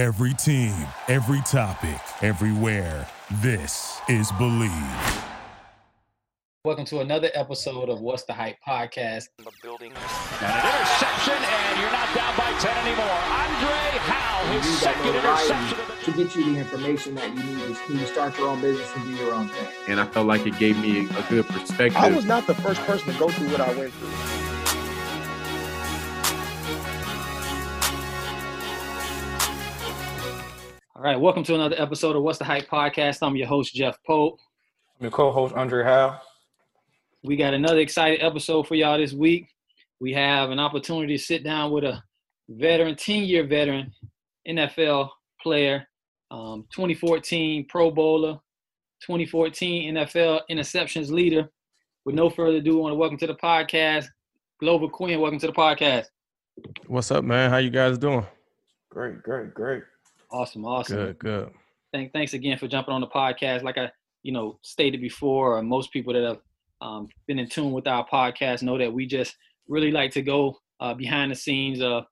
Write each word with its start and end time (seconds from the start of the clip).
Every 0.00 0.32
team, 0.32 0.72
every 1.08 1.42
topic, 1.42 2.00
everywhere. 2.22 3.06
This 3.42 4.00
is 4.08 4.32
Believe. 4.38 4.72
Welcome 6.64 6.86
to 6.86 7.00
another 7.00 7.28
episode 7.34 7.90
of 7.90 8.00
What's 8.00 8.22
the 8.22 8.32
Hype 8.32 8.56
podcast. 8.66 9.24
The 9.36 9.50
building 9.62 9.92
and 9.92 9.98
an 9.98 10.72
interception, 10.72 11.34
and 11.34 11.80
you're 11.80 11.92
not 11.92 12.14
down 12.14 12.34
by 12.34 12.50
10 12.58 12.86
anymore. 12.86 13.04
Andre 13.04 13.98
Howe, 14.08 14.58
his 14.58 14.78
second 14.78 15.06
interception. 15.06 16.04
to 16.04 16.12
get 16.12 16.34
you 16.34 16.54
the 16.54 16.58
information 16.58 17.14
that 17.16 17.28
you 17.36 17.42
need 17.42 17.76
to, 17.76 17.98
to 17.98 18.06
start 18.06 18.38
your 18.38 18.48
own 18.48 18.62
business 18.62 18.90
and 18.96 19.04
do 19.04 19.22
your 19.22 19.34
own 19.34 19.48
thing. 19.48 19.68
and 19.88 20.00
I 20.00 20.06
felt 20.06 20.26
like 20.26 20.46
it 20.46 20.58
gave 20.58 20.78
me 20.78 21.08
a 21.10 21.22
good 21.28 21.44
perspective. 21.46 21.98
I 21.98 22.10
was 22.10 22.24
not 22.24 22.46
the 22.46 22.54
first 22.54 22.80
person 22.84 23.12
to 23.12 23.18
go 23.18 23.28
through 23.28 23.50
what 23.50 23.60
I 23.60 23.76
went 23.76 23.92
through. 23.92 24.59
All 31.00 31.06
right, 31.06 31.18
welcome 31.18 31.42
to 31.44 31.54
another 31.54 31.76
episode 31.78 32.14
of 32.14 32.22
What's 32.22 32.38
the 32.38 32.44
Hype 32.44 32.68
podcast. 32.68 33.20
I'm 33.22 33.34
your 33.34 33.46
host, 33.46 33.74
Jeff 33.74 33.96
Pope. 34.06 34.38
I'm 34.98 35.04
your 35.04 35.10
co-host 35.10 35.54
Andre 35.54 35.82
Howe. 35.82 36.20
We 37.22 37.36
got 37.36 37.54
another 37.54 37.78
exciting 37.78 38.20
episode 38.20 38.68
for 38.68 38.74
y'all 38.74 38.98
this 38.98 39.14
week. 39.14 39.48
We 39.98 40.12
have 40.12 40.50
an 40.50 40.58
opportunity 40.58 41.16
to 41.16 41.22
sit 41.22 41.42
down 41.42 41.70
with 41.70 41.84
a 41.84 42.02
veteran, 42.50 42.96
10 42.96 43.22
year 43.22 43.46
veteran 43.46 43.90
NFL 44.46 45.08
player, 45.42 45.88
um, 46.30 46.66
2014 46.70 47.64
Pro 47.70 47.90
Bowler, 47.90 48.34
2014 49.00 49.94
NFL 49.94 50.42
interceptions 50.50 51.10
leader. 51.10 51.48
With 52.04 52.14
no 52.14 52.28
further 52.28 52.58
ado, 52.58 52.76
I 52.76 52.82
want 52.82 52.92
to 52.92 52.96
welcome 52.96 53.16
to 53.20 53.26
the 53.26 53.36
podcast, 53.36 54.04
Glover 54.60 54.88
Quin. 54.88 55.18
Welcome 55.18 55.38
to 55.38 55.46
the 55.46 55.54
podcast. 55.54 56.08
What's 56.88 57.10
up, 57.10 57.24
man? 57.24 57.48
How 57.48 57.56
you 57.56 57.70
guys 57.70 57.96
doing? 57.96 58.26
Great, 58.90 59.22
great, 59.22 59.54
great. 59.54 59.84
Awesome, 60.32 60.64
awesome. 60.64 60.96
Good, 60.96 61.18
good. 61.18 61.50
Thank, 61.92 62.12
thanks 62.12 62.34
again 62.34 62.58
for 62.58 62.68
jumping 62.68 62.94
on 62.94 63.00
the 63.00 63.08
podcast. 63.08 63.62
Like 63.62 63.78
I, 63.78 63.90
you 64.22 64.32
know, 64.32 64.58
stated 64.62 65.00
before, 65.00 65.56
or 65.56 65.62
most 65.62 65.92
people 65.92 66.12
that 66.12 66.22
have 66.22 66.38
um, 66.80 67.08
been 67.26 67.38
in 67.38 67.48
tune 67.48 67.72
with 67.72 67.86
our 67.86 68.06
podcast 68.06 68.62
know 68.62 68.78
that 68.78 68.92
we 68.92 69.06
just 69.06 69.36
really 69.68 69.90
like 69.90 70.12
to 70.12 70.22
go 70.22 70.56
uh, 70.80 70.94
behind 70.94 71.30
the 71.30 71.36
scenes 71.36 71.80
of 71.80 72.04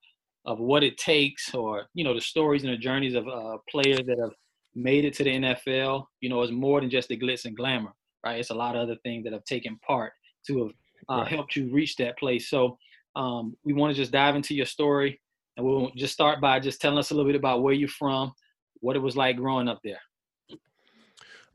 of 0.45 0.59
what 0.59 0.83
it 0.83 0.97
takes, 0.97 1.53
or 1.53 1.85
you 1.93 2.03
know, 2.03 2.13
the 2.13 2.21
stories 2.21 2.63
and 2.63 2.73
the 2.73 2.77
journeys 2.77 3.13
of 3.13 3.27
uh, 3.27 3.57
players 3.69 4.01
that 4.05 4.17
have 4.19 4.31
made 4.75 5.05
it 5.05 5.13
to 5.15 5.23
the 5.23 5.31
NFL. 5.31 6.05
You 6.21 6.29
know, 6.29 6.41
it's 6.41 6.51
more 6.51 6.81
than 6.81 6.89
just 6.89 7.09
the 7.09 7.17
glitz 7.17 7.45
and 7.45 7.55
glamour, 7.55 7.93
right? 8.25 8.39
It's 8.39 8.49
a 8.49 8.55
lot 8.55 8.75
of 8.75 8.81
other 8.81 8.97
things 9.03 9.23
that 9.23 9.33
have 9.33 9.45
taken 9.45 9.77
part 9.85 10.13
to 10.47 10.59
have 10.59 10.71
uh, 11.07 11.25
helped 11.25 11.55
you 11.55 11.71
reach 11.71 11.95
that 11.97 12.17
place. 12.17 12.49
So 12.49 12.77
um, 13.15 13.55
we 13.63 13.73
want 13.73 13.93
to 13.93 14.01
just 14.01 14.11
dive 14.11 14.35
into 14.35 14.55
your 14.55 14.65
story, 14.65 15.19
and 15.59 15.67
we'll 15.67 15.91
just 15.95 16.13
start 16.13 16.39
by 16.39 16.57
just 16.59 16.79
telling 16.79 16.97
us 16.97 17.11
a 17.11 17.13
little 17.13 17.29
bit 17.29 17.35
about 17.35 17.61
where 17.61 17.73
you're 17.73 17.89
from, 17.89 18.31
what 18.79 18.95
it 18.95 18.99
was 18.99 19.17
like 19.17 19.35
growing 19.35 19.67
up 19.67 19.79
there. 19.83 19.99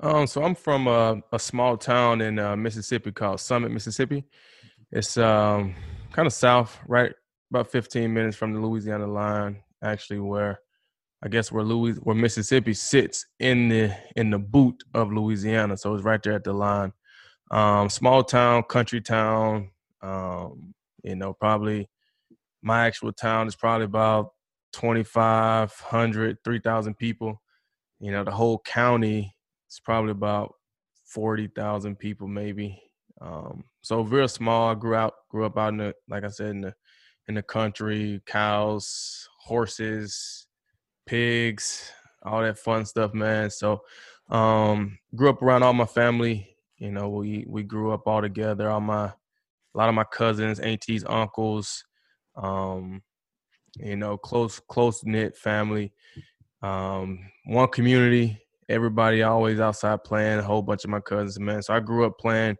Um, 0.00 0.26
so 0.26 0.42
I'm 0.42 0.54
from 0.54 0.86
a, 0.86 1.22
a 1.32 1.38
small 1.38 1.78
town 1.78 2.20
in 2.20 2.38
uh, 2.38 2.54
Mississippi 2.54 3.12
called 3.12 3.40
Summit, 3.40 3.70
Mississippi. 3.70 4.24
It's 4.92 5.16
um 5.16 5.74
kind 6.12 6.26
of 6.26 6.32
south, 6.32 6.78
right 6.86 7.12
about 7.50 7.70
15 7.70 8.12
minutes 8.12 8.36
from 8.36 8.52
the 8.52 8.60
Louisiana 8.60 9.06
line, 9.06 9.62
actually, 9.82 10.20
where 10.20 10.60
I 11.22 11.28
guess 11.28 11.50
where 11.50 11.64
Louis 11.64 11.94
where 12.02 12.14
Mississippi 12.14 12.74
sits 12.74 13.26
in 13.40 13.68
the 13.70 13.96
in 14.16 14.30
the 14.30 14.38
boot 14.38 14.84
of 14.92 15.12
Louisiana. 15.12 15.76
So 15.78 15.94
it's 15.94 16.04
right 16.04 16.22
there 16.22 16.34
at 16.34 16.44
the 16.44 16.52
line. 16.52 16.92
Um, 17.50 17.88
small 17.88 18.22
town, 18.22 18.64
country 18.64 19.00
town. 19.00 19.70
Um, 20.02 20.74
you 21.02 21.16
know, 21.16 21.32
probably 21.32 21.88
my 22.64 22.86
actual 22.86 23.12
town 23.12 23.46
is 23.46 23.54
probably 23.54 23.84
about 23.84 24.30
2,500, 24.72 26.38
3,000 26.42 26.94
people. 26.94 27.40
You 28.00 28.10
know, 28.10 28.24
the 28.24 28.30
whole 28.30 28.58
county 28.60 29.36
is 29.70 29.80
probably 29.84 30.12
about 30.12 30.54
40,000 31.04 31.96
people, 31.98 32.26
maybe. 32.26 32.82
Um, 33.20 33.64
so 33.82 34.00
real 34.00 34.28
small. 34.28 34.70
I 34.70 34.74
grew 34.74 34.94
out, 34.94 35.12
grew 35.28 35.44
up 35.44 35.58
out 35.58 35.68
in 35.68 35.76
the, 35.76 35.94
like 36.08 36.24
I 36.24 36.28
said, 36.28 36.50
in 36.50 36.60
the, 36.62 36.74
in 37.28 37.34
the 37.34 37.42
country, 37.42 38.22
cows, 38.26 39.28
horses, 39.38 40.46
pigs, 41.06 41.90
all 42.22 42.40
that 42.40 42.58
fun 42.58 42.86
stuff, 42.86 43.12
man. 43.12 43.50
So, 43.50 43.82
um, 44.30 44.98
grew 45.14 45.28
up 45.28 45.42
around 45.42 45.62
all 45.62 45.74
my 45.74 45.84
family. 45.84 46.56
You 46.78 46.90
know, 46.90 47.10
we 47.10 47.44
we 47.46 47.62
grew 47.62 47.92
up 47.92 48.06
all 48.06 48.20
together. 48.22 48.70
All 48.70 48.80
my, 48.80 49.04
a 49.04 49.14
lot 49.74 49.88
of 49.88 49.94
my 49.94 50.04
cousins, 50.04 50.60
aunties, 50.60 51.04
uncles, 51.06 51.84
um, 52.36 53.02
you 53.76 53.96
know, 53.96 54.16
close 54.16 54.60
close 54.68 55.04
knit 55.04 55.36
family. 55.36 55.92
Um, 56.62 57.18
one 57.46 57.68
community. 57.68 58.40
Everybody 58.68 59.22
always 59.22 59.60
outside 59.60 60.04
playing. 60.04 60.38
A 60.38 60.42
whole 60.42 60.62
bunch 60.62 60.84
of 60.84 60.90
my 60.90 61.00
cousins, 61.00 61.38
man. 61.38 61.62
So 61.62 61.74
I 61.74 61.80
grew 61.80 62.06
up 62.06 62.18
playing 62.18 62.56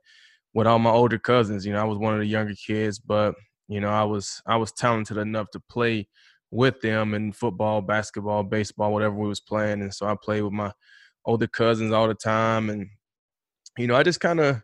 with 0.53 0.67
all 0.67 0.79
my 0.79 0.91
older 0.91 1.19
cousins. 1.19 1.65
You 1.65 1.73
know, 1.73 1.81
I 1.81 1.85
was 1.85 1.99
one 1.99 2.15
of 2.15 2.21
the 2.21 2.27
younger 2.27 2.55
kids, 2.55 2.99
but 2.99 3.35
you 3.69 3.81
know, 3.81 3.89
I 3.91 4.05
was 4.05 4.43
I 4.47 4.57
was 4.57 4.73
talented 4.73 5.17
enough 5.17 5.51
to 5.53 5.61
play 5.61 6.09
with 6.51 6.81
them 6.81 7.15
in 7.15 7.33
football, 7.33 7.83
basketball, 7.83 8.45
baseball, 8.45 8.93
whatever 8.93 9.15
we 9.15 9.29
was 9.29 9.41
playing. 9.41 9.83
And 9.83 9.93
so 9.93 10.07
I 10.07 10.15
played 10.15 10.43
with 10.43 10.53
my 10.53 10.73
older 11.25 11.49
cousins 11.49 11.93
all 11.93 12.07
the 12.07 12.15
time. 12.15 12.71
And, 12.71 12.87
you 13.77 13.89
know, 13.89 13.97
I 13.97 14.05
just 14.05 14.21
kind 14.21 14.39
of, 14.39 14.63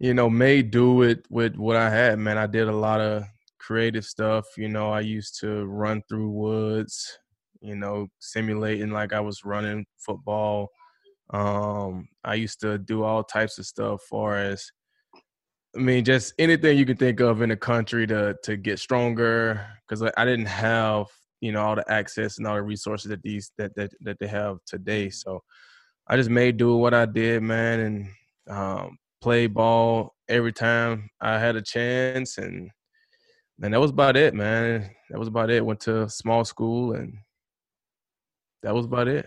you 0.00 0.14
know, 0.14 0.28
made 0.28 0.72
do 0.72 0.92
with 0.94 1.20
with 1.30 1.56
what 1.56 1.76
I 1.76 1.90
had, 1.90 2.18
man. 2.18 2.38
I 2.38 2.46
did 2.46 2.68
a 2.68 2.74
lot 2.74 3.00
of 3.00 3.24
creative 3.68 4.06
stuff. 4.06 4.46
You 4.56 4.70
know, 4.70 4.90
I 4.90 5.00
used 5.00 5.38
to 5.40 5.66
run 5.66 6.02
through 6.08 6.30
woods, 6.30 7.18
you 7.60 7.76
know, 7.76 8.06
simulating 8.18 8.90
like 8.90 9.12
I 9.12 9.20
was 9.20 9.44
running 9.44 9.84
football. 9.98 10.68
Um, 11.34 12.08
I 12.24 12.34
used 12.36 12.60
to 12.60 12.78
do 12.78 13.04
all 13.04 13.22
types 13.22 13.58
of 13.58 13.66
stuff 13.66 14.00
far 14.08 14.38
as 14.38 14.72
I 15.76 15.80
mean, 15.80 16.02
just 16.02 16.32
anything 16.38 16.78
you 16.78 16.86
can 16.86 16.96
think 16.96 17.20
of 17.20 17.42
in 17.42 17.50
the 17.50 17.56
country 17.56 18.06
to 18.06 18.34
to 18.42 18.56
get 18.56 18.78
stronger. 18.78 19.66
Because 19.86 20.02
I, 20.02 20.10
I 20.16 20.24
didn't 20.24 20.46
have 20.46 21.04
you 21.42 21.52
know 21.52 21.62
all 21.62 21.76
the 21.76 21.92
access 21.92 22.38
and 22.38 22.46
all 22.46 22.54
the 22.54 22.62
resources 22.62 23.10
that 23.10 23.22
these 23.22 23.52
that 23.58 23.74
that 23.76 23.90
that 24.00 24.18
they 24.18 24.28
have 24.28 24.56
today. 24.66 25.10
So 25.10 25.42
I 26.08 26.16
just 26.16 26.30
made 26.30 26.56
do 26.56 26.74
what 26.76 26.94
I 26.94 27.04
did, 27.04 27.42
man, 27.42 27.80
and 27.80 28.08
um, 28.48 28.96
play 29.20 29.46
ball 29.46 30.14
every 30.26 30.54
time 30.54 31.10
I 31.20 31.38
had 31.38 31.56
a 31.56 31.62
chance, 31.62 32.38
and 32.38 32.70
and 33.62 33.74
that 33.74 33.80
was 33.80 33.90
about 33.90 34.16
it, 34.16 34.34
man. 34.34 34.90
That 35.10 35.18
was 35.18 35.28
about 35.28 35.50
it. 35.50 35.64
Went 35.64 35.80
to 35.80 36.08
small 36.08 36.44
school, 36.44 36.92
and 36.92 37.18
that 38.62 38.74
was 38.74 38.84
about 38.86 39.08
it. 39.08 39.26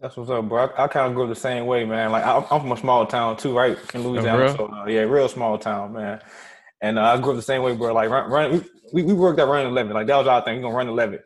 That's 0.00 0.16
what's 0.16 0.30
up, 0.30 0.48
bro. 0.48 0.66
I, 0.66 0.84
I 0.84 0.88
kind 0.88 1.06
of 1.08 1.14
grew 1.14 1.24
up 1.24 1.30
the 1.30 1.34
same 1.34 1.66
way, 1.66 1.84
man. 1.84 2.12
Like 2.12 2.24
I, 2.24 2.36
I'm 2.36 2.60
from 2.60 2.72
a 2.72 2.76
small 2.76 3.06
town 3.06 3.36
too, 3.36 3.56
right 3.56 3.78
in 3.94 4.02
Louisiana. 4.02 4.38
real? 4.44 4.56
So 4.56 4.66
uh, 4.68 4.86
yeah, 4.86 5.00
real 5.00 5.28
small 5.28 5.58
town, 5.58 5.94
man. 5.94 6.20
And 6.82 6.98
uh, 6.98 7.02
I 7.04 7.18
grew 7.20 7.30
up 7.32 7.36
the 7.36 7.42
same 7.42 7.62
way, 7.62 7.74
bro. 7.74 7.94
Like 7.94 8.10
run, 8.10 8.30
run 8.30 8.64
we, 8.92 9.02
we 9.02 9.14
worked 9.14 9.40
at 9.40 9.48
running 9.48 9.68
eleven. 9.68 9.94
Like 9.94 10.06
that 10.08 10.16
was 10.16 10.26
our 10.26 10.42
thing. 10.44 10.56
We 10.56 10.62
gonna 10.62 10.76
run 10.76 10.88
eleven, 10.88 11.20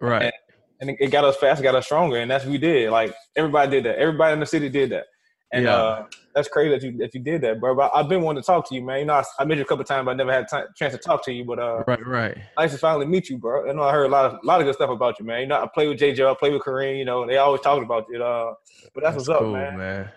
Right. 0.00 0.32
and 0.80 0.90
it, 0.90 0.96
it 0.98 1.10
got 1.12 1.24
us 1.24 1.36
fast, 1.36 1.62
got 1.62 1.76
us 1.76 1.84
stronger, 1.86 2.16
and 2.16 2.28
that's 2.30 2.44
what 2.44 2.50
we 2.50 2.58
did. 2.58 2.90
Like 2.90 3.14
everybody 3.36 3.70
did 3.70 3.84
that. 3.84 3.98
Everybody 3.98 4.32
in 4.32 4.40
the 4.40 4.46
city 4.46 4.68
did 4.68 4.90
that. 4.90 5.04
And 5.52 5.64
Yeah. 5.64 5.76
uh, 5.76 6.06
that's 6.36 6.48
crazy 6.48 6.68
that 6.68 6.82
you 6.82 6.98
that 6.98 7.14
you 7.14 7.20
did 7.20 7.40
that, 7.40 7.58
bro. 7.60 7.74
But 7.74 7.90
I've 7.94 8.10
been 8.10 8.20
wanting 8.20 8.42
to 8.42 8.46
talk 8.46 8.68
to 8.68 8.74
you, 8.74 8.82
man. 8.82 9.00
You 9.00 9.04
know, 9.06 9.14
I, 9.14 9.24
I 9.38 9.44
met 9.46 9.56
you 9.56 9.64
a 9.64 9.66
couple 9.66 9.84
times, 9.84 10.04
but 10.04 10.10
I 10.10 10.14
never 10.14 10.30
had 10.30 10.46
a 10.52 10.64
chance 10.76 10.92
to 10.92 10.98
talk 10.98 11.24
to 11.24 11.32
you. 11.32 11.46
But 11.46 11.58
uh, 11.58 11.82
Right. 11.86 12.06
Right. 12.06 12.38
nice 12.58 12.72
to 12.72 12.78
finally 12.78 13.06
meet 13.06 13.30
you, 13.30 13.38
bro. 13.38 13.68
I 13.68 13.72
know 13.72 13.82
I 13.82 13.90
heard 13.90 14.04
a 14.04 14.08
lot 14.10 14.26
of 14.26 14.32
a 14.34 14.46
lot 14.46 14.60
of 14.60 14.66
good 14.66 14.74
stuff 14.74 14.90
about 14.90 15.18
you, 15.18 15.24
man. 15.24 15.40
You 15.40 15.46
know, 15.46 15.62
I 15.62 15.66
play 15.72 15.88
with 15.88 15.98
JJ, 15.98 16.30
I 16.30 16.34
play 16.34 16.50
with 16.50 16.60
Kareem. 16.60 16.98
You 16.98 17.06
know, 17.06 17.26
they 17.26 17.38
always 17.38 17.62
talking 17.62 17.84
about 17.84 18.04
you. 18.10 18.22
Uh, 18.22 18.52
but 18.94 19.02
that's, 19.02 19.16
what's 19.16 19.30
up, 19.30 19.38
cool, 19.38 19.52
man. 19.54 19.78
man. 19.78 20.10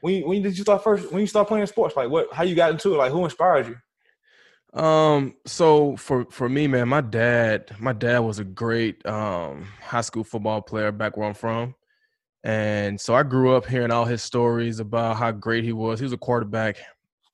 When 0.00 0.26
when 0.26 0.42
did 0.42 0.58
you 0.58 0.64
start 0.64 0.82
first? 0.82 1.12
When 1.12 1.20
you 1.20 1.28
start 1.28 1.46
playing 1.46 1.66
sports, 1.66 1.94
like 1.94 2.10
what? 2.10 2.32
How 2.32 2.42
you 2.42 2.56
got 2.56 2.72
into 2.72 2.94
it? 2.94 2.98
Like 2.98 3.12
who 3.12 3.22
inspired 3.22 3.68
you? 3.68 4.80
Um, 4.80 5.36
so 5.46 5.96
for 5.96 6.26
for 6.30 6.48
me, 6.48 6.66
man, 6.66 6.88
my 6.88 7.00
dad, 7.00 7.76
my 7.78 7.92
dad 7.92 8.18
was 8.20 8.40
a 8.40 8.44
great 8.44 9.06
um 9.06 9.68
high 9.80 10.00
school 10.00 10.24
football 10.24 10.62
player 10.62 10.90
back 10.90 11.16
where 11.16 11.28
I'm 11.28 11.34
from. 11.34 11.76
And 12.44 12.98
so 13.00 13.14
I 13.14 13.22
grew 13.22 13.54
up 13.54 13.66
hearing 13.66 13.90
all 13.90 14.04
his 14.04 14.22
stories 14.22 14.80
about 14.80 15.16
how 15.16 15.30
great 15.30 15.64
he 15.64 15.72
was. 15.72 16.00
He 16.00 16.04
was 16.04 16.12
a 16.12 16.18
quarterback. 16.18 16.78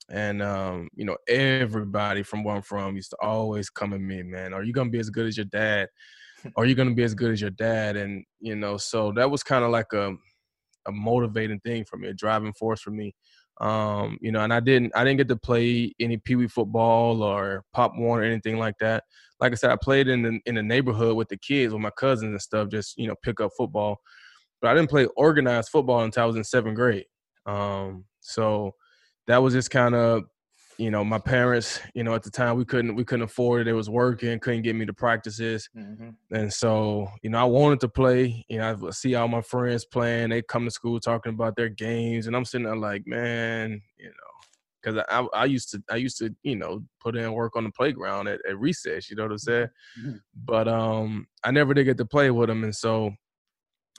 And 0.08 0.43
um, 0.43 0.88
you 0.94 1.05
know, 1.05 1.17
everybody 1.29 2.23
from 2.23 2.44
where 2.44 2.56
I'm 2.56 2.62
from 2.62 2.97
used 2.97 3.11
to 3.11 3.17
always 3.23 3.70
come 3.70 3.93
at 3.93 4.00
me, 4.00 4.23
man, 4.23 4.53
are 4.53 4.62
you 4.62 4.73
gonna 4.73 4.91
be 4.91 5.00
as 5.00 5.11
good 5.11 5.26
as 5.26 5.37
your 5.37 5.47
dad? 5.47 5.88
Are 6.56 6.67
you 6.67 6.76
gonna 6.76 6.94
be 6.94 7.03
as 7.03 7.14
good 7.14 7.32
as 7.32 7.41
your 7.41 7.50
dad? 7.50 7.97
And 7.97 8.25
you 8.38 8.55
know, 8.55 8.76
so 8.76 9.11
that 9.17 9.29
was 9.29 9.43
kind 9.43 9.64
of 9.64 9.70
like 9.70 9.93
a 9.94 10.14
a 10.87 10.93
motivating 10.93 11.61
thing 11.61 11.85
for 11.85 11.97
me, 11.97 12.09
a 12.09 12.14
driving 12.14 12.52
force 12.52 12.81
for 12.81 12.91
me. 12.91 13.14
Um, 13.61 14.19
you 14.20 14.32
know, 14.32 14.41
and 14.41 14.52
I 14.52 14.61
didn't 14.61 14.93
I 14.94 15.02
didn't 15.02 15.17
get 15.17 15.29
to 15.29 15.37
play 15.37 15.93
any 15.99 16.19
pee 16.19 16.37
wee 16.37 16.47
football 16.47 17.23
or 17.23 17.64
Pop 17.73 17.93
Warner 17.97 18.23
or 18.23 18.26
anything 18.26 18.59
like 18.59 18.76
that. 18.81 19.05
Like 19.41 19.52
I 19.52 19.55
said, 19.55 19.70
I 19.70 19.76
played 19.76 20.09
in 20.09 20.23
the 20.23 20.38
in 20.47 20.56
the 20.56 20.62
neighborhood 20.62 21.17
with 21.17 21.29
the 21.29 21.38
kids, 21.38 21.73
with 21.73 21.82
my 21.82 21.91
cousins 21.91 22.31
and 22.31 22.41
stuff, 22.41 22.69
just 22.69 22.99
you 22.99 23.09
know, 23.09 23.14
pick 23.23 23.41
up 23.41 23.50
football. 23.56 23.99
But 24.61 24.70
I 24.70 24.75
didn't 24.75 24.91
play 24.91 25.06
organized 25.17 25.69
football 25.70 26.00
until 26.03 26.23
I 26.23 26.26
was 26.26 26.37
in 26.37 26.44
seventh 26.44 26.76
grade. 26.76 27.06
Um, 27.44 28.05
so 28.20 28.73
that 29.26 29.38
was 29.38 29.55
just 29.55 29.70
kind 29.70 29.94
of 29.94 30.25
you 30.79 30.91
know, 30.91 31.03
my 31.03 31.19
parents, 31.19 31.81
you 31.94 32.05
know, 32.05 32.14
at 32.14 32.23
the 32.23 32.31
time 32.31 32.56
we 32.56 32.64
couldn't 32.64 32.94
we 32.94 33.05
couldn't 33.05 33.23
afford 33.25 33.62
it. 33.62 33.69
It 33.69 33.73
was 33.73 33.88
working, 33.88 34.38
couldn't 34.41 34.62
get 34.62 34.76
me 34.76 34.85
to 34.87 34.93
practices, 34.93 35.69
Mm-hmm. 35.75 36.11
and 36.32 36.53
so 36.53 37.08
you 37.23 37.31
know, 37.31 37.38
I 37.38 37.44
wanted 37.44 37.81
to 37.81 37.88
play. 37.88 38.44
You 38.49 38.58
know, 38.58 38.79
I 38.87 38.91
see 38.91 39.14
all 39.14 39.29
my 39.29 39.41
friends 39.41 39.87
playing. 39.87 40.31
They 40.31 40.43
come 40.43 40.64
to 40.67 40.70
school 40.70 41.00
talking 41.00 41.32
about 41.32 41.56
their 41.56 41.70
games, 41.70 42.26
and 42.26 42.37
I'm 42.37 42.44
sitting 42.44 42.67
there 42.67 42.76
like, 42.76 43.06
man, 43.06 43.81
you 43.99 44.09
know, 44.09 44.12
because 44.82 45.02
I, 45.09 45.26
I 45.32 45.44
used 45.47 45.70
to 45.70 45.82
I 45.91 45.97
used 45.97 46.19
to 46.19 46.35
you 46.43 46.56
know 46.56 46.82
put 47.00 47.17
in 47.17 47.32
work 47.32 47.56
on 47.56 47.64
the 47.64 47.73
playground 47.73 48.29
at, 48.29 48.41
at 48.47 48.59
recess. 48.59 49.09
You 49.09 49.17
know 49.17 49.23
what 49.23 49.32
I'm 49.32 49.38
saying? 49.38 49.69
Mhm. 49.99 50.20
But 50.44 50.69
um, 50.69 51.26
I 51.43 51.52
never 51.52 51.73
did 51.73 51.85
get 51.85 51.97
to 51.97 52.05
play 52.05 52.31
with 52.31 52.49
them, 52.49 52.64
and 52.64 52.76
so 52.76 53.12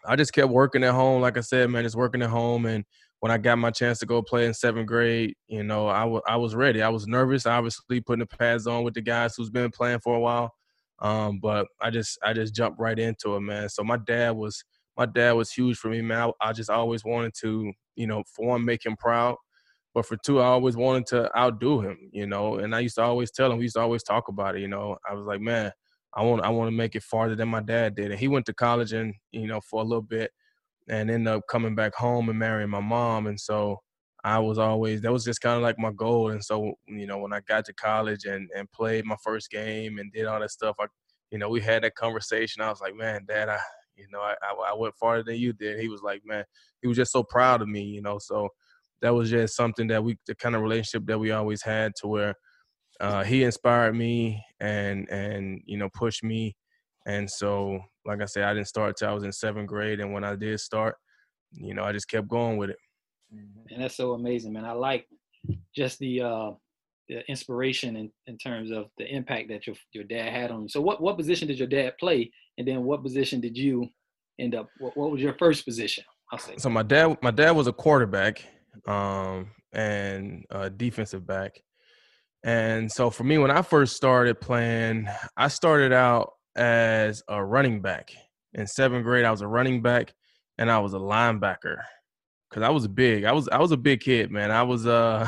I 0.05 0.15
just 0.15 0.33
kept 0.33 0.49
working 0.49 0.83
at 0.83 0.93
home. 0.93 1.21
Like 1.21 1.37
I 1.37 1.41
said, 1.41 1.69
man, 1.69 1.83
just 1.83 1.95
working 1.95 2.21
at 2.21 2.29
home. 2.29 2.65
And 2.65 2.85
when 3.19 3.31
I 3.31 3.37
got 3.37 3.57
my 3.57 3.71
chance 3.71 3.99
to 3.99 4.05
go 4.05 4.21
play 4.21 4.45
in 4.45 4.53
seventh 4.53 4.87
grade, 4.87 5.35
you 5.47 5.63
know, 5.63 5.87
I 5.87 6.03
wa- 6.05 6.21
I 6.27 6.37
was 6.37 6.55
ready. 6.55 6.81
I 6.81 6.89
was 6.89 7.07
nervous, 7.07 7.45
obviously, 7.45 8.01
putting 8.01 8.19
the 8.19 8.25
pads 8.37 8.67
on 8.67 8.83
with 8.83 8.93
the 8.93 9.01
guys 9.01 9.35
who's 9.35 9.49
been 9.49 9.71
playing 9.71 9.99
for 9.99 10.15
a 10.15 10.19
while. 10.19 10.53
Um, 10.99 11.39
but 11.41 11.67
I 11.81 11.89
just 11.89 12.17
I 12.23 12.33
just 12.33 12.55
jumped 12.55 12.79
right 12.79 12.97
into 12.97 13.35
it, 13.35 13.41
man. 13.41 13.69
So 13.69 13.83
my 13.83 13.97
dad 13.97 14.31
was 14.35 14.63
my 14.97 15.05
dad 15.05 15.33
was 15.33 15.51
huge 15.51 15.77
for 15.77 15.89
me, 15.89 16.01
man. 16.01 16.31
I, 16.41 16.49
I 16.49 16.53
just 16.53 16.69
always 16.69 17.03
wanted 17.05 17.33
to, 17.41 17.71
you 17.95 18.07
know, 18.07 18.23
for 18.35 18.47
one, 18.47 18.65
make 18.65 18.85
him 18.85 18.95
proud. 18.97 19.35
But 19.93 20.05
for 20.05 20.17
two, 20.17 20.39
I 20.39 20.45
always 20.45 20.75
wanted 20.77 21.07
to 21.07 21.35
outdo 21.37 21.81
him, 21.81 21.97
you 22.11 22.27
know. 22.27 22.57
And 22.59 22.75
I 22.75 22.79
used 22.81 22.95
to 22.95 23.01
always 23.03 23.31
tell 23.31 23.51
him, 23.51 23.57
we 23.57 23.63
used 23.65 23.75
to 23.75 23.81
always 23.81 24.03
talk 24.03 24.27
about 24.27 24.55
it, 24.55 24.61
you 24.61 24.67
know. 24.67 24.97
I 25.09 25.13
was 25.13 25.25
like, 25.25 25.41
man, 25.41 25.71
I 26.17 26.23
want 26.23 26.43
I 26.43 26.49
want 26.49 26.67
to 26.67 26.75
make 26.75 26.95
it 26.95 27.03
farther 27.03 27.35
than 27.35 27.47
my 27.47 27.61
dad 27.61 27.95
did. 27.95 28.11
And 28.11 28.19
he 28.19 28.27
went 28.27 28.47
to 28.47 28.53
college 28.53 28.91
and 28.93 29.13
you 29.31 29.47
know 29.47 29.61
for 29.61 29.81
a 29.81 29.85
little 29.85 30.01
bit, 30.01 30.31
and 30.89 31.11
ended 31.11 31.27
up 31.31 31.43
coming 31.49 31.75
back 31.75 31.93
home 31.95 32.29
and 32.29 32.39
marrying 32.39 32.71
my 32.71 32.79
mom. 32.81 33.27
And 33.27 33.39
so 33.39 33.77
I 34.23 34.39
was 34.39 34.57
always 34.57 35.01
that 35.01 35.13
was 35.13 35.23
just 35.23 35.41
kind 35.41 35.55
of 35.57 35.61
like 35.61 35.77
my 35.77 35.91
goal. 35.91 36.31
And 36.31 36.43
so 36.43 36.73
you 36.87 37.05
know 37.05 37.19
when 37.19 37.33
I 37.33 37.41
got 37.41 37.65
to 37.65 37.73
college 37.73 38.25
and 38.25 38.49
and 38.55 38.71
played 38.71 39.05
my 39.05 39.15
first 39.23 39.51
game 39.51 39.99
and 39.99 40.11
did 40.11 40.25
all 40.25 40.39
that 40.39 40.51
stuff, 40.51 40.75
I 40.79 40.87
you 41.31 41.37
know 41.37 41.49
we 41.49 41.61
had 41.61 41.83
that 41.83 41.95
conversation. 41.95 42.63
I 42.63 42.69
was 42.69 42.81
like, 42.81 42.95
man, 42.95 43.25
Dad, 43.27 43.49
I 43.49 43.59
you 43.95 44.07
know 44.11 44.19
I 44.21 44.33
I, 44.41 44.71
I 44.71 44.73
went 44.75 44.95
farther 44.95 45.23
than 45.23 45.35
you 45.35 45.53
did. 45.53 45.79
He 45.79 45.87
was 45.87 46.01
like, 46.01 46.23
man, 46.25 46.45
he 46.81 46.87
was 46.87 46.97
just 46.97 47.11
so 47.11 47.21
proud 47.23 47.61
of 47.61 47.67
me, 47.67 47.83
you 47.83 48.01
know. 48.01 48.17
So 48.19 48.49
that 49.01 49.13
was 49.13 49.29
just 49.29 49.55
something 49.55 49.87
that 49.89 50.03
we 50.03 50.17
the 50.25 50.33
kind 50.33 50.55
of 50.55 50.63
relationship 50.63 51.05
that 51.07 51.19
we 51.19 51.29
always 51.31 51.61
had 51.61 51.93
to 51.97 52.07
where 52.07 52.33
uh, 52.99 53.23
he 53.23 53.43
inspired 53.43 53.93
me 53.95 54.43
and 54.59 55.09
and 55.09 55.61
you 55.65 55.77
know 55.77 55.89
pushed 55.93 56.23
me 56.23 56.55
and 57.05 57.29
so 57.29 57.79
like 58.05 58.21
i 58.21 58.25
said 58.25 58.43
i 58.43 58.53
didn't 58.53 58.67
start 58.67 58.95
till 58.97 59.09
i 59.09 59.13
was 59.13 59.23
in 59.23 59.31
seventh 59.31 59.67
grade 59.67 59.99
and 59.99 60.11
when 60.13 60.23
i 60.23 60.35
did 60.35 60.59
start 60.59 60.95
you 61.51 61.73
know 61.73 61.83
i 61.83 61.91
just 61.91 62.07
kept 62.07 62.27
going 62.27 62.57
with 62.57 62.69
it 62.69 62.77
And 63.69 63.81
that's 63.81 63.95
so 63.95 64.13
amazing, 64.13 64.53
man. 64.53 64.65
I 64.65 64.71
like 64.71 65.05
just 65.75 65.99
the 65.99 66.21
uh, 66.21 66.51
the 67.09 67.29
inspiration 67.29 67.95
in, 67.95 68.11
in 68.25 68.37
terms 68.37 68.71
of 68.71 68.85
the 68.97 69.05
impact 69.13 69.49
that 69.49 69.67
your 69.67 69.75
your 69.93 70.03
dad 70.05 70.31
had 70.31 70.51
on 70.51 70.63
you. 70.63 70.69
So 70.69 70.81
what 70.81 71.01
what 71.01 71.17
position 71.17 71.47
did 71.47 71.59
your 71.59 71.67
dad 71.67 71.93
play, 71.99 72.31
and 72.57 72.67
then 72.67 72.83
what 72.83 73.03
position 73.03 73.41
did 73.41 73.57
you 73.57 73.87
end 74.39 74.55
up? 74.55 74.67
What, 74.79 74.95
what 74.97 75.11
was 75.11 75.21
your 75.21 75.35
first 75.37 75.65
position? 75.65 76.03
I'll 76.31 76.39
say. 76.39 76.55
so 76.57 76.69
my 76.69 76.83
dad 76.83 77.17
my 77.21 77.31
dad 77.31 77.51
was 77.51 77.67
a 77.67 77.73
quarterback 77.73 78.43
um 78.85 79.49
and 79.71 80.45
a 80.49 80.69
defensive 80.69 81.25
back 81.25 81.61
and 82.43 82.91
so 82.91 83.09
for 83.09 83.23
me 83.23 83.37
when 83.37 83.51
i 83.51 83.61
first 83.61 83.95
started 83.95 84.39
playing 84.39 85.07
i 85.37 85.47
started 85.47 85.91
out 85.91 86.33
as 86.55 87.21
a 87.29 87.43
running 87.43 87.81
back. 87.81 88.11
In 88.53 88.65
seventh 88.65 89.03
grade 89.03 89.25
i 89.25 89.31
was 89.31 89.41
a 89.41 89.47
running 89.47 89.81
back 89.81 90.13
and 90.57 90.71
i 90.71 90.79
was 90.79 90.93
a 90.93 90.99
linebacker 90.99 91.77
because 92.49 92.63
i 92.63 92.69
was 92.69 92.87
big. 92.87 93.25
I 93.25 93.31
was 93.31 93.47
i 93.49 93.59
was 93.59 93.71
a 93.71 93.77
big 93.77 93.99
kid 93.99 94.31
man. 94.31 94.51
I 94.51 94.63
was 94.63 94.87
uh 94.87 95.27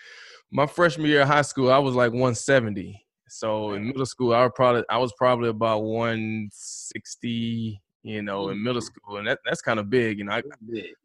my 0.52 0.66
freshman 0.66 1.08
year 1.08 1.22
of 1.22 1.28
high 1.28 1.42
school 1.42 1.72
i 1.72 1.78
was 1.78 1.94
like 1.94 2.12
170 2.12 3.02
so 3.28 3.72
in 3.72 3.88
middle 3.88 4.06
school 4.06 4.32
i 4.32 4.42
was 4.42 4.52
probably 4.54 4.84
i 4.88 4.96
was 4.96 5.12
probably 5.18 5.48
about 5.48 5.82
160 5.82 7.82
you 8.04 8.22
know 8.22 8.50
in 8.50 8.62
middle 8.62 8.80
school 8.80 9.16
and 9.16 9.26
that, 9.26 9.40
that's 9.44 9.60
kind 9.60 9.80
of 9.80 9.90
big 9.90 10.18
you 10.18 10.24
know 10.24 10.32
I, 10.32 10.42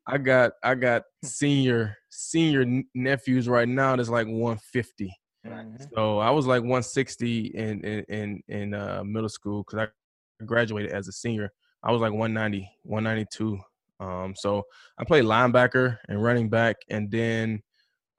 I 0.07 0.19
got 0.19 0.51
I 0.63 0.75
got 0.75 1.03
senior 1.23 1.97
senior 2.09 2.83
nephews 2.93 3.49
right 3.49 3.67
now 3.67 3.95
that's 3.95 4.09
like 4.09 4.27
150. 4.27 5.11
Mm-hmm. 5.45 5.83
So 5.95 6.19
I 6.19 6.29
was 6.29 6.45
like 6.45 6.61
160 6.61 7.47
in 7.47 7.83
in 7.83 8.03
in, 8.09 8.41
in 8.47 8.73
uh, 8.73 9.03
middle 9.03 9.29
school 9.29 9.63
because 9.63 9.87
I 9.87 10.45
graduated 10.45 10.91
as 10.91 11.07
a 11.07 11.11
senior. 11.11 11.51
I 11.83 11.91
was 11.91 12.01
like 12.01 12.11
190, 12.11 12.69
192. 12.83 13.59
Um, 13.99 14.33
so 14.35 14.63
I 14.97 15.03
played 15.03 15.25
linebacker 15.25 15.97
and 16.07 16.21
running 16.21 16.49
back, 16.49 16.77
and 16.89 17.09
then 17.09 17.61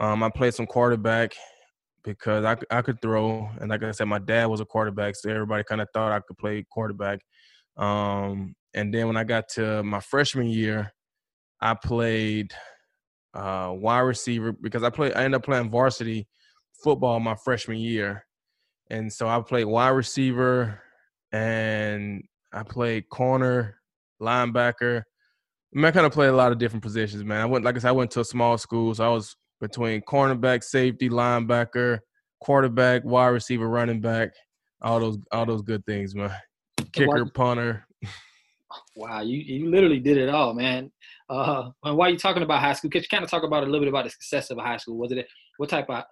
um, 0.01 0.23
I 0.23 0.31
played 0.31 0.55
some 0.55 0.67
quarterback 0.67 1.33
because 2.05 2.45
I 2.45 2.57
I 2.71 2.83
could 2.83 3.01
throw. 3.01 3.49
And 3.61 3.71
like 3.71 3.83
I 3.83 3.93
said, 3.93 4.07
my 4.07 4.19
dad 4.19 4.47
was 4.47 4.61
a 4.61 4.65
quarterback, 4.65 5.15
so 5.17 5.31
everybody 5.31 5.65
kind 5.65 5.81
of 5.81 5.89
thought 5.95 6.13
I 6.13 6.21
could 6.21 6.39
play 6.39 6.65
quarterback. 6.71 7.21
Um, 7.77 8.55
and 8.75 8.93
then 8.93 9.07
when 9.07 9.17
I 9.17 9.25
got 9.25 9.49
to 9.51 9.83
my 9.83 10.01
freshman 10.01 10.49
year, 10.49 10.93
I 11.61 11.75
played 11.75 12.53
uh, 13.35 13.73
wide 13.75 14.01
receiver 14.01 14.53
because 14.53 14.83
I 14.83 14.91
played. 14.91 15.13
I 15.15 15.25
ended 15.25 15.39
up 15.39 15.45
playing 15.45 15.71
varsity 15.71 16.27
football 16.83 17.21
my 17.21 17.35
freshman 17.35 17.79
year, 17.79 18.27
and 18.91 19.13
so 19.13 19.29
I 19.29 19.41
played 19.41 19.65
wide 19.65 19.91
receiver, 19.91 20.81
and 21.33 22.23
I 22.53 22.63
played 22.63 23.09
corner, 23.09 23.79
linebacker. 24.21 25.01
I, 25.01 25.79
mean, 25.79 25.85
I 25.87 25.91
kind 25.91 26.07
of 26.07 26.13
played 26.13 26.29
a 26.29 26.37
lot 26.37 26.53
of 26.53 26.59
different 26.59 26.83
positions, 26.83 27.25
man. 27.25 27.41
I 27.41 27.47
went, 27.47 27.65
like 27.65 27.77
I 27.77 27.79
said, 27.79 27.89
I 27.89 27.93
went 27.93 28.11
to 28.13 28.21
a 28.21 28.25
small 28.25 28.59
school, 28.59 28.95
so 28.95 29.05
I 29.05 29.09
was 29.09 29.35
between 29.61 30.03
cornerback, 30.03 30.63
safety, 30.63 31.09
linebacker, 31.09 32.01
quarterback, 32.41 33.05
wide 33.05 33.29
receiver, 33.29 33.69
running 33.69 34.01
back, 34.01 34.31
all 34.83 35.01
those, 35.01 35.19
all 35.31 35.47
those 35.47 35.63
good 35.63 35.85
things, 35.87 36.15
man. 36.15 36.31
Kicker, 36.93 37.27
punter. 37.27 37.87
Wow, 38.97 39.21
you, 39.21 39.39
you 39.39 39.71
literally 39.71 40.01
did 40.01 40.17
it 40.17 40.31
all, 40.31 40.55
man. 40.55 40.91
Uh, 41.29 41.71
and 41.85 41.97
while 41.97 42.09
you're 42.09 42.19
talking 42.19 42.43
about 42.43 42.61
high 42.61 42.73
school, 42.73 42.91
could 42.91 43.03
you 43.03 43.09
kind 43.09 43.25
of 43.25 43.31
talk 43.31 43.43
about 43.43 43.63
a 43.63 43.67
little 43.67 43.81
bit 43.81 43.89
about 43.89 44.05
the 44.05 44.11
success 44.11 44.51
of 44.51 44.59
a 44.59 44.63
high 44.63 44.77
school? 44.77 44.97
Was 44.97 45.13
it 45.13 45.27
what 45.59 45.69
type 45.69 45.89
of 45.91 46.05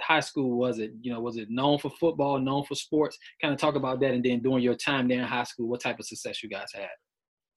high 0.00 0.20
school 0.20 0.58
was 0.58 0.78
it? 0.78 0.92
You 1.00 1.12
know, 1.12 1.20
was 1.20 1.36
it 1.36 1.48
known 1.50 1.78
for 1.78 1.90
football, 1.90 2.38
known 2.38 2.64
for 2.64 2.74
sports? 2.74 3.18
Kind 3.40 3.54
of 3.54 3.60
talk 3.60 3.74
about 3.74 4.00
that, 4.00 4.12
and 4.12 4.24
then 4.24 4.40
during 4.40 4.62
your 4.62 4.74
time 4.74 5.08
there 5.08 5.20
in 5.20 5.24
high 5.24 5.44
school, 5.44 5.68
what 5.68 5.80
type 5.80 5.98
of 5.98 6.06
success 6.06 6.42
you 6.42 6.48
guys 6.48 6.68
had? 6.74 6.88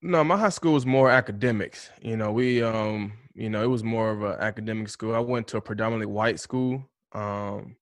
No, 0.02 0.24
my 0.24 0.38
high 0.38 0.50
school 0.50 0.74
was 0.74 0.86
more 0.86 1.10
academics. 1.10 1.90
You 2.02 2.18
know, 2.18 2.32
we 2.32 2.62
um, 2.62 3.14
you 3.34 3.50
know, 3.50 3.64
it 3.64 3.68
was 3.68 3.84
more 3.84 4.12
of 4.12 4.22
an 4.22 4.40
academic 4.40 4.90
school. 4.90 5.16
I 5.16 5.20
went 5.20 5.48
to 5.48 5.58
a 5.58 5.62
predominantly 5.62 6.08
white 6.08 6.40
school. 6.40 6.90
Um, 7.14 7.78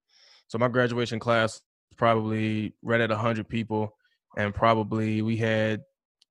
so 0.47 0.57
my 0.57 0.67
graduation 0.67 1.19
class 1.19 1.61
probably 1.97 2.73
right 2.81 3.01
at 3.01 3.11
hundred 3.11 3.49
people, 3.49 3.97
and 4.37 4.53
probably 4.53 5.21
we 5.21 5.37
had 5.37 5.81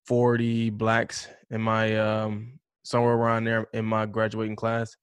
forty 0.06 0.70
blacks 0.70 1.28
in 1.50 1.60
my 1.60 1.96
um 1.96 2.58
somewhere 2.82 3.14
around 3.14 3.44
there 3.44 3.66
in 3.72 3.84
my 3.84 4.06
graduating 4.06 4.56
class. 4.56 4.96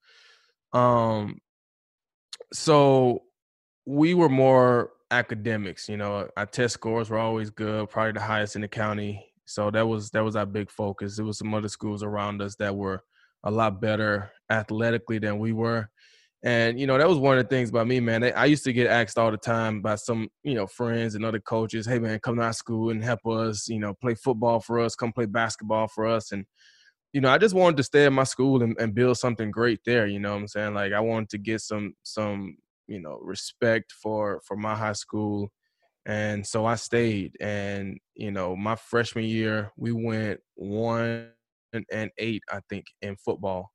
Um, 0.74 1.40
so 2.54 3.24
we 3.86 4.14
were 4.14 4.30
more 4.30 4.92
academics. 5.12 5.88
You 5.90 5.98
know, 5.98 6.30
our 6.38 6.46
test 6.46 6.76
scores 6.76 7.10
were 7.10 7.18
always 7.20 7.50
good, 7.50 7.90
probably 7.90 8.14
the 8.14 8.22
highest 8.22 8.56
in 8.56 8.62
the 8.62 8.68
county. 8.68 9.26
So 9.46 9.72
that 9.72 9.88
was 9.88 10.10
that 10.12 10.24
was 10.24 10.36
our 10.36 10.46
big 10.46 10.70
focus. 10.70 11.16
There 11.16 11.26
was 11.26 11.38
some 11.38 11.54
other 11.54 11.70
schools 11.70 12.04
around 12.04 12.42
us 12.42 12.56
that 12.58 12.76
were 12.76 13.04
a 13.44 13.52
lot 13.52 13.80
better 13.82 14.32
athletically 14.50 15.20
than 15.20 15.40
we 15.40 15.54
were. 15.54 15.90
And 16.44 16.80
you 16.80 16.86
know 16.86 16.98
that 16.98 17.08
was 17.08 17.18
one 17.18 17.38
of 17.38 17.44
the 17.44 17.50
things 17.50 17.70
about 17.70 17.88
me, 17.88 18.00
man. 18.00 18.24
I 18.24 18.46
used 18.46 18.64
to 18.66 18.74
get 18.74 18.88
asked 18.88 19.18
all 19.18 19.32
the 19.32 19.38
time 19.38 19.82
by 19.82 19.96
some, 19.96 20.28
you 20.44 20.54
know, 20.54 20.68
friends 20.68 21.16
and 21.16 21.26
other 21.26 21.40
coaches, 21.40 21.88
"Hey, 21.88 21.98
man, 22.00 22.20
come 22.20 22.36
to 22.38 22.44
our 22.44 22.54
school 22.54 22.90
and 22.92 23.04
help 23.04 23.26
us. 23.26 23.68
You 23.70 23.80
know, 23.80 23.94
play 23.94 24.16
football 24.16 24.60
for 24.60 24.80
us. 24.80 24.96
Come 24.96 25.14
play 25.14 25.26
basketball 25.26 25.88
for 25.88 26.06
us." 26.06 26.32
And 26.32 26.46
you 27.14 27.22
know, 27.22 27.30
I 27.30 27.38
just 27.38 27.56
wanted 27.56 27.78
to 27.78 27.84
stay 27.84 28.06
at 28.06 28.14
my 28.14 28.26
school 28.26 28.62
and, 28.64 28.76
and 28.80 28.94
build 28.94 29.18
something 29.18 29.52
great 29.52 29.80
there. 29.86 30.08
You 30.08 30.20
know 30.20 30.34
what 30.34 30.42
I'm 30.42 30.48
saying? 30.48 30.74
Like 30.74 30.94
I 30.94 31.00
wanted 31.00 31.30
to 31.30 31.38
get 31.38 31.62
some 31.62 31.94
some 32.04 32.58
you 32.88 33.00
know 33.00 33.20
respect 33.22 33.92
for 33.92 34.42
for 34.46 34.58
my 34.58 34.76
high 34.76 34.94
school, 34.94 35.52
and 36.06 36.46
so 36.46 36.66
I 36.66 36.76
stayed. 36.76 37.36
And 37.40 37.98
you 38.16 38.32
know, 38.32 38.56
my 38.56 38.76
freshman 38.76 39.26
year 39.26 39.72
we 39.78 39.92
went 39.92 40.40
one 40.56 41.30
and 41.92 42.12
eight, 42.18 42.44
I 42.52 42.60
think, 42.70 42.86
in 43.02 43.16
football. 43.18 43.72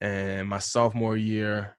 And 0.00 0.48
my 0.48 0.58
sophomore 0.58 1.16
year 1.16 1.76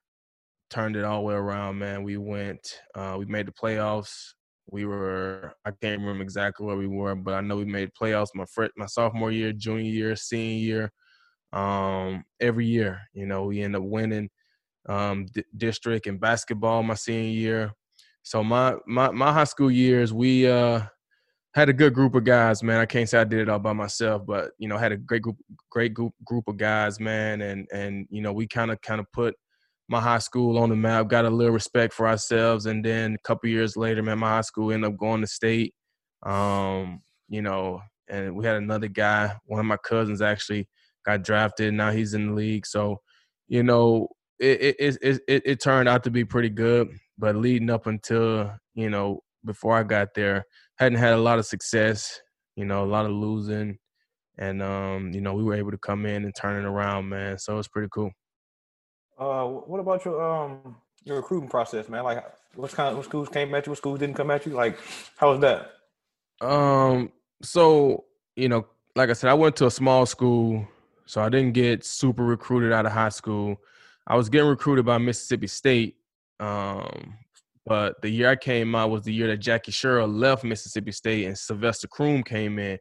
turned 0.70 0.96
it 0.96 1.04
all 1.04 1.20
the 1.20 1.26
way 1.26 1.34
around, 1.34 1.78
man. 1.78 2.02
We 2.02 2.16
went, 2.16 2.80
uh, 2.94 3.16
we 3.18 3.26
made 3.26 3.46
the 3.46 3.52
playoffs. 3.52 4.32
We 4.68 4.84
were, 4.84 5.54
I 5.64 5.70
can't 5.70 6.00
remember 6.00 6.22
exactly 6.22 6.66
where 6.66 6.76
we 6.76 6.88
were, 6.88 7.14
but 7.14 7.34
I 7.34 7.40
know 7.40 7.56
we 7.56 7.64
made 7.64 7.90
playoffs 8.00 8.34
my 8.34 8.44
fr- 8.46 8.66
my 8.76 8.86
sophomore 8.86 9.30
year, 9.30 9.52
junior 9.52 9.90
year, 9.90 10.16
senior 10.16 10.58
year. 10.58 10.92
Um, 11.52 12.24
every 12.40 12.66
year, 12.66 13.00
you 13.14 13.26
know, 13.26 13.44
we 13.44 13.62
end 13.62 13.76
up 13.76 13.82
winning 13.82 14.28
um, 14.88 15.26
d- 15.32 15.44
district 15.56 16.06
and 16.06 16.20
basketball 16.20 16.82
my 16.82 16.94
senior 16.94 17.30
year. 17.30 17.72
So 18.22 18.42
my 18.42 18.74
my 18.86 19.10
my 19.10 19.32
high 19.32 19.44
school 19.44 19.70
years, 19.70 20.12
we 20.12 20.48
uh, 20.48 20.82
had 21.54 21.68
a 21.68 21.72
good 21.72 21.94
group 21.94 22.14
of 22.14 22.24
guys, 22.24 22.62
man. 22.62 22.80
I 22.80 22.86
can't 22.86 23.08
say 23.08 23.18
I 23.18 23.24
did 23.24 23.40
it 23.40 23.48
all 23.48 23.58
by 23.58 23.72
myself, 23.72 24.26
but 24.26 24.50
you 24.58 24.68
know, 24.68 24.76
had 24.76 24.92
a 24.92 24.96
great 24.96 25.22
group, 25.22 25.36
great 25.70 25.94
group 25.94 26.12
group 26.24 26.48
of 26.48 26.56
guys, 26.56 26.98
man, 26.98 27.40
and 27.40 27.68
and 27.72 28.06
you 28.10 28.20
know, 28.20 28.32
we 28.32 28.46
kind 28.48 28.70
of 28.70 28.80
kind 28.80 29.00
of 29.00 29.06
put 29.12 29.36
my 29.88 30.00
high 30.00 30.18
school 30.18 30.58
on 30.58 30.68
the 30.70 30.76
map, 30.76 31.08
got 31.08 31.24
a 31.24 31.30
little 31.30 31.52
respect 31.52 31.92
for 31.94 32.08
ourselves, 32.08 32.66
and 32.66 32.84
then 32.84 33.14
a 33.14 33.18
couple 33.28 33.48
years 33.48 33.76
later, 33.76 34.02
man, 34.02 34.18
my 34.18 34.28
high 34.30 34.40
school 34.42 34.72
ended 34.72 34.90
up 34.90 34.98
going 34.98 35.20
to 35.20 35.26
state. 35.26 35.74
Um, 36.24 37.02
you 37.28 37.42
know, 37.42 37.82
and 38.08 38.36
we 38.36 38.44
had 38.44 38.56
another 38.56 38.88
guy, 38.88 39.34
one 39.46 39.60
of 39.60 39.66
my 39.66 39.76
cousins 39.76 40.22
actually 40.22 40.68
got 41.04 41.22
drafted. 41.22 41.74
Now 41.74 41.90
he's 41.92 42.14
in 42.14 42.28
the 42.28 42.34
league, 42.34 42.66
so 42.66 43.00
you 43.48 43.62
know, 43.62 44.08
it 44.38 44.76
it 44.78 44.98
it 45.02 45.20
it, 45.28 45.42
it 45.46 45.60
turned 45.60 45.88
out 45.88 46.04
to 46.04 46.10
be 46.10 46.24
pretty 46.24 46.50
good. 46.50 46.88
But 47.18 47.36
leading 47.36 47.70
up 47.70 47.86
until 47.86 48.52
you 48.74 48.90
know 48.90 49.20
before 49.44 49.76
I 49.76 49.82
got 49.84 50.14
there, 50.14 50.44
hadn't 50.78 50.98
had 50.98 51.14
a 51.14 51.18
lot 51.18 51.38
of 51.38 51.46
success. 51.46 52.20
You 52.56 52.64
know, 52.64 52.84
a 52.84 52.86
lot 52.86 53.06
of 53.06 53.12
losing, 53.12 53.78
and 54.38 54.62
um, 54.62 55.12
you 55.12 55.20
know, 55.20 55.34
we 55.34 55.44
were 55.44 55.54
able 55.54 55.70
to 55.72 55.78
come 55.78 56.06
in 56.06 56.24
and 56.24 56.34
turn 56.34 56.62
it 56.64 56.68
around, 56.68 57.08
man. 57.08 57.38
So 57.38 57.58
it's 57.58 57.68
pretty 57.68 57.88
cool. 57.92 58.10
Uh, 59.18 59.44
what 59.44 59.80
about 59.80 60.04
your 60.04 60.22
um 60.22 60.76
your 61.04 61.16
recruiting 61.16 61.48
process, 61.48 61.88
man? 61.88 62.04
Like, 62.04 62.24
what 62.54 62.70
kind 62.72 62.90
of 62.90 62.96
what 62.96 63.06
schools 63.06 63.28
came 63.28 63.54
at 63.54 63.66
you? 63.66 63.70
What 63.70 63.78
schools 63.78 63.98
didn't 63.98 64.16
come 64.16 64.30
at 64.30 64.44
you? 64.44 64.52
Like, 64.52 64.78
how 65.16 65.30
was 65.30 65.40
that? 65.40 65.70
Um, 66.40 67.12
so 67.42 68.04
you 68.34 68.48
know, 68.48 68.66
like 68.94 69.08
I 69.08 69.14
said, 69.14 69.30
I 69.30 69.34
went 69.34 69.56
to 69.56 69.66
a 69.66 69.70
small 69.70 70.04
school, 70.04 70.66
so 71.06 71.22
I 71.22 71.28
didn't 71.30 71.52
get 71.52 71.84
super 71.84 72.24
recruited 72.24 72.72
out 72.72 72.84
of 72.84 72.92
high 72.92 73.08
school. 73.08 73.56
I 74.06 74.16
was 74.16 74.28
getting 74.28 74.48
recruited 74.48 74.84
by 74.84 74.98
Mississippi 74.98 75.46
State, 75.46 75.96
um, 76.38 77.14
but 77.64 78.00
the 78.02 78.10
year 78.10 78.30
I 78.30 78.36
came 78.36 78.74
out 78.74 78.90
was 78.90 79.02
the 79.02 79.14
year 79.14 79.28
that 79.28 79.38
Jackie 79.38 79.72
Sherrill 79.72 80.08
left 80.08 80.44
Mississippi 80.44 80.92
State 80.92 81.26
and 81.26 81.36
Sylvester 81.36 81.88
Croom 81.88 82.22
came 82.22 82.58
in. 82.58 82.78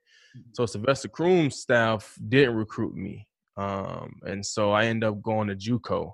So 0.52 0.66
Sylvester 0.66 1.08
Croom's 1.08 1.56
staff 1.56 2.14
didn't 2.28 2.56
recruit 2.56 2.94
me, 2.94 3.26
um, 3.56 4.20
and 4.24 4.46
so 4.46 4.72
I 4.72 4.86
ended 4.86 5.08
up 5.08 5.22
going 5.22 5.48
to 5.48 5.56
JUCO. 5.56 6.12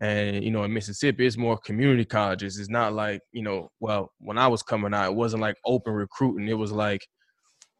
And 0.00 0.44
you 0.44 0.50
know, 0.50 0.64
in 0.64 0.72
Mississippi, 0.72 1.26
it's 1.26 1.36
more 1.36 1.58
community 1.58 2.04
colleges. 2.04 2.58
It's 2.58 2.68
not 2.70 2.92
like 2.92 3.20
you 3.32 3.42
know, 3.42 3.70
well, 3.80 4.12
when 4.18 4.38
I 4.38 4.46
was 4.48 4.62
coming 4.62 4.94
out, 4.94 5.10
it 5.10 5.16
wasn't 5.16 5.42
like 5.42 5.56
open 5.64 5.92
recruiting. 5.94 6.48
It 6.48 6.54
was 6.58 6.72
like 6.72 7.06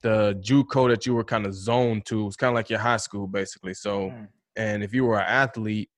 the 0.03 0.35
JUCO 0.45 0.89
that 0.91 1.07
you 1.07 1.15
were 1.15 1.25
kind 1.25 1.47
of 1.47 1.55
zoned 1.55 2.07
to. 2.07 2.21
It 2.23 2.25
was 2.25 2.37
kind 2.37 2.51
of 2.51 2.55
like 2.55 2.71
your 2.71 2.79
high 2.81 2.97
school, 2.99 3.27
basically. 3.27 3.75
So, 3.75 4.11
Mm. 4.11 4.29
and 4.57 4.83
if 4.85 4.95
you 4.95 5.05
were 5.05 5.19
an 5.19 5.27
athlete, 5.27 5.91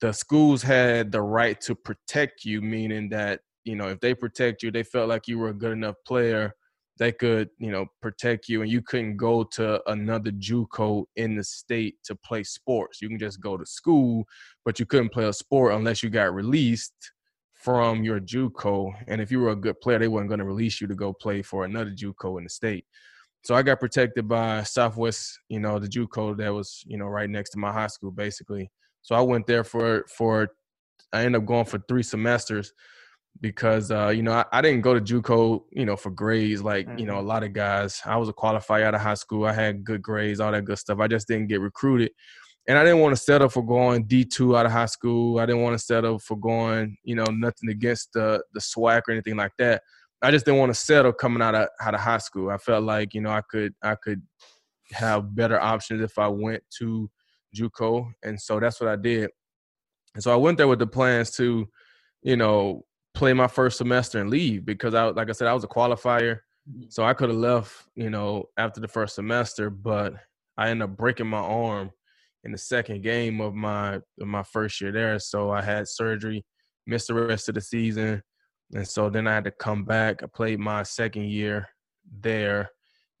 the 0.00 0.12
schools 0.12 0.62
had 0.62 1.12
the 1.12 1.22
right 1.22 1.60
to 1.62 1.74
protect 1.74 2.44
you, 2.44 2.60
meaning 2.62 3.08
that 3.10 3.40
you 3.64 3.76
know 3.76 3.88
if 3.88 4.00
they 4.00 4.14
protect 4.14 4.62
you, 4.62 4.70
they 4.72 4.82
felt 4.84 5.08
like 5.08 5.28
you 5.28 5.38
were 5.38 5.50
a 5.50 5.54
good 5.54 5.72
enough 5.72 5.96
player, 6.06 6.54
they 6.98 7.12
could 7.12 7.50
you 7.58 7.70
know 7.70 7.86
protect 8.00 8.48
you, 8.48 8.62
and 8.62 8.70
you 8.70 8.82
couldn't 8.82 9.16
go 9.16 9.44
to 9.44 9.80
another 9.90 10.30
JUCO 10.30 11.04
in 11.16 11.36
the 11.36 11.44
state 11.44 11.96
to 12.04 12.14
play 12.14 12.42
sports. 12.44 13.00
You 13.00 13.08
can 13.08 13.18
just 13.18 13.40
go 13.40 13.56
to 13.56 13.66
school, 13.66 14.24
but 14.64 14.78
you 14.78 14.86
couldn't 14.86 15.12
play 15.12 15.24
a 15.24 15.32
sport 15.32 15.74
unless 15.74 16.02
you 16.02 16.10
got 16.10 16.34
released 16.34 17.12
from 17.52 18.02
your 18.02 18.18
JUCO. 18.18 18.92
And 19.06 19.20
if 19.20 19.30
you 19.30 19.40
were 19.40 19.50
a 19.50 19.56
good 19.56 19.80
player, 19.80 19.98
they 19.98 20.08
weren't 20.08 20.28
going 20.28 20.40
to 20.40 20.44
release 20.44 20.80
you 20.80 20.88
to 20.88 20.96
go 20.96 21.12
play 21.12 21.42
for 21.42 21.64
another 21.64 21.90
JUCO 21.90 22.38
in 22.38 22.44
the 22.44 22.50
state. 22.50 22.84
So 23.44 23.54
I 23.54 23.62
got 23.62 23.80
protected 23.80 24.28
by 24.28 24.62
Southwest, 24.64 25.38
you 25.48 25.60
know, 25.60 25.78
the 25.78 25.88
JUCO 25.88 26.36
that 26.38 26.52
was, 26.52 26.82
you 26.86 26.96
know, 26.96 27.06
right 27.06 27.30
next 27.30 27.50
to 27.50 27.58
my 27.58 27.72
high 27.72 27.86
school, 27.88 28.10
basically. 28.10 28.70
So 29.02 29.14
I 29.14 29.20
went 29.20 29.46
there 29.46 29.64
for 29.64 30.04
for 30.08 30.48
I 31.12 31.24
ended 31.24 31.42
up 31.42 31.46
going 31.46 31.64
for 31.64 31.78
three 31.88 32.02
semesters 32.02 32.72
because 33.40 33.90
uh, 33.90 34.08
you 34.08 34.22
know 34.22 34.32
I, 34.32 34.44
I 34.52 34.60
didn't 34.60 34.82
go 34.82 34.94
to 34.94 35.00
JUCO, 35.00 35.64
you 35.70 35.84
know, 35.84 35.96
for 35.96 36.10
grades 36.10 36.62
like 36.62 36.88
you 36.96 37.06
know 37.06 37.18
a 37.18 37.22
lot 37.22 37.42
of 37.42 37.52
guys. 37.52 38.00
I 38.04 38.16
was 38.16 38.28
a 38.28 38.32
qualifier 38.32 38.84
out 38.84 38.94
of 38.94 39.00
high 39.00 39.14
school. 39.14 39.44
I 39.44 39.52
had 39.52 39.84
good 39.84 40.02
grades, 40.02 40.40
all 40.40 40.52
that 40.52 40.64
good 40.64 40.78
stuff. 40.78 41.00
I 41.00 41.08
just 41.08 41.28
didn't 41.28 41.48
get 41.48 41.60
recruited, 41.60 42.12
and 42.68 42.78
I 42.78 42.84
didn't 42.84 43.00
want 43.00 43.16
to 43.16 43.22
settle 43.22 43.48
for 43.48 43.64
going 43.64 44.04
D 44.04 44.24
two 44.24 44.56
out 44.56 44.66
of 44.66 44.72
high 44.72 44.86
school. 44.86 45.38
I 45.38 45.46
didn't 45.46 45.62
want 45.62 45.78
to 45.78 45.84
settle 45.84 46.18
for 46.18 46.36
going, 46.36 46.96
you 47.04 47.14
know, 47.14 47.26
nothing 47.30 47.70
against 47.70 48.12
the 48.12 48.42
the 48.54 48.60
SWAC 48.60 49.02
or 49.08 49.12
anything 49.12 49.36
like 49.36 49.52
that. 49.58 49.82
I 50.22 50.30
just 50.30 50.44
didn't 50.44 50.60
want 50.60 50.70
to 50.70 50.80
settle 50.80 51.12
coming 51.12 51.42
out 51.42 51.54
of 51.54 51.68
out 51.80 51.94
of 51.94 52.00
high 52.00 52.18
school. 52.18 52.50
I 52.50 52.58
felt 52.58 52.84
like 52.84 53.14
you 53.14 53.20
know 53.20 53.30
I 53.30 53.42
could 53.50 53.74
I 53.82 53.96
could 53.96 54.22
have 54.92 55.34
better 55.34 55.60
options 55.60 56.00
if 56.00 56.18
I 56.18 56.28
went 56.28 56.62
to 56.78 57.10
JUCO, 57.56 58.12
and 58.22 58.40
so 58.40 58.60
that's 58.60 58.80
what 58.80 58.88
I 58.88 58.96
did. 58.96 59.30
And 60.14 60.22
so 60.22 60.32
I 60.32 60.36
went 60.36 60.58
there 60.58 60.68
with 60.68 60.78
the 60.78 60.86
plans 60.86 61.30
to, 61.32 61.68
you 62.22 62.36
know, 62.36 62.84
play 63.14 63.32
my 63.32 63.46
first 63.46 63.78
semester 63.78 64.20
and 64.20 64.30
leave 64.30 64.64
because 64.64 64.94
I, 64.94 65.04
like 65.06 65.28
I 65.28 65.32
said, 65.32 65.48
I 65.48 65.54
was 65.54 65.64
a 65.64 65.68
qualifier, 65.68 66.40
mm-hmm. 66.68 66.84
so 66.88 67.04
I 67.04 67.14
could 67.14 67.28
have 67.28 67.38
left, 67.38 67.84
you 67.94 68.10
know, 68.10 68.46
after 68.56 68.80
the 68.80 68.88
first 68.88 69.14
semester, 69.14 69.70
but 69.70 70.14
I 70.56 70.70
ended 70.70 70.90
up 70.90 70.96
breaking 70.96 71.26
my 71.26 71.38
arm 71.38 71.90
in 72.44 72.52
the 72.52 72.58
second 72.58 73.02
game 73.02 73.40
of 73.40 73.54
my 73.54 73.96
of 73.96 74.26
my 74.26 74.42
first 74.42 74.80
year 74.80 74.92
there. 74.92 75.18
So 75.18 75.50
I 75.50 75.62
had 75.62 75.88
surgery, 75.88 76.44
missed 76.86 77.08
the 77.08 77.14
rest 77.14 77.48
of 77.48 77.54
the 77.54 77.60
season, 77.60 78.22
and 78.74 78.86
so 78.86 79.10
then 79.10 79.26
I 79.26 79.34
had 79.34 79.44
to 79.44 79.50
come 79.50 79.84
back. 79.84 80.22
I 80.22 80.26
played 80.26 80.58
my 80.58 80.82
second 80.82 81.26
year 81.26 81.68
there, 82.20 82.70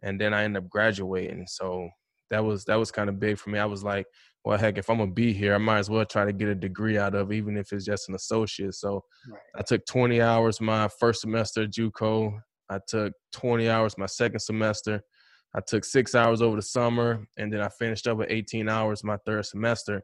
and 0.02 0.20
then 0.20 0.34
I 0.34 0.44
ended 0.44 0.64
up 0.64 0.70
graduating. 0.70 1.46
So 1.46 1.88
that 2.30 2.44
was 2.44 2.64
that 2.64 2.76
was 2.76 2.90
kind 2.90 3.08
of 3.08 3.20
big 3.20 3.38
for 3.38 3.50
me. 3.50 3.58
I 3.58 3.66
was 3.66 3.84
like, 3.84 4.06
well, 4.44 4.58
heck, 4.58 4.78
if 4.78 4.90
I'm 4.90 4.98
gonna 4.98 5.10
be 5.10 5.32
here, 5.32 5.54
I 5.54 5.58
might 5.58 5.78
as 5.78 5.90
well 5.90 6.04
try 6.04 6.24
to 6.24 6.32
get 6.32 6.48
a 6.48 6.54
degree 6.54 6.98
out 6.98 7.14
of, 7.14 7.30
it, 7.30 7.36
even 7.36 7.56
if 7.56 7.72
it's 7.72 7.84
just 7.84 8.08
an 8.08 8.14
associate. 8.14 8.74
So 8.74 9.04
Right. 9.28 9.40
I 9.56 9.62
took 9.62 9.86
20 9.86 10.20
hours 10.20 10.60
my 10.60 10.88
first 10.88 11.20
semester 11.20 11.62
at 11.62 11.70
JUCO. 11.70 12.40
I 12.68 12.78
took 12.88 13.12
20 13.32 13.68
hours 13.68 13.96
my 13.98 14.06
second 14.06 14.40
semester. 14.40 15.02
I 15.54 15.60
took 15.60 15.84
six 15.84 16.14
hours 16.14 16.40
over 16.40 16.56
the 16.56 16.62
summer, 16.62 17.26
and 17.36 17.52
then 17.52 17.60
I 17.60 17.68
finished 17.68 18.06
up 18.06 18.18
with 18.18 18.30
18 18.30 18.68
hours 18.68 19.04
my 19.04 19.18
third 19.26 19.44
semester. 19.44 20.02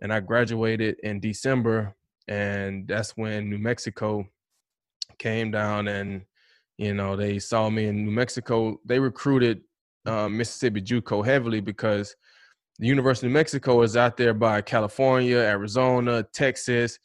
And 0.00 0.12
I 0.12 0.20
graduated 0.20 0.96
in 1.02 1.20
December, 1.20 1.94
and 2.28 2.86
that's 2.86 3.16
when 3.16 3.50
New 3.50 3.58
Mexico 3.58 4.26
came 5.18 5.50
down 5.50 5.86
and 5.86 6.22
you 6.78 6.92
know 6.92 7.14
they 7.14 7.38
saw 7.38 7.68
me 7.70 7.86
in 7.86 8.04
New 8.04 8.10
Mexico. 8.10 8.80
They 8.84 8.98
recruited 8.98 9.62
uh, 10.06 10.28
Mississippi 10.28 10.80
JUCO 10.80 11.24
heavily 11.24 11.60
because 11.60 12.16
the 12.78 12.86
University 12.86 13.26
of 13.26 13.32
New 13.32 13.38
Mexico 13.38 13.82
is 13.82 13.96
out 13.96 14.16
there 14.16 14.34
by 14.34 14.60
California, 14.60 15.36
Arizona, 15.36 16.24
Texas. 16.32 16.98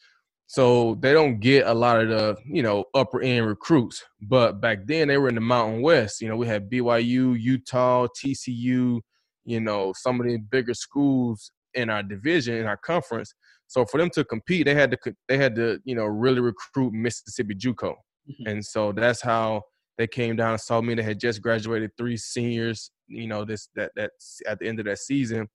So 0.48 0.96
they 1.00 1.14
don't 1.14 1.40
get 1.40 1.68
a 1.68 1.74
lot 1.74 2.02
of 2.02 2.10
the, 2.10 2.36
you 2.44 2.64
know, 2.64 2.86
upper 2.96 3.22
end 3.22 3.46
recruits. 3.46 4.04
But 4.20 4.60
back 4.62 4.88
then 4.88 5.08
they 5.08 5.18
were 5.20 5.30
in 5.30 5.36
the 5.36 5.42
Mountain 5.42 5.84
West. 5.84 6.22
You 6.22 6.28
know, 6.28 6.36
we 6.36 6.48
had 6.48 6.72
BYU, 6.72 7.40
Utah, 7.40 8.08
TCU, 8.08 9.00
you 9.46 9.60
know, 9.60 9.94
some 9.96 10.20
of 10.20 10.26
the 10.26 10.38
bigger 10.38 10.74
schools 10.74 11.52
in 11.76 11.92
our 11.92 12.02
division, 12.02 12.56
in 12.56 12.66
our 12.66 12.78
conference. 12.78 13.34
So 13.68 13.86
for 13.86 14.00
them 14.00 14.10
to 14.16 14.24
compete, 14.26 14.66
they 14.66 14.74
had 14.74 14.90
to 14.90 15.16
they 15.28 15.38
had 15.38 15.56
to, 15.56 15.80
you 15.86 15.94
know, 15.94 16.06
really 16.06 16.42
recruit 16.42 16.94
Mississippi 16.94 17.54
JUCO. 17.54 17.94
Mhm. 18.28 18.52
And 18.52 18.66
so 18.66 18.92
that's 18.92 19.22
how 19.22 19.62
they 20.00 20.08
came 20.08 20.36
down 20.36 20.52
and 20.52 20.62
saw 20.62 20.82
me. 20.82 20.96
They 20.96 21.04
had 21.04 21.20
just 21.20 21.44
graduated 21.44 21.92
three 21.96 22.18
seniors, 22.18 22.90
you 23.08 23.28
know, 23.28 23.46
this 23.46 23.70
that 23.76 23.92
that 23.96 24.12
at 24.48 24.58
the 24.58 24.68
end 24.68 24.80
of 24.80 24.86
that 24.86 24.98
season. 24.98 25.48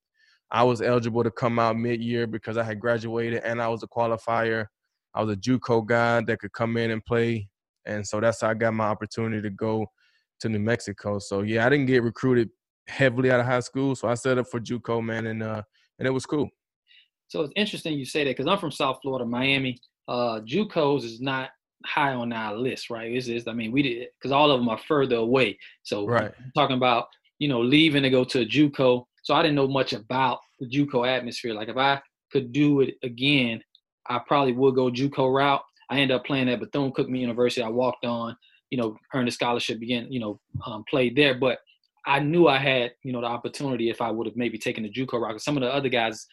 I 0.50 0.62
was 0.62 0.80
eligible 0.80 1.24
to 1.24 1.30
come 1.30 1.58
out 1.58 1.76
mid-year 1.76 2.26
because 2.26 2.56
I 2.56 2.62
had 2.62 2.78
graduated 2.78 3.42
and 3.42 3.60
I 3.60 3.68
was 3.68 3.82
a 3.82 3.88
qualifier. 3.88 4.66
I 5.14 5.22
was 5.22 5.32
a 5.32 5.36
JUCO 5.38 5.86
guy 5.86 6.20
that 6.22 6.38
could 6.38 6.52
come 6.52 6.76
in 6.76 6.90
and 6.90 7.04
play, 7.04 7.48
and 7.86 8.06
so 8.06 8.20
that's 8.20 8.40
how 8.40 8.50
I 8.50 8.54
got 8.54 8.74
my 8.74 8.86
opportunity 8.86 9.42
to 9.42 9.50
go 9.50 9.86
to 10.40 10.48
New 10.48 10.58
Mexico. 10.58 11.18
So 11.18 11.42
yeah, 11.42 11.66
I 11.66 11.68
didn't 11.68 11.86
get 11.86 12.02
recruited 12.02 12.50
heavily 12.88 13.30
out 13.30 13.40
of 13.40 13.46
high 13.46 13.60
school, 13.60 13.94
so 13.94 14.08
I 14.08 14.14
set 14.14 14.38
up 14.38 14.46
for 14.50 14.60
JUCO, 14.60 15.02
man, 15.04 15.26
and 15.26 15.42
uh, 15.42 15.62
and 15.98 16.08
it 16.08 16.10
was 16.10 16.26
cool. 16.26 16.48
So 17.28 17.42
it's 17.42 17.52
interesting 17.56 17.98
you 17.98 18.04
say 18.04 18.24
that 18.24 18.30
because 18.30 18.46
I'm 18.46 18.58
from 18.58 18.70
South 18.70 18.98
Florida, 19.02 19.24
Miami. 19.24 19.78
Uh, 20.06 20.40
JUCOs 20.40 21.04
is 21.04 21.20
not 21.20 21.50
high 21.86 22.12
on 22.12 22.32
our 22.32 22.54
list, 22.56 22.90
right? 22.90 23.10
It's 23.12 23.26
just, 23.26 23.48
I 23.48 23.52
mean, 23.52 23.72
we 23.72 23.82
did 23.82 24.08
because 24.18 24.32
all 24.32 24.50
of 24.50 24.60
them 24.60 24.68
are 24.68 24.78
further 24.78 25.16
away. 25.16 25.58
So 25.82 26.06
Right. 26.06 26.32
talking 26.54 26.76
about 26.76 27.06
you 27.38 27.48
know 27.48 27.60
leaving 27.60 28.02
to 28.02 28.10
go 28.10 28.24
to 28.24 28.40
a 28.40 28.46
JUCO. 28.46 29.06
So 29.24 29.34
I 29.34 29.42
didn't 29.42 29.56
know 29.56 29.66
much 29.66 29.92
about 29.94 30.38
the 30.60 30.68
JUCO 30.68 31.08
atmosphere. 31.08 31.54
Like 31.54 31.68
if 31.68 31.76
I 31.76 32.00
could 32.30 32.52
do 32.52 32.82
it 32.82 32.94
again, 33.02 33.60
I 34.06 34.20
probably 34.24 34.52
would 34.52 34.74
go 34.74 34.90
JUCO 34.90 35.34
route. 35.34 35.62
I 35.90 35.98
ended 35.98 36.14
up 36.14 36.24
playing 36.24 36.48
at 36.48 36.60
Bethune 36.60 36.92
Cookman 36.92 37.18
University. 37.20 37.62
I 37.62 37.68
walked 37.68 38.04
on, 38.04 38.36
you 38.70 38.78
know, 38.78 38.96
earned 39.14 39.28
a 39.28 39.32
scholarship, 39.32 39.80
began, 39.80 40.12
you 40.12 40.20
know, 40.20 40.40
um, 40.66 40.84
played 40.88 41.16
there. 41.16 41.34
But 41.34 41.58
I 42.06 42.20
knew 42.20 42.48
I 42.48 42.58
had, 42.58 42.92
you 43.02 43.12
know, 43.12 43.22
the 43.22 43.26
opportunity 43.26 43.88
if 43.88 44.02
I 44.02 44.10
would 44.10 44.26
have 44.26 44.36
maybe 44.36 44.58
taken 44.58 44.82
the 44.82 44.90
JUCO 44.92 45.20
route. 45.20 45.40
some 45.40 45.56
of 45.56 45.62
the 45.62 45.72
other 45.72 45.88
guys, 45.88 46.26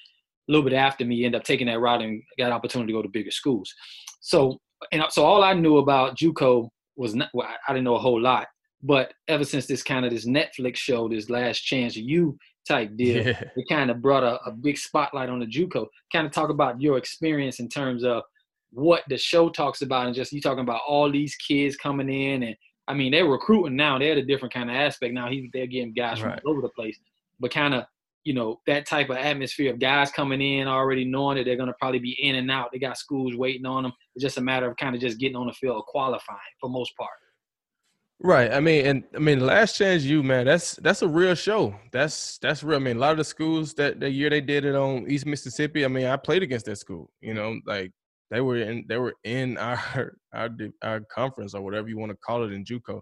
a 0.49 0.51
little 0.51 0.67
bit 0.67 0.75
after 0.75 1.05
me, 1.05 1.23
end 1.23 1.35
up 1.35 1.45
taking 1.45 1.67
that 1.67 1.79
route 1.79 2.01
and 2.01 2.21
got 2.37 2.51
opportunity 2.51 2.91
to 2.91 2.97
go 2.97 3.01
to 3.01 3.09
bigger 3.09 3.31
schools. 3.31 3.73
So, 4.19 4.59
and 4.91 5.01
so 5.09 5.23
all 5.23 5.43
I 5.43 5.53
knew 5.53 5.77
about 5.77 6.17
JUCO 6.17 6.67
was 6.97 7.15
not. 7.15 7.29
Well, 7.33 7.47
I- 7.47 7.73
didn't 7.73 7.85
know 7.85 7.95
a 7.95 7.99
whole 7.99 8.19
lot. 8.19 8.47
But 8.83 9.13
ever 9.27 9.45
since 9.45 9.67
this 9.67 9.83
kind 9.83 10.05
of 10.05 10.11
this 10.11 10.27
Netflix 10.27 10.77
show, 10.77 11.07
this 11.07 11.29
Last 11.29 11.59
Chance 11.59 11.95
U 11.95 12.37
type 12.67 12.91
deal, 12.97 13.25
Yeah. 13.25 13.43
it 13.55 13.65
kind 13.69 13.89
of 13.91 14.01
brought 14.01 14.23
a, 14.23 14.41
a 14.45 14.51
big 14.51 14.77
spotlight 14.77 15.29
on 15.29 15.39
the 15.39 15.45
JUCO. 15.45 15.87
Kind 16.11 16.25
of 16.27 16.33
talk 16.33 16.49
about 16.49 16.81
your 16.81 16.97
experience 16.97 17.59
in 17.59 17.69
terms 17.69 18.03
of 18.03 18.23
what 18.71 19.03
the 19.09 19.17
show 19.17 19.49
talks 19.49 19.81
about, 19.81 20.05
and 20.07 20.15
just 20.15 20.31
you 20.31 20.41
talking 20.41 20.63
about 20.63 20.81
all 20.87 21.11
these 21.11 21.35
kids 21.35 21.75
coming 21.75 22.09
in, 22.09 22.43
and 22.43 22.55
I 22.87 22.93
mean 22.93 23.11
they're 23.11 23.25
recruiting 23.25 23.75
now. 23.75 23.97
They're 23.99 24.13
at 24.13 24.17
a 24.17 24.25
different 24.25 24.53
kind 24.53 24.69
of 24.69 24.75
aspect 24.75 25.13
now. 25.13 25.29
He's 25.29 25.49
they're 25.53 25.67
getting 25.67 25.93
guys 25.93 26.21
Right. 26.21 26.39
from 26.39 26.41
all 26.45 26.51
over 26.53 26.61
the 26.61 26.69
place, 26.69 26.97
but 27.39 27.51
kind 27.51 27.73
of 27.73 27.85
you 28.23 28.35
know, 28.35 28.61
that 28.67 28.85
type 28.85 29.09
of 29.09 29.17
atmosphere 29.17 29.73
of 29.73 29.79
guys 29.79 30.11
coming 30.11 30.39
in 30.41 30.67
already 30.67 31.03
knowing 31.03 31.37
that 31.37 31.43
they're 31.43 31.55
going 31.55 31.65
to 31.65 31.73
probably 31.79 31.97
be 31.97 32.15
in 32.21 32.35
and 32.35 32.51
out. 32.51 32.69
They 32.71 32.77
got 32.77 32.95
schools 32.99 33.35
waiting 33.35 33.65
on 33.65 33.81
them. 33.81 33.91
It's 34.13 34.21
just 34.21 34.37
a 34.37 34.41
matter 34.41 34.69
of 34.69 34.77
kind 34.77 34.93
of 34.93 35.01
just 35.01 35.17
getting 35.19 35.35
on 35.35 35.47
the 35.47 35.53
field, 35.53 35.83
qualifying 35.87 36.37
for 36.59 36.69
most 36.69 36.95
part. 36.95 37.09
Right. 38.23 38.53
I 38.53 38.59
mean, 38.59 38.85
and 38.85 39.03
I 39.15 39.19
mean, 39.19 39.39
Last 39.39 39.77
Chance 39.77 40.03
U, 40.03 40.21
man, 40.21 40.45
that's 40.45 40.75
that's 40.75 41.01
a 41.01 41.07
real 41.07 41.33
show. 41.33 41.75
That's 41.91 42.37
that's 42.37 42.61
real. 42.61 42.77
I 42.77 42.81
mean, 42.81 42.97
a 42.97 42.99
lot 42.99 43.13
of 43.13 43.17
the 43.17 43.23
schools 43.23 43.73
that 43.75 43.99
the 43.99 44.09
year 44.11 44.29
they 44.29 44.41
did 44.41 44.63
it 44.63 44.75
on 44.75 45.09
East 45.09 45.25
Mississippi. 45.25 45.83
I 45.83 45.87
mean, 45.87 46.05
I 46.05 46.17
played 46.17 46.43
against 46.43 46.67
that 46.67 46.75
school. 46.75 47.09
You 47.21 47.33
know, 47.33 47.59
like 47.65 47.91
they 48.29 48.39
were 48.41 48.57
in 48.57 48.85
they 48.87 48.97
were 48.97 49.15
in 49.23 49.57
our 49.57 50.13
our 50.33 50.49
our 50.83 50.99
conference 51.11 51.55
or 51.55 51.61
whatever 51.61 51.89
you 51.89 51.97
want 51.97 52.11
to 52.11 52.17
call 52.17 52.43
it 52.43 52.53
in 52.53 52.63
JUCO. 52.63 53.01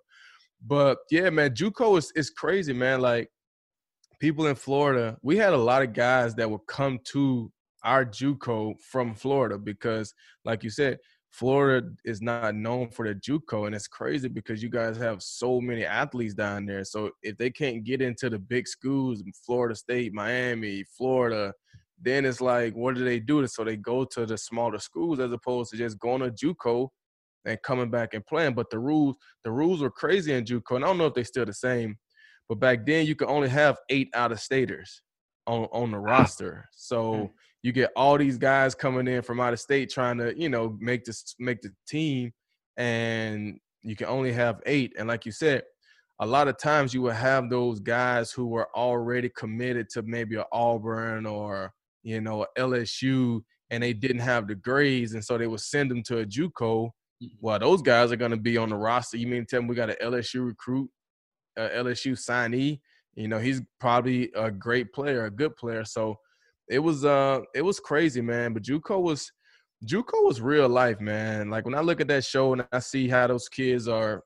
But 0.66 1.00
yeah, 1.12 1.30
man, 1.30 1.54
JUCO 1.54 1.98
is 1.98 2.14
is 2.16 2.30
crazy, 2.30 2.72
man. 2.72 3.02
Like 3.02 3.30
people 4.22 4.48
in 4.48 4.56
Florida, 4.56 5.18
we 5.22 5.36
had 5.36 5.52
a 5.52 5.58
lot 5.58 5.82
of 5.82 5.92
guys 5.92 6.34
that 6.36 6.50
would 6.50 6.66
come 6.68 6.98
to 7.06 7.52
our 7.84 8.06
JUCO 8.06 8.76
from 8.80 9.16
Florida 9.16 9.58
because, 9.58 10.14
like 10.46 10.64
you 10.64 10.70
said, 10.70 10.98
Florida 11.32 11.88
is 12.06 12.22
not 12.22 12.56
known 12.56 12.90
for 12.90 13.08
the 13.08 13.16
JUCO, 13.16 13.68
and 13.68 13.76
it's 13.76 13.88
crazy 13.88 14.28
because 14.28 14.64
you 14.64 14.70
guys 14.70 14.98
have 14.98 15.22
so 15.22 15.62
many 15.62 15.86
athletes 15.86 16.34
down 16.34 16.66
there. 16.66 16.84
So 16.84 17.12
if 17.22 17.38
they 17.38 17.52
can't 17.52 17.84
get 17.84 18.02
into 18.02 18.30
the 18.30 18.40
big 18.40 18.68
schools, 18.68 19.24
Florida 19.46 19.76
State, 19.76 20.14
Miami, 20.14 20.84
Florida, 20.98 21.54
then 22.02 22.26
it's 22.26 22.42
like, 22.42 22.74
what 22.74 22.96
do 22.96 23.04
they 23.04 23.20
do? 23.20 23.46
So 23.46 23.64
they 23.64 23.78
go 23.78 24.06
to 24.06 24.26
the 24.26 24.38
smaller 24.38 24.80
schools 24.80 25.20
as 25.20 25.32
opposed 25.32 25.72
to 25.72 25.78
just 25.78 26.00
going 26.00 26.22
to 26.22 26.32
JUCO 26.32 26.88
and 27.46 27.62
coming 27.62 27.92
back 27.92 28.14
and 28.14 28.26
playing. 28.26 28.54
But 28.54 28.70
the 28.70 28.80
rules, 28.80 29.16
the 29.44 29.52
rules 29.52 29.82
were 29.82 29.92
crazy 29.92 30.34
in 30.34 30.46
JUCO, 30.46 30.78
and 30.78 30.84
I 30.84 30.88
don't 30.88 30.98
know 30.98 31.08
if 31.08 31.14
they're 31.14 31.24
still 31.24 31.46
the 31.46 31.54
same. 31.54 31.98
But 32.48 32.60
back 32.60 32.86
then, 32.86 33.06
you 33.06 33.16
could 33.16 33.30
only 33.30 33.50
have 33.50 33.78
eight 33.90 34.10
out 34.16 34.32
of 34.32 34.40
staters 34.40 35.04
on 35.46 35.66
on 35.72 35.92
the 35.92 36.00
roster. 36.00 36.54
Hmm. 36.54 36.76
So 36.76 37.32
you 37.62 37.72
get 37.72 37.92
all 37.96 38.18
these 38.18 38.38
guys 38.38 38.74
coming 38.74 39.08
in 39.08 39.22
from 39.22 39.40
out 39.40 39.54
of 39.54 39.60
state 39.60 39.90
trying 39.90 40.18
to 40.18 40.38
you 40.40 40.50
know 40.50 40.78
make 40.80 41.04
this 41.06 41.36
make 41.40 41.62
the 41.62 41.72
team 41.88 42.32
and 42.78 43.60
you 43.82 43.96
can 43.96 44.08
only 44.08 44.32
have 44.32 44.62
eight. 44.66 44.94
And 44.98 45.08
like 45.08 45.26
you 45.26 45.32
said 45.32 45.64
a 46.22 46.26
lot 46.26 46.50
of 46.50 46.58
times 46.58 46.94
you 46.94 47.02
will 47.02 47.12
have 47.12 47.50
those 47.50 47.80
guys 47.80 48.32
who 48.32 48.48
were 48.48 48.68
already 48.76 49.30
committed 49.30 49.90
to 49.90 50.02
maybe 50.02 50.36
a 50.36 50.46
auburn 50.52 51.26
or 51.26 51.72
you 52.04 52.20
know 52.22 52.46
lsu 52.58 53.42
and 53.70 53.84
they 53.84 53.94
didn't 53.94 54.20
have 54.20 54.48
the 54.48 54.56
grades 54.56 55.14
and 55.14 55.24
so 55.24 55.38
they 55.38 55.48
would 55.48 55.60
send 55.60 55.92
them 55.92 56.04
to 56.04 56.20
a 56.20 56.26
juco. 56.26 56.90
Mm-hmm. 57.22 57.28
well 57.42 57.60
those 57.60 57.82
guys 57.82 58.12
are 58.12 58.18
going 58.18 58.32
to 58.32 58.38
be 58.38 58.58
on 58.58 58.70
the 58.70 58.76
roster. 58.76 59.18
You 59.18 59.28
mean 59.28 59.46
tell 59.46 59.62
me 59.62 59.68
we 59.70 59.76
got 59.76 59.90
an 59.90 59.98
lsu 60.02 60.46
recruit 60.46 60.90
a 61.58 61.62
lsu 61.62 62.14
signee? 62.14 62.80
You 63.16 63.28
know 63.28 63.40
he's 63.40 63.62
probably 63.80 64.32
a 64.36 64.50
great 64.50 64.94
player 64.94 65.26
a 65.26 65.32
good 65.32 65.56
player. 65.58 65.84
So 65.84 66.18
it 66.70 66.80
was 66.80 67.04
uh 67.04 67.42
it 67.56 67.62
was 67.62 67.80
crazy, 67.80 68.22
man. 68.22 68.54
But 68.54 68.64
JUCO 68.64 69.02
was 69.02 69.32
JUCO 69.86 70.26
was 70.26 70.42
real 70.42 70.70
life, 70.70 71.00
man. 71.00 71.50
Like 71.50 71.66
when 71.66 71.76
I 71.76 71.82
look 71.82 72.02
at 72.02 72.08
that 72.10 72.26
show 72.26 72.54
and 72.54 72.66
I 72.72 72.80
see 72.80 73.08
how 73.08 73.28
those 73.28 73.50
kids 73.50 73.88
are 73.88 74.24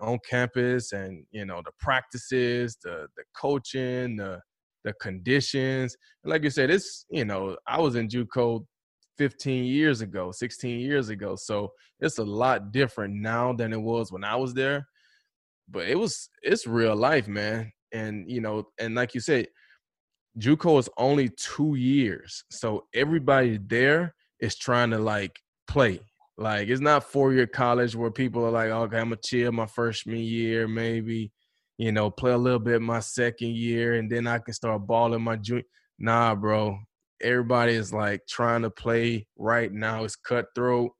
on 0.00 0.18
campus 0.28 0.92
and 0.92 1.24
you 1.30 1.44
know 1.44 1.62
the 1.64 1.72
practices, 1.78 2.76
the 2.82 3.06
the 3.16 3.22
coaching, 3.36 4.16
the 4.16 4.40
the 4.84 4.92
conditions. 4.94 5.96
like 6.24 6.42
you 6.42 6.50
said, 6.50 6.70
it's 6.70 7.06
you 7.10 7.24
know 7.24 7.56
I 7.66 7.80
was 7.80 7.94
in 7.94 8.08
JUCO 8.08 8.64
15 9.18 9.64
years 9.64 10.00
ago, 10.00 10.32
16 10.32 10.80
years 10.80 11.10
ago, 11.10 11.36
so 11.36 11.70
it's 12.00 12.18
a 12.18 12.24
lot 12.24 12.72
different 12.72 13.14
now 13.14 13.52
than 13.52 13.72
it 13.72 13.80
was 13.80 14.10
when 14.10 14.24
I 14.24 14.34
was 14.34 14.54
there. 14.54 14.86
But 15.68 15.86
it 15.86 15.98
was 15.98 16.28
it's 16.42 16.66
real 16.66 16.96
life, 16.96 17.28
man. 17.28 17.72
And 17.92 18.28
you 18.28 18.40
know, 18.40 18.64
and 18.80 18.94
like 18.94 19.14
you 19.14 19.20
said, 19.20 19.46
JUCO 20.38 20.78
is 20.78 20.88
only 20.96 21.28
two 21.28 21.74
years, 21.74 22.44
so 22.50 22.86
everybody 22.94 23.58
there 23.58 24.14
is 24.40 24.56
trying 24.56 24.90
to 24.90 24.98
like 24.98 25.38
play. 25.68 26.00
Like 26.38 26.68
it's 26.68 26.80
not 26.80 27.04
four 27.04 27.32
year 27.32 27.46
college 27.46 27.94
where 27.94 28.10
people 28.10 28.44
are 28.44 28.50
like, 28.50 28.70
okay, 28.70 28.98
I'm 28.98 29.10
gonna 29.10 29.16
chill 29.22 29.52
my 29.52 29.66
freshman 29.66 30.18
year, 30.18 30.66
maybe, 30.66 31.30
you 31.76 31.92
know, 31.92 32.10
play 32.10 32.32
a 32.32 32.38
little 32.38 32.58
bit 32.58 32.80
my 32.80 33.00
second 33.00 33.54
year, 33.54 33.94
and 33.94 34.10
then 34.10 34.26
I 34.26 34.38
can 34.38 34.54
start 34.54 34.86
balling 34.86 35.22
my 35.22 35.36
junior. 35.36 35.64
Nah, 35.98 36.34
bro. 36.34 36.78
Everybody 37.22 37.74
is 37.74 37.92
like 37.92 38.22
trying 38.28 38.62
to 38.62 38.70
play 38.70 39.26
right 39.36 39.72
now. 39.72 40.02
It's 40.02 40.16
cutthroat. 40.16 40.90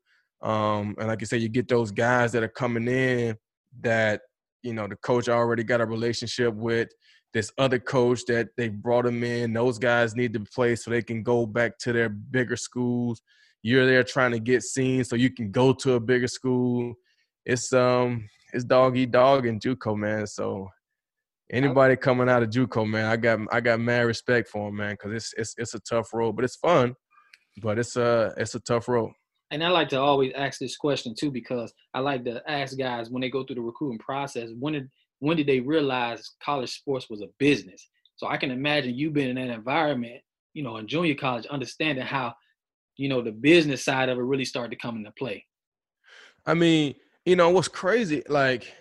Um, 0.42 0.94
and 0.98 1.08
like 1.08 1.22
I 1.22 1.24
said, 1.24 1.40
you 1.40 1.48
get 1.48 1.66
those 1.66 1.90
guys 1.90 2.32
that 2.32 2.42
are 2.44 2.48
coming 2.48 2.86
in 2.86 3.36
that 3.80 4.20
you 4.62 4.72
know 4.72 4.86
the 4.86 4.96
coach 4.96 5.28
already 5.28 5.64
got 5.64 5.80
a 5.80 5.86
relationship 5.86 6.54
with 6.54 6.88
this 7.32 7.52
other 7.58 7.78
coach 7.78 8.24
that 8.26 8.48
they 8.56 8.68
brought 8.68 9.06
him 9.06 9.24
in. 9.24 9.52
Those 9.52 9.78
guys 9.78 10.14
need 10.14 10.32
to 10.34 10.40
play 10.40 10.76
so 10.76 10.90
they 10.90 11.02
can 11.02 11.22
go 11.22 11.46
back 11.46 11.78
to 11.78 11.92
their 11.92 12.08
bigger 12.08 12.56
schools. 12.56 13.22
You're 13.62 13.86
there 13.86 14.02
trying 14.02 14.32
to 14.32 14.40
get 14.40 14.62
seen 14.62 15.04
so 15.04 15.16
you 15.16 15.30
can 15.30 15.50
go 15.50 15.72
to 15.74 15.94
a 15.94 16.00
bigger 16.00 16.28
school. 16.28 16.94
It's 17.46 17.72
um 17.72 18.28
it's 18.52 18.64
dog 18.64 18.96
eat 18.96 19.10
dog 19.10 19.46
in 19.46 19.58
JUCO, 19.58 19.96
man. 19.96 20.26
So 20.26 20.68
anybody 21.50 21.96
coming 21.96 22.28
out 22.28 22.42
of 22.42 22.50
JUCO, 22.50 22.88
man, 22.88 23.06
I 23.06 23.16
got 23.16 23.40
I 23.50 23.60
got 23.60 23.80
mad 23.80 24.02
respect 24.02 24.48
for 24.48 24.68
him, 24.68 24.76
man, 24.76 24.92
because 24.94 25.12
it's 25.12 25.34
it's 25.36 25.54
it's 25.58 25.74
a 25.74 25.80
tough 25.80 26.12
road, 26.12 26.36
but 26.36 26.44
it's 26.44 26.56
fun. 26.56 26.94
But 27.62 27.78
it's 27.78 27.96
a 27.96 28.34
it's 28.36 28.54
a 28.54 28.60
tough 28.60 28.88
road. 28.88 29.12
And 29.50 29.62
I 29.62 29.68
like 29.68 29.90
to 29.90 30.00
always 30.00 30.32
ask 30.34 30.58
this 30.58 30.76
question 30.76 31.14
too 31.14 31.30
because 31.30 31.74
I 31.92 32.00
like 32.00 32.24
to 32.24 32.42
ask 32.50 32.76
guys 32.78 33.10
when 33.10 33.20
they 33.20 33.28
go 33.28 33.44
through 33.44 33.56
the 33.56 33.62
recruiting 33.62 33.98
process, 33.98 34.48
when 34.58 34.72
did 34.72 34.88
when 35.22 35.36
did 35.36 35.46
they 35.46 35.60
realize 35.60 36.32
college 36.42 36.74
sports 36.74 37.08
was 37.08 37.22
a 37.22 37.28
business? 37.38 37.88
So 38.16 38.26
I 38.26 38.36
can 38.36 38.50
imagine 38.50 38.96
you 38.96 39.08
being 39.08 39.30
in 39.30 39.36
that 39.36 39.54
environment, 39.54 40.20
you 40.52 40.64
know, 40.64 40.78
in 40.78 40.88
junior 40.88 41.14
college, 41.14 41.46
understanding 41.46 42.04
how, 42.04 42.34
you 42.96 43.08
know, 43.08 43.22
the 43.22 43.30
business 43.30 43.84
side 43.84 44.08
of 44.08 44.18
it 44.18 44.22
really 44.22 44.44
started 44.44 44.70
to 44.70 44.82
come 44.82 44.96
into 44.96 45.12
play. 45.12 45.46
I 46.44 46.54
mean, 46.54 46.96
you 47.24 47.36
know, 47.36 47.50
what's 47.50 47.68
crazy, 47.68 48.24
like 48.28 48.72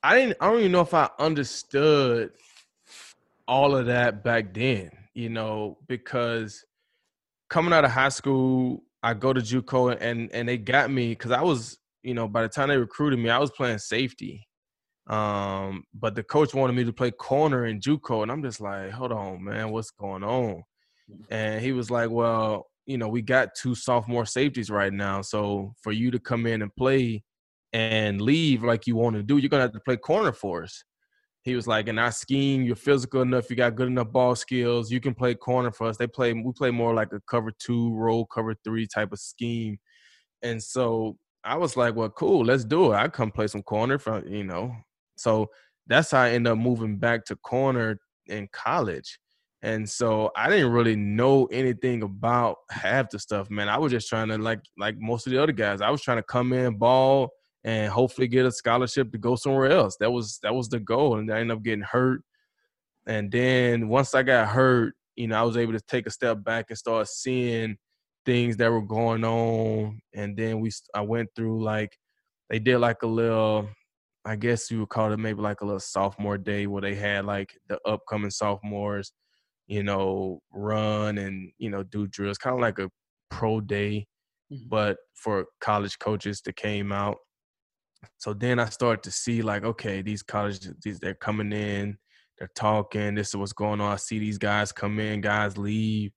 I 0.00 0.14
didn't 0.14 0.36
I 0.40 0.48
don't 0.48 0.60
even 0.60 0.70
know 0.70 0.82
if 0.82 0.94
I 0.94 1.10
understood 1.18 2.30
all 3.48 3.74
of 3.74 3.86
that 3.86 4.22
back 4.22 4.54
then, 4.54 4.92
you 5.12 5.28
know, 5.28 5.76
because 5.88 6.64
coming 7.48 7.72
out 7.72 7.84
of 7.84 7.90
high 7.90 8.10
school, 8.10 8.84
I 9.02 9.14
go 9.14 9.32
to 9.32 9.40
JUCO 9.40 9.98
and 10.00 10.32
and 10.32 10.48
they 10.48 10.56
got 10.56 10.88
me 10.88 11.08
because 11.08 11.32
I 11.32 11.42
was, 11.42 11.78
you 12.04 12.14
know, 12.14 12.28
by 12.28 12.42
the 12.42 12.48
time 12.48 12.68
they 12.68 12.76
recruited 12.76 13.18
me, 13.18 13.28
I 13.28 13.38
was 13.38 13.50
playing 13.50 13.78
safety. 13.78 14.46
Um, 15.10 15.82
but 15.92 16.14
the 16.14 16.22
coach 16.22 16.54
wanted 16.54 16.74
me 16.74 16.84
to 16.84 16.92
play 16.92 17.10
corner 17.10 17.66
in 17.66 17.80
JUCO, 17.80 18.22
and 18.22 18.30
I'm 18.30 18.44
just 18.44 18.60
like, 18.60 18.90
hold 18.92 19.10
on, 19.10 19.42
man, 19.42 19.70
what's 19.72 19.90
going 19.90 20.22
on? 20.22 20.62
Mm-hmm. 21.10 21.34
And 21.34 21.60
he 21.60 21.72
was 21.72 21.90
like, 21.90 22.10
well, 22.10 22.68
you 22.86 22.96
know, 22.96 23.08
we 23.08 23.20
got 23.20 23.56
two 23.56 23.74
sophomore 23.74 24.24
safeties 24.24 24.70
right 24.70 24.92
now, 24.92 25.20
so 25.20 25.74
for 25.82 25.90
you 25.90 26.12
to 26.12 26.20
come 26.20 26.46
in 26.46 26.62
and 26.62 26.74
play 26.76 27.24
and 27.72 28.20
leave 28.20 28.62
like 28.62 28.86
you 28.86 28.94
want 28.94 29.16
to 29.16 29.24
do, 29.24 29.38
you're 29.38 29.48
gonna 29.48 29.64
have 29.64 29.72
to 29.72 29.80
play 29.80 29.96
corner 29.96 30.32
for 30.32 30.62
us. 30.62 30.84
He 31.42 31.56
was 31.56 31.66
like, 31.66 31.88
in 31.88 31.98
our 31.98 32.12
scheme, 32.12 32.62
you're 32.62 32.76
physical 32.76 33.22
enough, 33.22 33.50
you 33.50 33.56
got 33.56 33.74
good 33.74 33.88
enough 33.88 34.12
ball 34.12 34.36
skills, 34.36 34.92
you 34.92 35.00
can 35.00 35.14
play 35.14 35.34
corner 35.34 35.72
for 35.72 35.88
us. 35.88 35.96
They 35.96 36.06
play, 36.06 36.32
we 36.32 36.52
play 36.52 36.70
more 36.70 36.94
like 36.94 37.12
a 37.12 37.20
cover 37.28 37.50
two, 37.58 37.92
roll 37.94 38.26
cover 38.26 38.54
three 38.62 38.86
type 38.86 39.10
of 39.10 39.18
scheme. 39.18 39.78
And 40.42 40.62
so 40.62 41.16
I 41.42 41.56
was 41.56 41.76
like, 41.76 41.96
well, 41.96 42.10
cool, 42.10 42.44
let's 42.44 42.64
do 42.64 42.92
it. 42.92 42.96
I 42.96 43.08
come 43.08 43.32
play 43.32 43.48
some 43.48 43.62
corner 43.62 43.98
for, 43.98 44.24
you 44.24 44.44
know, 44.44 44.72
so 45.20 45.48
that's 45.86 46.10
how 46.10 46.22
I 46.22 46.30
ended 46.30 46.52
up 46.52 46.58
moving 46.58 46.96
back 46.96 47.24
to 47.26 47.36
corner 47.36 47.98
in 48.26 48.48
college. 48.52 49.18
And 49.62 49.88
so 49.88 50.30
I 50.36 50.48
didn't 50.48 50.72
really 50.72 50.96
know 50.96 51.46
anything 51.46 52.02
about 52.02 52.56
half 52.70 53.10
the 53.10 53.18
stuff, 53.18 53.50
man. 53.50 53.68
I 53.68 53.76
was 53.76 53.92
just 53.92 54.08
trying 54.08 54.28
to 54.28 54.38
like 54.38 54.60
like 54.78 54.96
most 54.98 55.26
of 55.26 55.32
the 55.32 55.42
other 55.42 55.52
guys. 55.52 55.82
I 55.82 55.90
was 55.90 56.00
trying 56.00 56.16
to 56.16 56.22
come 56.22 56.52
in, 56.54 56.78
ball, 56.78 57.30
and 57.64 57.92
hopefully 57.92 58.26
get 58.26 58.46
a 58.46 58.52
scholarship 58.52 59.12
to 59.12 59.18
go 59.18 59.36
somewhere 59.36 59.70
else. 59.70 59.96
That 60.00 60.10
was 60.10 60.38
that 60.42 60.54
was 60.54 60.68
the 60.70 60.80
goal. 60.80 61.18
And 61.18 61.30
I 61.30 61.40
ended 61.40 61.56
up 61.56 61.62
getting 61.62 61.82
hurt. 61.84 62.22
And 63.06 63.30
then 63.30 63.88
once 63.88 64.14
I 64.14 64.22
got 64.22 64.48
hurt, 64.48 64.94
you 65.16 65.28
know, 65.28 65.38
I 65.38 65.42
was 65.42 65.58
able 65.58 65.74
to 65.74 65.80
take 65.80 66.06
a 66.06 66.10
step 66.10 66.42
back 66.42 66.66
and 66.70 66.78
start 66.78 67.08
seeing 67.08 67.76
things 68.24 68.56
that 68.58 68.70
were 68.70 68.82
going 68.82 69.24
on. 69.24 70.00
And 70.14 70.36
then 70.36 70.60
we 70.60 70.70
I 70.94 71.02
went 71.02 71.28
through 71.36 71.62
like 71.62 71.98
they 72.48 72.58
did 72.58 72.78
like 72.78 73.02
a 73.02 73.06
little 73.06 73.68
I 74.24 74.36
guess 74.36 74.70
you 74.70 74.80
would 74.80 74.90
call 74.90 75.12
it 75.12 75.18
maybe 75.18 75.40
like 75.40 75.60
a 75.60 75.64
little 75.64 75.80
sophomore 75.80 76.38
day 76.38 76.66
where 76.66 76.82
they 76.82 76.94
had 76.94 77.24
like 77.24 77.56
the 77.68 77.78
upcoming 77.86 78.30
sophomores, 78.30 79.12
you 79.66 79.82
know, 79.82 80.40
run 80.52 81.18
and 81.18 81.50
you 81.58 81.70
know 81.70 81.82
do 81.82 82.06
drills, 82.06 82.38
kind 82.38 82.54
of 82.54 82.60
like 82.60 82.78
a 82.78 82.90
pro 83.30 83.60
day, 83.60 84.06
mm-hmm. 84.52 84.68
but 84.68 84.98
for 85.14 85.46
college 85.60 85.98
coaches 85.98 86.42
that 86.44 86.56
came 86.56 86.92
out. 86.92 87.16
So 88.18 88.34
then 88.34 88.58
I 88.58 88.66
started 88.66 89.02
to 89.04 89.10
see 89.10 89.42
like, 89.42 89.64
okay, 89.64 90.02
these 90.02 90.22
colleges, 90.22 90.72
these 90.82 90.98
they're 91.00 91.14
coming 91.14 91.52
in, 91.52 91.96
they're 92.38 92.50
talking. 92.54 93.14
This 93.14 93.28
is 93.28 93.36
what's 93.36 93.52
going 93.52 93.80
on. 93.80 93.92
I 93.92 93.96
see 93.96 94.18
these 94.18 94.38
guys 94.38 94.72
come 94.72 94.98
in, 94.98 95.20
guys 95.20 95.56
leave. 95.56 96.12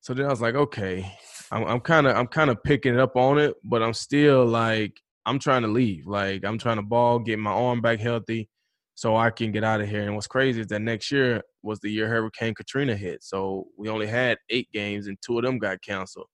So 0.00 0.12
then 0.12 0.26
I 0.26 0.28
was 0.28 0.42
like, 0.42 0.54
okay, 0.54 1.10
I'm 1.50 1.80
kind 1.80 2.06
of 2.06 2.16
I'm 2.16 2.26
kind 2.26 2.50
of 2.50 2.62
picking 2.62 2.98
up 3.00 3.16
on 3.16 3.38
it, 3.38 3.54
but 3.64 3.82
I'm 3.82 3.94
still 3.94 4.44
like 4.44 5.00
I'm 5.26 5.38
trying 5.38 5.62
to 5.62 5.68
leave. 5.68 6.06
Like 6.06 6.44
I'm 6.44 6.58
trying 6.58 6.76
to 6.76 6.82
ball, 6.82 7.18
get 7.18 7.38
my 7.38 7.50
arm 7.52 7.80
back 7.80 8.00
healthy. 8.00 8.48
so 8.94 9.16
I 9.16 9.30
can 9.30 9.50
get 9.52 9.64
out 9.64 9.80
of 9.80 9.88
here. 9.88 10.02
And 10.02 10.14
what's 10.14 10.26
crazy 10.26 10.60
is 10.60 10.68
that 10.68 10.80
next 10.80 11.10
year 11.10 11.42
was 11.62 11.80
the 11.80 11.90
year 11.90 12.08
Hurricane 12.08 12.54
Katrina 12.54 12.96
hit. 12.96 13.22
So 13.24 13.66
we 13.76 13.88
only 13.88 14.06
had 14.06 14.38
eight 14.50 14.68
games, 14.72 15.08
and 15.08 15.18
two 15.24 15.38
of 15.38 15.44
them 15.44 15.58
got 15.58 15.82
canceled. 15.82 16.26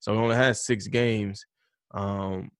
So 0.00 0.12
we 0.12 0.18
only 0.18 0.36
had 0.36 0.56
six 0.56 0.86
games. 0.86 1.44
Um, 1.94 2.50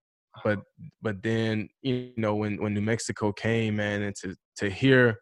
but 0.44 0.60
but 1.00 1.22
then 1.22 1.68
you 1.82 2.12
know 2.16 2.34
when 2.36 2.60
when 2.60 2.74
New 2.74 2.82
Mexico 2.82 3.32
came, 3.32 3.76
man, 3.76 4.02
and 4.02 4.14
to 4.16 4.36
to 4.56 4.68
hear 4.70 5.18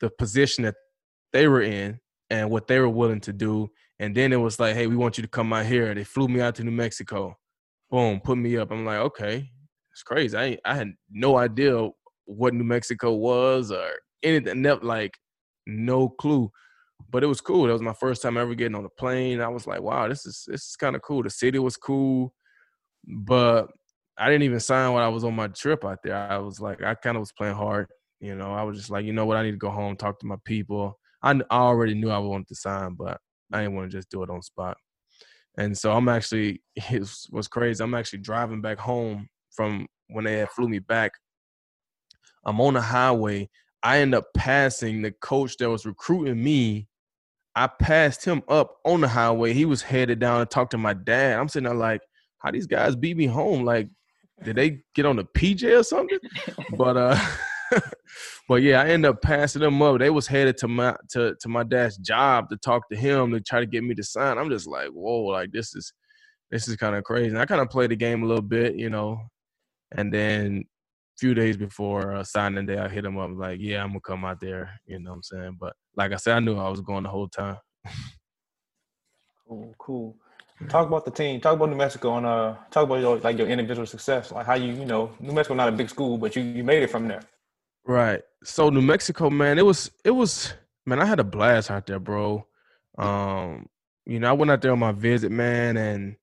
the 0.00 0.10
position 0.18 0.64
that 0.64 0.74
they 1.32 1.46
were 1.46 1.62
in 1.62 1.98
and 2.30 2.50
what 2.50 2.66
they 2.66 2.80
were 2.80 2.88
willing 2.88 3.20
to 3.20 3.32
do, 3.32 3.68
and 4.00 4.16
then 4.16 4.32
it 4.32 4.36
was 4.36 4.58
like, 4.58 4.74
hey, 4.74 4.88
we 4.88 4.96
want 4.96 5.16
you 5.18 5.22
to 5.22 5.28
come 5.28 5.52
out 5.52 5.66
here. 5.66 5.94
They 5.94 6.04
flew 6.04 6.26
me 6.28 6.40
out 6.40 6.56
to 6.56 6.64
New 6.64 6.72
Mexico. 6.72 7.36
Boom, 7.90 8.20
put 8.20 8.38
me 8.38 8.56
up. 8.56 8.72
I'm 8.72 8.84
like, 8.84 8.98
okay, 8.98 9.50
it's 10.02 10.08
crazy. 10.08 10.36
I 10.36 10.58
I 10.64 10.74
had 10.74 10.94
no 11.10 11.36
idea 11.36 11.88
what 12.24 12.54
New 12.54 12.64
Mexico 12.64 13.12
was 13.12 13.70
or 13.70 13.88
anything. 14.22 14.62
Like 14.82 15.16
no 15.66 16.08
clue. 16.08 16.50
But 17.10 17.22
it 17.22 17.26
was 17.26 17.40
cool. 17.40 17.66
That 17.66 17.72
was 17.72 17.82
my 17.82 17.92
first 17.92 18.22
time 18.22 18.36
ever 18.36 18.54
getting 18.54 18.74
on 18.74 18.84
a 18.84 18.88
plane. 18.88 19.40
I 19.40 19.48
was 19.48 19.66
like, 19.66 19.80
wow, 19.80 20.08
this 20.08 20.26
is 20.26 20.44
this 20.46 20.68
is 20.68 20.76
kind 20.76 20.96
of 20.96 21.02
cool. 21.02 21.22
The 21.22 21.30
city 21.30 21.58
was 21.58 21.76
cool, 21.76 22.34
but 23.06 23.68
I 24.18 24.28
didn't 24.28 24.42
even 24.42 24.60
sign 24.60 24.92
when 24.92 25.02
I 25.02 25.08
was 25.08 25.24
on 25.24 25.34
my 25.34 25.48
trip 25.48 25.84
out 25.84 25.98
there. 26.02 26.16
I 26.16 26.38
was 26.38 26.60
like, 26.60 26.82
I 26.82 26.94
kind 26.94 27.16
of 27.16 27.20
was 27.20 27.32
playing 27.32 27.54
hard. 27.54 27.86
You 28.20 28.34
know, 28.34 28.52
I 28.52 28.62
was 28.62 28.78
just 28.78 28.90
like, 28.90 29.04
you 29.04 29.12
know 29.12 29.26
what, 29.26 29.36
I 29.36 29.42
need 29.42 29.52
to 29.52 29.56
go 29.56 29.70
home, 29.70 29.96
talk 29.96 30.18
to 30.20 30.26
my 30.26 30.36
people. 30.44 30.98
I, 31.22 31.32
I 31.32 31.56
already 31.56 31.94
knew 31.94 32.10
I 32.10 32.18
wanted 32.18 32.48
to 32.48 32.54
sign, 32.54 32.94
but 32.94 33.18
I 33.52 33.62
didn't 33.62 33.74
want 33.74 33.90
to 33.90 33.96
just 33.96 34.10
do 34.10 34.22
it 34.22 34.30
on 34.30 34.42
spot. 34.42 34.76
And 35.58 35.76
so 35.76 35.92
I'm 35.92 36.08
actually, 36.08 36.62
it 36.76 37.08
was 37.30 37.48
crazy. 37.48 37.82
I'm 37.82 37.94
actually 37.94 38.20
driving 38.20 38.60
back 38.60 38.78
home 38.78 39.28
from 39.52 39.86
when 40.08 40.24
they 40.24 40.38
had 40.38 40.50
flew 40.50 40.68
me 40.68 40.78
back. 40.78 41.12
I'm 42.44 42.60
on 42.60 42.74
the 42.74 42.80
highway. 42.80 43.48
I 43.82 43.98
end 43.98 44.14
up 44.14 44.26
passing 44.36 45.02
the 45.02 45.12
coach 45.12 45.56
that 45.58 45.70
was 45.70 45.86
recruiting 45.86 46.42
me. 46.42 46.88
I 47.54 47.66
passed 47.66 48.24
him 48.24 48.42
up 48.48 48.76
on 48.84 49.00
the 49.00 49.08
highway. 49.08 49.52
He 49.52 49.64
was 49.64 49.82
headed 49.82 50.18
down 50.18 50.40
to 50.40 50.46
talk 50.46 50.70
to 50.70 50.78
my 50.78 50.94
dad. 50.94 51.38
I'm 51.38 51.48
sitting 51.48 51.68
there 51.68 51.74
like, 51.74 52.00
how 52.38 52.50
these 52.50 52.66
guys 52.66 52.96
beat 52.96 53.16
me 53.16 53.26
home? 53.26 53.64
Like, 53.64 53.88
did 54.42 54.56
they 54.56 54.82
get 54.94 55.06
on 55.06 55.16
the 55.16 55.24
PJ 55.24 55.78
or 55.78 55.82
something? 55.82 56.18
but 56.76 56.96
uh 56.96 57.18
but 58.48 58.62
yeah, 58.62 58.82
I 58.82 58.88
ended 58.88 59.10
up 59.10 59.22
passing 59.22 59.62
them 59.62 59.80
up. 59.82 59.98
They 59.98 60.10
was 60.10 60.26
headed 60.26 60.56
to 60.58 60.68
my 60.68 60.96
to 61.10 61.34
to 61.40 61.48
my 61.48 61.62
dad's 61.62 61.96
job 61.98 62.48
to 62.50 62.56
talk 62.56 62.88
to 62.90 62.96
him 62.96 63.32
to 63.32 63.40
try 63.40 63.60
to 63.60 63.66
get 63.66 63.84
me 63.84 63.94
to 63.94 64.02
sign. 64.02 64.38
I'm 64.38 64.50
just 64.50 64.66
like, 64.66 64.88
whoa, 64.88 65.22
like 65.24 65.52
this 65.52 65.74
is 65.74 65.92
this 66.50 66.68
is 66.68 66.76
kind 66.76 66.96
of 66.96 67.04
crazy. 67.04 67.28
And 67.28 67.38
I 67.38 67.46
kind 67.46 67.60
of 67.60 67.70
played 67.70 67.90
the 67.90 67.96
game 67.96 68.22
a 68.22 68.26
little 68.26 68.42
bit, 68.42 68.74
you 68.76 68.90
know, 68.90 69.20
and 69.96 70.12
then 70.12 70.64
a 70.64 71.18
few 71.18 71.34
days 71.34 71.56
before 71.56 72.14
uh, 72.14 72.24
signing 72.24 72.66
day, 72.66 72.78
I 72.78 72.88
hit 72.88 73.04
him 73.04 73.18
up 73.18 73.30
like, 73.34 73.58
yeah, 73.60 73.82
I'm 73.82 73.90
gonna 73.90 74.00
come 74.00 74.24
out 74.24 74.40
there. 74.40 74.70
You 74.86 74.98
know 74.98 75.10
what 75.10 75.16
I'm 75.16 75.22
saying? 75.22 75.56
But 75.60 75.74
like 75.96 76.12
I 76.12 76.16
said, 76.16 76.36
I 76.36 76.40
knew 76.40 76.58
I 76.58 76.68
was 76.68 76.80
going 76.80 77.04
the 77.04 77.08
whole 77.08 77.28
time. 77.28 77.58
cool, 79.48 79.74
cool. 79.78 80.16
Talk 80.68 80.86
about 80.86 81.04
the 81.04 81.10
team. 81.10 81.40
Talk 81.40 81.56
about 81.56 81.70
New 81.70 81.76
Mexico 81.76 82.16
and 82.16 82.26
uh, 82.26 82.54
talk 82.70 82.84
about 82.84 83.00
your 83.00 83.18
like 83.18 83.36
your 83.36 83.48
individual 83.48 83.86
success, 83.86 84.30
like 84.30 84.46
how 84.46 84.54
you 84.54 84.72
you 84.72 84.84
know 84.84 85.10
New 85.20 85.32
Mexico 85.32 85.54
not 85.54 85.68
a 85.68 85.72
big 85.72 85.88
school, 85.88 86.18
but 86.18 86.36
you 86.36 86.42
you 86.42 86.62
made 86.62 86.82
it 86.82 86.90
from 86.90 87.08
there. 87.08 87.22
Right. 87.84 88.22
So 88.44 88.70
New 88.70 88.82
Mexico, 88.82 89.28
man, 89.28 89.58
it 89.58 89.66
was 89.66 89.90
it 90.04 90.12
was 90.12 90.54
man, 90.86 91.00
I 91.00 91.04
had 91.04 91.20
a 91.20 91.24
blast 91.24 91.70
out 91.70 91.86
there, 91.86 91.98
bro. 91.98 92.46
Um, 92.98 93.68
you 94.06 94.20
know, 94.20 94.28
I 94.28 94.32
went 94.32 94.50
out 94.50 94.62
there 94.62 94.72
on 94.72 94.78
my 94.78 94.92
visit, 94.92 95.30
man, 95.32 95.76
and 95.76 96.16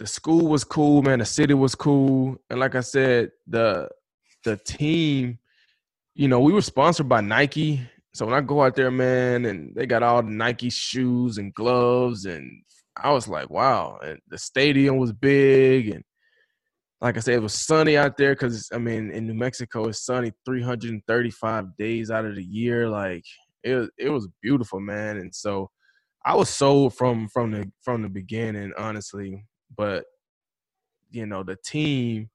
the 0.00 0.06
school 0.06 0.48
was 0.48 0.64
cool, 0.64 1.02
man. 1.02 1.18
The 1.18 1.26
city 1.26 1.52
was 1.52 1.74
cool, 1.74 2.38
and 2.48 2.58
like 2.58 2.74
I 2.74 2.80
said, 2.80 3.32
the 3.46 3.86
the 4.44 4.56
team, 4.56 5.38
you 6.14 6.26
know, 6.26 6.40
we 6.40 6.54
were 6.54 6.62
sponsored 6.62 7.06
by 7.06 7.20
Nike. 7.20 7.82
So 8.14 8.24
when 8.24 8.34
I 8.34 8.40
go 8.40 8.62
out 8.62 8.74
there, 8.74 8.90
man, 8.90 9.44
and 9.44 9.74
they 9.76 9.84
got 9.84 10.02
all 10.02 10.22
the 10.22 10.30
Nike 10.30 10.70
shoes 10.70 11.36
and 11.36 11.52
gloves, 11.52 12.24
and 12.24 12.62
I 12.96 13.12
was 13.12 13.28
like, 13.28 13.50
wow. 13.50 13.98
And 14.02 14.18
the 14.28 14.38
stadium 14.38 14.96
was 14.96 15.12
big, 15.12 15.90
and 15.90 16.02
like 17.02 17.18
I 17.18 17.20
said, 17.20 17.34
it 17.34 17.42
was 17.42 17.52
sunny 17.52 17.98
out 17.98 18.16
there 18.16 18.32
because 18.32 18.70
I 18.72 18.78
mean, 18.78 19.10
in 19.10 19.26
New 19.26 19.34
Mexico, 19.34 19.84
it's 19.84 20.06
sunny 20.06 20.32
335 20.46 21.76
days 21.76 22.10
out 22.10 22.24
of 22.24 22.36
the 22.36 22.42
year. 22.42 22.88
Like 22.88 23.24
it, 23.62 23.90
it 23.98 24.08
was 24.08 24.28
beautiful, 24.40 24.80
man. 24.80 25.18
And 25.18 25.34
so 25.34 25.70
I 26.24 26.34
was 26.36 26.48
sold 26.48 26.94
from 26.94 27.28
from 27.28 27.50
the 27.50 27.70
from 27.82 28.00
the 28.00 28.08
beginning, 28.08 28.72
honestly. 28.78 29.44
But 29.76 30.04
you 31.10 31.26
know, 31.26 31.42
the 31.42 31.56
team 31.56 32.30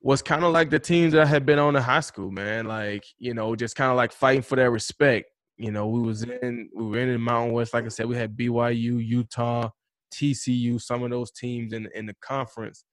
was 0.00 0.22
kind 0.22 0.44
of 0.44 0.52
like 0.52 0.70
the 0.70 0.78
teams 0.78 1.12
that 1.12 1.26
had 1.26 1.44
been 1.44 1.58
on 1.58 1.76
in 1.76 1.82
high 1.82 2.00
school, 2.00 2.30
man. 2.30 2.66
Like 2.66 3.04
you 3.18 3.34
know, 3.34 3.54
just 3.56 3.76
kind 3.76 3.90
of 3.90 3.96
like 3.96 4.12
fighting 4.12 4.42
for 4.42 4.56
that 4.56 4.70
respect. 4.70 5.30
You 5.56 5.72
know, 5.72 5.88
we 5.88 6.00
was 6.00 6.22
in 6.22 6.70
we 6.74 6.84
were 6.84 6.98
in 6.98 7.12
the 7.12 7.18
Mountain 7.18 7.52
West. 7.52 7.74
Like 7.74 7.84
I 7.84 7.88
said, 7.88 8.06
we 8.06 8.16
had 8.16 8.36
BYU, 8.36 9.04
Utah, 9.04 9.70
TCU, 10.14 10.80
some 10.80 11.02
of 11.02 11.10
those 11.10 11.30
teams 11.32 11.72
in 11.72 11.88
in 11.94 12.06
the 12.06 12.14
conference 12.20 12.84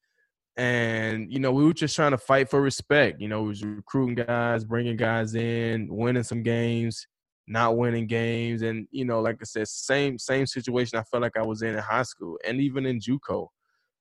and 0.58 1.32
you 1.32 1.40
know 1.40 1.52
we 1.52 1.66
were 1.66 1.74
just 1.74 1.96
trying 1.96 2.12
to 2.12 2.18
fight 2.18 2.50
for 2.50 2.62
respect 2.62 3.20
you 3.20 3.28
know 3.28 3.42
we 3.42 3.50
was 3.50 3.64
recruiting 3.64 4.16
guys 4.16 4.64
bringing 4.64 4.96
guys 4.96 5.36
in 5.36 5.88
winning 5.90 6.24
some 6.24 6.42
games 6.42 7.08
not 7.48 7.78
winning 7.78 8.08
games 8.08 8.62
and 8.62 8.88
you 8.92 9.04
know 9.04 9.20
like 9.20 9.36
i 9.42 9.44
said 9.44 9.68
same 9.68 10.18
same 10.18 10.46
situation 10.46 10.98
i 10.98 11.04
felt 11.04 11.22
like 11.22 11.36
i 11.36 11.46
was 11.46 11.62
in 11.62 11.76
in 11.76 11.80
high 11.80 12.04
school 12.04 12.40
and 12.46 12.62
even 12.62 12.86
in 12.86 13.00
juco 13.00 13.48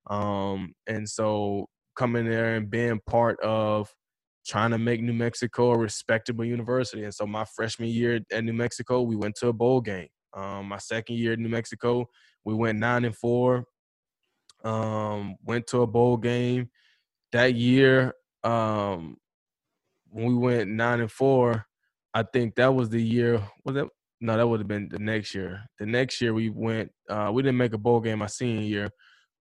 um 0.08 0.74
and 0.86 1.08
so 1.08 1.66
coming 1.96 2.28
there 2.28 2.56
and 2.56 2.70
being 2.70 3.00
part 3.06 3.38
of 3.40 3.88
trying 4.46 4.70
to 4.70 4.78
make 4.78 5.00
new 5.00 5.12
mexico 5.12 5.72
a 5.72 5.78
respectable 5.78 6.44
university 6.44 7.04
and 7.04 7.14
so 7.14 7.26
my 7.26 7.44
freshman 7.56 7.88
year 7.88 8.20
at 8.32 8.44
new 8.44 8.52
mexico 8.52 9.02
we 9.02 9.16
went 9.16 9.34
to 9.34 9.48
a 9.48 9.52
bowl 9.52 9.80
game 9.80 10.08
um 10.34 10.66
my 10.68 10.78
second 10.78 11.16
year 11.16 11.32
at 11.32 11.38
new 11.38 11.48
mexico 11.48 12.06
we 12.44 12.52
went 12.52 12.78
nine 12.78 13.04
and 13.04 13.16
four 13.16 13.64
um, 14.64 15.36
went 15.44 15.66
to 15.68 15.82
a 15.82 15.86
bowl 15.86 16.16
game 16.16 16.70
that 17.32 17.54
year. 17.54 18.14
Um, 18.42 19.18
when 20.08 20.26
we 20.26 20.34
went 20.34 20.70
nine 20.70 21.00
and 21.00 21.10
four, 21.10 21.66
I 22.12 22.22
think 22.22 22.54
that 22.56 22.74
was 22.74 22.88
the 22.88 23.02
year. 23.02 23.42
Was 23.64 23.74
that? 23.74 23.88
No, 24.20 24.36
that 24.36 24.46
would 24.46 24.60
have 24.60 24.68
been 24.68 24.88
the 24.88 24.98
next 24.98 25.34
year. 25.34 25.64
The 25.78 25.86
next 25.86 26.20
year 26.20 26.32
we 26.32 26.48
went. 26.48 26.90
Uh, 27.08 27.30
we 27.32 27.42
didn't 27.42 27.58
make 27.58 27.74
a 27.74 27.78
bowl 27.78 28.00
game 28.00 28.20
my 28.20 28.26
senior 28.26 28.62
year, 28.62 28.90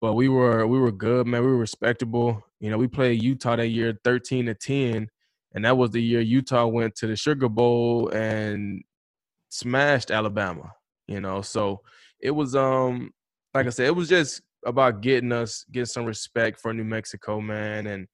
but 0.02 0.14
we 0.16 0.28
were 0.30 0.68
we 0.68 0.80
were 0.80 0.92
good, 0.92 1.28
man. 1.28 1.42
We 1.44 1.52
were 1.52 1.58
respectable. 1.58 2.44
You 2.60 2.72
know, 2.72 2.78
we 2.78 2.88
played 2.88 3.24
Utah 3.24 3.56
that 3.56 3.68
year, 3.68 3.98
thirteen 4.04 4.48
to 4.48 4.56
ten, 4.56 5.08
and 5.54 5.66
that 5.66 5.78
was 5.78 5.92
the 5.92 6.02
year 6.02 6.22
Utah 6.22 6.66
went 6.68 6.96
to 6.98 7.08
the 7.08 7.16
Sugar 7.16 7.50
Bowl 7.50 8.10
and 8.10 8.82
smashed 9.50 10.12
Alabama. 10.12 10.74
You 11.08 11.22
know, 11.22 11.42
so 11.42 11.82
it 12.22 12.32
was 12.32 12.56
um 12.56 13.12
like 13.54 13.68
I 13.68 13.70
said, 13.70 13.88
it 13.88 13.96
was 13.96 14.10
just 14.10 14.42
about 14.66 15.02
getting 15.02 15.32
us 15.32 15.66
get 15.72 15.88
some 15.88 16.06
respect 16.06 16.60
for 16.60 16.74
New 16.74 16.84
Mexico, 16.84 17.42
man, 17.42 17.88
and 17.88 18.08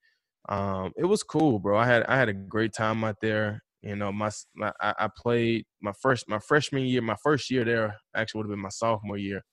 um, 0.50 0.94
it 0.98 1.06
was 1.06 1.24
cool, 1.24 1.60
bro. 1.60 1.78
I 1.78 1.86
had 1.86 2.04
I 2.04 2.18
had 2.18 2.30
a 2.30 2.34
great 2.34 2.74
time 2.74 3.04
out 3.04 3.18
there. 3.22 3.62
You 3.82 3.96
know, 3.96 4.12
my, 4.12 4.32
my 4.56 4.74
I 4.82 5.10
played 5.16 5.66
my 5.82 5.94
first 6.02 6.28
my 6.28 6.40
freshman 6.40 6.84
year, 6.84 7.02
my 7.02 7.16
first 7.24 7.50
year 7.52 7.64
there 7.64 7.96
actually 8.16 8.40
would 8.40 8.46
have 8.48 8.52
been 8.56 8.62
my 8.62 8.70
sophomore 8.70 9.18
year. 9.18 9.44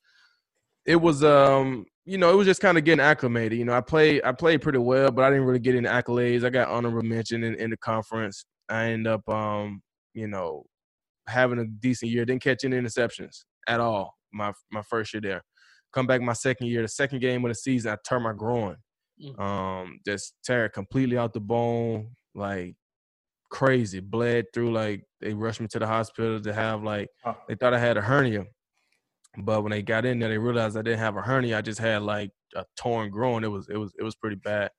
It 0.87 0.97
was 0.97 1.25
um, 1.25 1.87
you 2.05 2.18
know, 2.18 2.31
it 2.31 2.37
was 2.37 2.47
just 2.47 2.61
kind 2.61 2.77
of 2.77 2.85
getting 2.85 3.05
acclimated. 3.05 3.59
You 3.59 3.64
know, 3.64 3.73
I 3.73 3.81
played 3.81 4.23
I 4.25 4.33
played 4.33 4.62
pretty 4.62 4.79
well, 4.79 5.11
but 5.11 5.25
I 5.25 5.31
didn't 5.31 5.44
really 5.44 5.59
get 5.59 5.75
any 5.75 5.88
accolades. 5.88 6.44
I 6.44 6.51
got 6.51 6.68
honorable 6.68 7.03
mention 7.03 7.44
in, 7.44 7.55
in 7.55 7.70
the 7.70 7.77
conference. 7.79 8.44
I 8.68 8.87
ended 8.87 9.12
up 9.12 9.29
um, 9.29 9.83
you 10.14 10.29
know, 10.29 10.64
having 11.27 11.59
a 11.59 11.64
decent 11.64 12.11
year. 12.11 12.25
Didn't 12.25 12.42
catch 12.42 12.64
any 12.64 12.77
interceptions 12.77 13.44
at 13.68 13.81
all 13.81 14.14
my 14.35 14.53
my 14.70 14.83
first 14.83 15.14
year 15.14 15.20
there. 15.20 15.42
Come 15.92 16.07
back 16.07 16.20
my 16.20 16.33
second 16.33 16.66
year, 16.66 16.83
the 16.83 16.88
second 16.88 17.20
game 17.20 17.44
of 17.44 17.51
the 17.51 17.55
season, 17.55 17.92
I 17.92 17.97
tore 18.07 18.20
my 18.20 18.33
groin. 18.33 18.77
Mm. 19.23 19.38
Um, 19.38 20.01
just 20.05 20.35
tear 20.44 20.66
it 20.66 20.73
completely 20.73 21.16
out 21.16 21.33
the 21.33 21.40
bone, 21.40 22.11
like 22.35 22.75
crazy. 23.51 24.01
Bled 24.01 24.47
through 24.53 24.73
like 24.73 25.05
they 25.20 25.33
rushed 25.33 25.61
me 25.61 25.68
to 25.68 25.79
the 25.79 25.87
hospital 25.87 26.40
to 26.40 26.53
have 26.53 26.83
like 26.83 27.09
oh. 27.25 27.37
they 27.49 27.55
thought 27.55 27.75
I 27.75 27.79
had 27.79 27.97
a 27.97 28.03
hernia. 28.03 28.44
But 29.38 29.62
when 29.62 29.70
they 29.70 29.83
got 29.83 30.05
in 30.05 30.18
there, 30.18 30.29
they 30.29 30.38
realized 30.38 30.77
I 30.77 30.83
didn't 30.83 31.01
have 31.01 31.16
a 31.16 31.23
hernia. 31.23 31.59
I 31.59 31.62
just 31.62 31.81
had 31.81 32.03
like 32.03 32.31
a 32.55 32.64
torn 32.77 33.11
groin. 33.11 33.44
It 33.44 33.49
was 33.49 33.68
it 33.68 33.77
was 33.77 33.92
it 33.99 34.03
was 34.03 34.14
pretty 34.14 34.37
bad. 34.37 34.70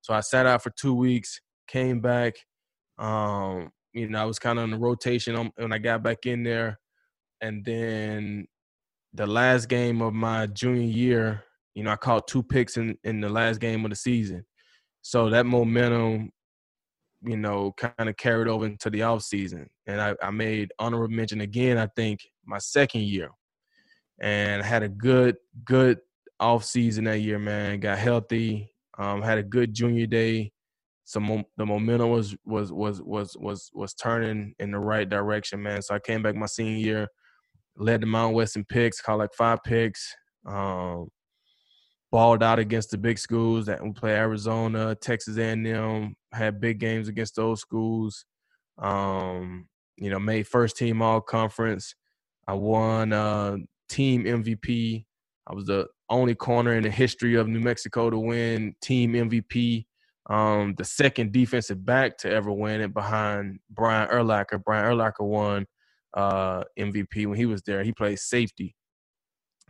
So 0.00 0.14
I 0.14 0.20
sat 0.20 0.46
out 0.46 0.62
for 0.62 0.70
two 0.70 0.94
weeks, 0.94 1.40
came 1.68 2.00
back. 2.00 2.34
Um, 2.98 3.70
you 3.92 4.08
know, 4.08 4.20
I 4.20 4.24
was 4.24 4.38
kind 4.38 4.58
of 4.58 4.64
on 4.64 4.70
the 4.70 4.78
rotation 4.78 5.52
when 5.56 5.72
I 5.72 5.78
got 5.78 6.02
back 6.02 6.26
in 6.26 6.42
there, 6.42 6.78
and 7.40 7.64
then 7.64 8.46
the 9.14 9.26
last 9.26 9.68
game 9.68 10.02
of 10.02 10.14
my 10.14 10.46
junior 10.46 10.82
year, 10.82 11.44
you 11.74 11.82
know, 11.82 11.90
I 11.90 11.96
caught 11.96 12.28
two 12.28 12.42
picks 12.42 12.76
in, 12.76 12.96
in 13.04 13.20
the 13.20 13.28
last 13.28 13.60
game 13.60 13.84
of 13.84 13.90
the 13.90 13.96
season. 13.96 14.44
So 15.02 15.30
that 15.30 15.46
momentum, 15.46 16.30
you 17.22 17.36
know, 17.36 17.72
kind 17.76 18.08
of 18.08 18.16
carried 18.16 18.48
over 18.48 18.66
into 18.66 18.90
the 18.90 19.02
off 19.02 19.22
season. 19.22 19.68
And 19.86 20.00
I, 20.00 20.14
I 20.22 20.30
made 20.30 20.72
honorable 20.78 21.14
mention 21.14 21.40
again, 21.40 21.78
I 21.78 21.88
think, 21.96 22.20
my 22.44 22.58
second 22.58 23.02
year. 23.02 23.30
And 24.20 24.62
had 24.62 24.82
a 24.82 24.88
good, 24.88 25.36
good 25.64 25.98
off 26.38 26.64
season 26.64 27.04
that 27.04 27.20
year, 27.20 27.38
man. 27.38 27.80
Got 27.80 27.98
healthy. 27.98 28.70
Um, 28.98 29.22
had 29.22 29.38
a 29.38 29.42
good 29.42 29.72
junior 29.74 30.06
day. 30.06 30.52
some 31.04 31.44
the 31.56 31.66
momentum 31.66 32.10
was 32.10 32.36
was 32.44 32.72
was 32.72 33.00
was 33.02 33.36
was 33.36 33.70
was 33.74 33.94
turning 33.94 34.54
in 34.58 34.70
the 34.70 34.78
right 34.78 35.08
direction, 35.08 35.62
man. 35.62 35.82
So 35.82 35.94
I 35.94 35.98
came 35.98 36.22
back 36.22 36.34
my 36.34 36.46
senior 36.46 36.76
year, 36.76 37.08
led 37.76 38.02
the 38.02 38.06
Mount 38.06 38.34
West 38.34 38.56
in 38.56 38.64
picks, 38.64 39.00
caught 39.00 39.18
like 39.18 39.32
five 39.34 39.62
picks. 39.64 40.14
Um, 40.46 41.08
balled 42.10 42.42
out 42.42 42.58
against 42.58 42.90
the 42.90 42.98
big 42.98 43.18
schools 43.18 43.66
that 43.66 43.82
we 43.82 43.92
play 43.92 44.14
Arizona, 44.14 44.94
Texas 44.96 45.36
A&M, 45.36 46.14
had 46.32 46.60
big 46.60 46.80
games 46.80 47.08
against 47.08 47.36
those 47.36 47.60
schools. 47.60 48.24
Um, 48.78 49.68
you 49.96 50.10
know, 50.10 50.18
made 50.18 50.46
first 50.48 50.76
team 50.76 51.02
all 51.02 51.20
conference. 51.20 51.94
I 52.48 52.54
won 52.54 53.12
uh, 53.12 53.56
team 53.90 54.24
MVP. 54.24 55.04
I 55.46 55.54
was 55.54 55.66
the 55.66 55.86
only 56.08 56.34
corner 56.34 56.74
in 56.74 56.82
the 56.82 56.90
history 56.90 57.34
of 57.34 57.48
New 57.48 57.60
Mexico 57.60 58.08
to 58.08 58.18
win 58.18 58.74
team 58.82 59.12
MVP. 59.12 59.84
Um, 60.28 60.74
the 60.78 60.84
second 60.84 61.32
defensive 61.32 61.84
back 61.84 62.16
to 62.18 62.30
ever 62.30 62.52
win 62.52 62.80
it 62.80 62.94
behind 62.94 63.58
Brian 63.68 64.08
Urlacher. 64.08 64.62
Brian 64.64 64.84
Urlacher 64.84 65.26
won 65.26 65.66
uh, 66.14 66.62
MVP 66.78 67.26
when 67.26 67.36
he 67.36 67.46
was 67.46 67.62
there. 67.62 67.82
He 67.82 67.92
played 67.92 68.18
safety. 68.18 68.74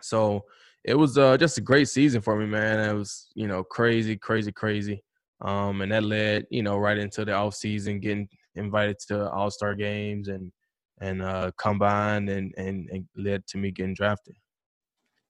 So 0.02 0.44
it 0.84 0.94
was 0.94 1.16
uh, 1.18 1.36
just 1.36 1.58
a 1.58 1.62
great 1.62 1.88
season 1.88 2.20
for 2.20 2.36
me, 2.36 2.46
man. 2.46 2.78
It 2.78 2.94
was, 2.94 3.28
you 3.34 3.46
know, 3.46 3.62
crazy, 3.64 4.16
crazy, 4.16 4.52
crazy. 4.52 5.02
Um, 5.42 5.80
and 5.80 5.92
that 5.92 6.04
led, 6.04 6.46
you 6.50 6.62
know, 6.62 6.76
right 6.76 6.98
into 6.98 7.24
the 7.24 7.32
off 7.32 7.54
season, 7.54 8.00
getting 8.00 8.28
invited 8.54 8.98
to 9.08 9.30
All 9.30 9.50
Star 9.50 9.74
games 9.74 10.28
and 10.28 10.52
and 11.00 11.22
uh, 11.22 11.50
combined, 11.56 12.28
and, 12.28 12.54
and 12.56 12.88
and 12.90 13.06
led 13.16 13.46
to 13.48 13.58
me 13.58 13.70
getting 13.70 13.94
drafted. 13.94 14.36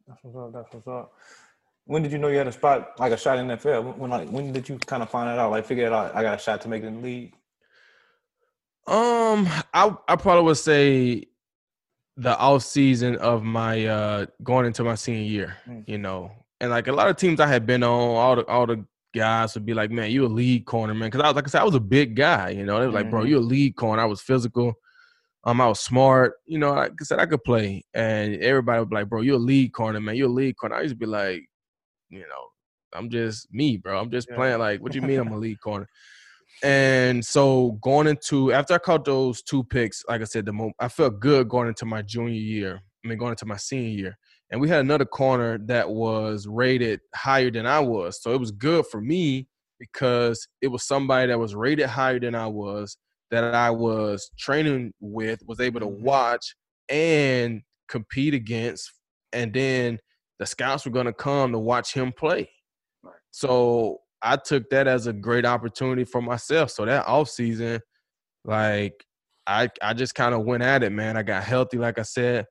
That's 0.06 0.18
what's 0.22 0.36
up. 0.36 0.52
That's 0.52 0.74
what's 0.74 0.86
up. 0.88 1.12
When 1.84 2.02
did 2.02 2.12
you 2.12 2.18
know 2.18 2.28
you 2.28 2.38
had 2.38 2.46
a 2.46 2.52
spot, 2.52 2.98
like 2.98 3.12
a 3.12 3.16
shot 3.16 3.38
in 3.38 3.48
the 3.48 3.56
NFL? 3.56 3.96
When 3.96 4.10
like 4.10 4.28
when 4.30 4.52
did 4.52 4.68
you 4.68 4.78
kind 4.78 5.02
of 5.02 5.10
find 5.10 5.30
it 5.30 5.38
out? 5.38 5.50
Like 5.50 5.64
figure 5.66 5.86
it 5.86 5.92
out. 5.92 6.14
I 6.14 6.22
got 6.22 6.38
a 6.38 6.42
shot 6.42 6.60
to 6.62 6.68
make 6.68 6.82
it 6.82 6.86
in 6.86 6.96
the 6.96 7.02
league. 7.02 7.34
Um, 8.86 9.46
I 9.74 9.94
I 10.08 10.16
probably 10.16 10.44
would 10.44 10.56
say 10.56 11.24
the 12.16 12.36
off 12.38 12.62
season 12.62 13.16
of 13.16 13.42
my 13.42 13.86
uh 13.86 14.26
going 14.42 14.66
into 14.66 14.82
my 14.84 14.94
senior 14.94 15.22
year, 15.22 15.56
Mm. 15.68 15.84
you 15.88 15.98
know, 15.98 16.32
and 16.60 16.70
like 16.70 16.88
a 16.88 16.92
lot 16.92 17.08
of 17.08 17.16
teams 17.16 17.40
I 17.40 17.46
had 17.46 17.66
been 17.66 17.82
on, 17.82 17.90
all 18.16 18.36
the 18.36 18.46
all 18.46 18.66
the 18.66 18.84
guys 19.14 19.54
would 19.54 19.66
be 19.66 19.74
like, 19.74 19.90
"Man, 19.90 20.10
you 20.10 20.24
a 20.26 20.28
lead 20.28 20.64
corner, 20.66 20.94
man," 20.94 21.08
because 21.10 21.22
I 21.22 21.28
was 21.28 21.36
like 21.36 21.46
I 21.46 21.50
said, 21.50 21.60
I 21.60 21.64
was 21.64 21.74
a 21.74 21.80
big 21.80 22.16
guy, 22.16 22.50
you 22.50 22.64
know. 22.64 22.80
They 22.80 22.86
were 22.86 22.92
like, 22.92 23.10
"Bro, 23.10 23.24
Mhm. 23.24 23.28
you 23.28 23.38
a 23.38 23.40
lead 23.40 23.76
corner." 23.76 24.02
I 24.02 24.06
was 24.06 24.20
physical. 24.20 24.74
Um, 25.44 25.60
I 25.60 25.68
was 25.68 25.80
smart, 25.80 26.34
you 26.46 26.58
know. 26.58 26.72
Like 26.72 26.92
I 27.00 27.04
said, 27.04 27.18
I 27.18 27.26
could 27.26 27.42
play, 27.44 27.82
and 27.94 28.36
everybody 28.36 28.78
would 28.80 28.90
be 28.90 28.96
like, 28.96 29.08
"Bro, 29.08 29.22
you're 29.22 29.36
a 29.36 29.38
lead 29.38 29.72
corner, 29.72 30.00
man. 30.00 30.16
You're 30.16 30.28
a 30.28 30.32
lead 30.32 30.56
corner." 30.56 30.76
I 30.76 30.82
used 30.82 30.94
to 30.94 30.98
be 30.98 31.06
like, 31.06 31.42
you 32.10 32.20
know, 32.20 32.48
I'm 32.92 33.08
just 33.08 33.52
me, 33.52 33.76
bro. 33.78 33.98
I'm 33.98 34.10
just 34.10 34.28
Yeah. 34.28 34.36
playing. 34.36 34.58
Like, 34.58 34.80
what 34.80 34.92
do 34.92 34.98
you 34.98 35.06
mean 35.06 35.18
I'm 35.18 35.32
a 35.32 35.38
lead 35.38 35.60
corner? 35.60 35.88
And 36.62 37.24
so 37.24 37.78
going 37.82 38.06
into 38.06 38.52
after 38.52 38.74
I 38.74 38.78
caught 38.78 39.04
those 39.06 39.42
two 39.42 39.64
picks, 39.64 40.04
like 40.08 40.20
I 40.20 40.24
said, 40.24 40.44
the 40.44 40.52
moment 40.52 40.76
I 40.78 40.88
felt 40.88 41.20
good 41.20 41.48
going 41.48 41.68
into 41.68 41.86
my 41.86 42.02
junior 42.02 42.34
year. 42.34 42.80
I 43.02 43.08
mean, 43.08 43.16
going 43.16 43.30
into 43.30 43.46
my 43.46 43.56
senior 43.56 43.88
year, 43.88 44.18
and 44.50 44.60
we 44.60 44.68
had 44.68 44.80
another 44.80 45.06
corner 45.06 45.56
that 45.66 45.88
was 45.88 46.46
rated 46.46 47.00
higher 47.14 47.50
than 47.50 47.64
I 47.66 47.80
was, 47.80 48.22
so 48.22 48.34
it 48.34 48.40
was 48.40 48.50
good 48.50 48.86
for 48.88 49.00
me 49.00 49.48
because 49.78 50.46
it 50.60 50.68
was 50.68 50.82
somebody 50.82 51.28
that 51.28 51.38
was 51.38 51.54
rated 51.54 51.86
higher 51.86 52.20
than 52.20 52.34
I 52.34 52.46
was 52.46 52.98
that 53.30 53.54
I 53.54 53.70
was 53.70 54.30
training 54.38 54.92
with, 55.00 55.40
was 55.46 55.60
able 55.60 55.80
to 55.80 55.86
Mhm. 55.86 56.00
watch 56.00 56.54
and 56.88 57.62
compete 57.88 58.34
against, 58.34 58.92
and 59.32 59.52
then 59.52 59.98
the 60.38 60.46
scouts 60.46 60.84
were 60.84 60.90
going 60.92 61.06
to 61.06 61.12
come 61.12 61.52
to 61.52 61.58
watch 61.58 61.92
him 61.94 62.12
play. 62.12 62.50
So 63.30 64.00
I 64.22 64.36
took 64.36 64.68
that 64.70 64.86
as 64.88 65.06
a 65.06 65.12
great 65.12 65.44
opportunity 65.46 66.04
for 66.04 66.20
myself. 66.22 66.70
So 66.70 66.84
that 66.84 67.06
off 67.06 67.28
season, 67.28 67.80
like 68.44 69.04
I 69.46 69.68
I 69.82 69.94
just 69.94 70.14
kind 70.14 70.34
of 70.34 70.44
went 70.44 70.62
at 70.62 70.82
it, 70.82 70.90
man. 70.92 71.16
I 71.16 71.22
got 71.22 71.44
healthy, 71.44 71.78
like 71.78 71.98
I 71.98 72.02
said. 72.02 72.46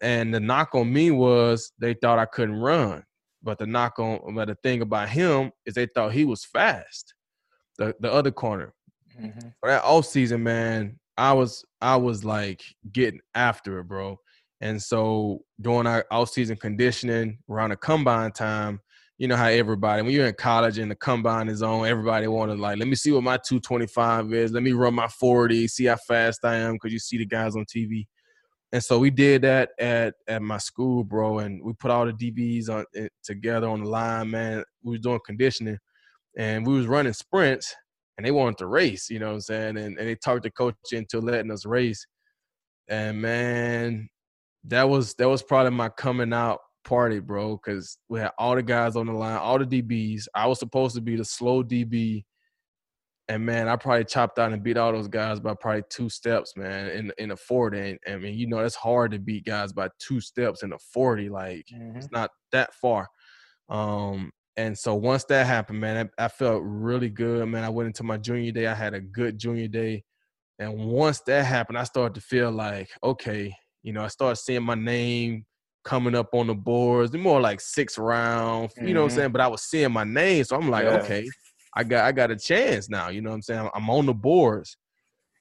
And 0.00 0.32
the 0.34 0.40
knock 0.40 0.74
on 0.74 0.92
me 0.92 1.10
was 1.10 1.72
they 1.80 1.94
thought 1.94 2.18
I 2.18 2.26
couldn't 2.26 2.56
run. 2.60 3.04
But 3.42 3.58
the 3.58 3.66
knock 3.66 3.98
on 3.98 4.34
but 4.34 4.48
the 4.48 4.56
thing 4.62 4.82
about 4.82 5.08
him 5.08 5.52
is 5.66 5.74
they 5.74 5.86
thought 5.86 6.12
he 6.12 6.24
was 6.24 6.44
fast. 6.44 7.14
The 7.78 7.94
the 8.00 8.12
other 8.12 8.30
corner. 8.32 8.74
Mhm. 9.18 9.52
For 9.60 9.68
that 9.70 9.84
off 9.84 10.06
season, 10.06 10.42
man, 10.42 10.98
I 11.16 11.32
was 11.32 11.64
I 11.80 11.96
was 11.96 12.24
like 12.24 12.62
getting 12.92 13.20
after 13.34 13.80
it, 13.80 13.84
bro. 13.88 14.18
And 14.60 14.82
so 14.82 15.40
during 15.60 15.86
our 15.86 16.04
off 16.10 16.30
season 16.30 16.56
conditioning 16.56 17.38
around 17.48 17.70
the 17.70 17.76
combine 17.76 18.32
time, 18.32 18.80
you 19.18 19.28
know 19.28 19.36
how 19.36 19.46
everybody 19.46 20.02
when 20.02 20.12
you're 20.12 20.26
in 20.26 20.34
college 20.34 20.78
and 20.78 20.90
the 20.90 20.94
combine 20.96 21.48
is 21.48 21.62
on, 21.62 21.86
everybody 21.86 22.26
wanted 22.28 22.58
like, 22.60 22.78
let 22.78 22.88
me 22.88 22.94
see 22.94 23.10
what 23.12 23.22
my 23.24 23.36
225 23.38 24.32
is. 24.32 24.52
Let 24.52 24.62
me 24.62 24.72
run 24.72 24.94
my 24.94 25.08
40, 25.08 25.66
see 25.68 25.86
how 25.86 25.96
fast 25.96 26.44
I 26.44 26.56
am, 26.56 26.74
because 26.74 26.92
you 26.92 26.98
see 27.00 27.18
the 27.18 27.26
guys 27.26 27.56
on 27.56 27.64
TV. 27.66 28.06
And 28.72 28.82
so 28.84 28.98
we 28.98 29.10
did 29.10 29.42
that 29.42 29.70
at 29.78 30.14
at 30.28 30.42
my 30.42 30.58
school, 30.58 31.02
bro, 31.04 31.38
and 31.40 31.62
we 31.64 31.72
put 31.74 31.90
all 31.90 32.06
the 32.06 32.12
DBs 32.12 32.68
on 32.70 32.84
it 32.92 33.12
together 33.24 33.68
on 33.68 33.82
the 33.82 33.88
line, 33.88 34.30
man. 34.30 34.62
We 34.82 34.92
was 34.92 35.00
doing 35.00 35.20
conditioning, 35.26 35.78
and 36.36 36.66
we 36.66 36.74
was 36.74 36.86
running 36.86 37.12
sprints, 37.14 37.74
and 38.18 38.26
they 38.26 38.32
wanted 38.32 38.58
to 38.58 38.66
race, 38.66 39.08
you 39.08 39.20
know 39.20 39.28
what 39.28 39.34
I'm 39.34 39.40
saying? 39.40 39.76
And 39.78 39.96
and 39.98 40.08
they 40.08 40.16
talked 40.16 40.42
the 40.42 40.50
coach 40.50 40.74
into 40.92 41.20
letting 41.20 41.50
us 41.52 41.64
race. 41.64 42.04
And 42.88 43.22
man, 43.22 44.08
that 44.64 44.88
was 44.88 45.14
that 45.14 45.28
was 45.28 45.42
probably 45.42 45.70
my 45.70 45.88
coming 45.88 46.32
out 46.32 46.58
party, 46.84 47.20
bro, 47.20 47.56
because 47.56 47.96
we 48.08 48.18
had 48.18 48.32
all 48.38 48.54
the 48.56 48.62
guys 48.62 48.96
on 48.96 49.06
the 49.06 49.12
line, 49.12 49.36
all 49.38 49.58
the 49.58 49.64
DBs. 49.82 50.26
I 50.34 50.46
was 50.46 50.58
supposed 50.58 50.96
to 50.96 51.00
be 51.00 51.16
the 51.16 51.24
slow 51.24 51.62
DB. 51.62 52.24
And 53.30 53.44
man, 53.44 53.68
I 53.68 53.76
probably 53.76 54.06
chopped 54.06 54.38
out 54.38 54.52
and 54.52 54.62
beat 54.62 54.78
all 54.78 54.90
those 54.90 55.06
guys 55.06 55.38
by 55.38 55.52
probably 55.52 55.82
two 55.90 56.08
steps, 56.08 56.56
man, 56.56 56.88
in 56.88 57.12
in 57.18 57.30
a 57.30 57.36
40. 57.36 57.78
And 57.78 57.98
I 58.08 58.16
mean, 58.16 58.36
you 58.38 58.46
know, 58.48 58.58
it's 58.60 58.74
hard 58.74 59.12
to 59.12 59.18
beat 59.18 59.44
guys 59.44 59.72
by 59.72 59.90
two 60.00 60.18
steps 60.20 60.62
in 60.62 60.72
a 60.72 60.78
40. 60.78 61.28
Like 61.28 61.66
Mhm. 61.72 61.96
it's 61.98 62.10
not 62.10 62.30
that 62.52 62.72
far. 62.74 63.06
Um, 63.68 64.32
and 64.58 64.76
so 64.76 64.96
once 64.96 65.22
that 65.26 65.46
happened, 65.46 65.78
man, 65.78 66.10
I, 66.18 66.24
I 66.24 66.28
felt 66.28 66.62
really 66.64 67.08
good, 67.08 67.48
man. 67.48 67.62
I 67.62 67.68
went 67.68 67.86
into 67.86 68.02
my 68.02 68.16
junior 68.16 68.50
day. 68.50 68.66
I 68.66 68.74
had 68.74 68.92
a 68.92 69.00
good 69.00 69.38
junior 69.38 69.68
day. 69.68 70.02
And 70.58 70.76
once 70.76 71.20
that 71.28 71.46
happened, 71.46 71.78
I 71.78 71.84
started 71.84 72.16
to 72.16 72.20
feel 72.20 72.50
like, 72.50 72.90
okay, 73.04 73.54
you 73.84 73.92
know, 73.92 74.02
I 74.02 74.08
started 74.08 74.34
seeing 74.34 74.64
my 74.64 74.74
name 74.74 75.46
coming 75.84 76.16
up 76.16 76.34
on 76.34 76.48
the 76.48 76.56
boards, 76.56 77.12
more 77.12 77.40
like 77.40 77.60
six 77.60 77.96
round, 77.98 78.70
you 78.76 78.94
know 78.94 79.02
what 79.02 79.04
I'm 79.04 79.10
Mhm. 79.10 79.14
saying? 79.14 79.32
But 79.32 79.40
I 79.42 79.46
was 79.46 79.62
seeing 79.62 79.92
my 79.92 80.02
name. 80.02 80.42
So 80.42 80.56
I'm 80.56 80.68
like, 80.68 80.86
Yeah. 80.86 81.02
okay, 81.02 81.30
I 81.76 81.84
got 81.84 82.04
I 82.06 82.10
got 82.10 82.32
a 82.32 82.36
chance 82.36 82.90
now, 82.90 83.10
you 83.10 83.20
know 83.20 83.30
what 83.30 83.36
I'm 83.36 83.42
saying? 83.42 83.60
I'm, 83.60 83.70
I'm 83.74 83.90
on 83.90 84.06
the 84.06 84.14
boards. 84.14 84.76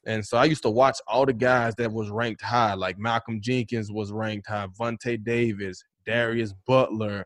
And 0.06 0.24
so 0.24 0.38
I 0.38 0.46
used 0.46 0.62
to 0.62 0.70
watch 0.70 1.00
all 1.08 1.26
the 1.26 1.34
guys 1.34 1.74
that 1.80 1.92
was 1.92 2.12
ranked 2.12 2.44
high, 2.44 2.76
like 2.76 3.00
Malcolm 3.00 3.42
Jenkins 3.42 3.92
was 3.92 4.12
ranked 4.12 4.48
high, 4.48 4.68
Vontae 4.80 5.24
Davis, 5.24 5.84
Darius 6.06 6.54
Butler, 6.68 7.26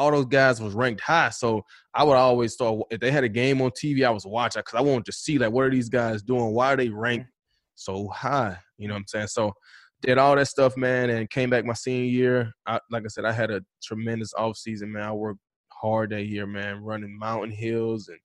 all 0.00 0.10
those 0.10 0.24
guys 0.24 0.62
was 0.62 0.72
ranked 0.72 1.02
high. 1.02 1.28
So 1.28 1.62
I 1.92 2.04
would 2.04 2.16
always 2.16 2.54
start 2.54 2.80
if 2.90 3.00
they 3.00 3.10
had 3.10 3.22
a 3.22 3.28
game 3.28 3.60
on 3.60 3.70
TV, 3.72 4.02
I 4.02 4.10
was 4.10 4.24
watching 4.24 4.60
because 4.60 4.78
I 4.78 4.80
wanted 4.80 5.04
to 5.04 5.12
see 5.12 5.36
like 5.36 5.52
what 5.52 5.66
are 5.66 5.70
these 5.70 5.90
guys 5.90 6.22
doing? 6.22 6.54
Why 6.54 6.72
are 6.72 6.76
they 6.76 6.88
ranked 6.88 7.28
so 7.74 8.08
high? 8.08 8.56
You 8.78 8.88
know 8.88 8.94
what 8.94 9.00
I'm 9.00 9.06
saying? 9.08 9.26
So 9.26 9.52
did 10.00 10.16
all 10.16 10.36
that 10.36 10.48
stuff, 10.48 10.74
man, 10.74 11.10
and 11.10 11.28
came 11.28 11.50
back 11.50 11.66
my 11.66 11.74
senior 11.74 12.10
year. 12.10 12.52
I, 12.66 12.80
like 12.90 13.02
I 13.04 13.08
said, 13.08 13.26
I 13.26 13.32
had 13.32 13.50
a 13.50 13.60
tremendous 13.82 14.32
off 14.32 14.56
season, 14.56 14.90
man. 14.90 15.02
I 15.02 15.12
worked 15.12 15.40
hard 15.70 16.10
that 16.10 16.24
year, 16.24 16.46
man, 16.46 16.82
running 16.82 17.18
mountain 17.18 17.50
hills 17.50 18.08
and 18.08 18.18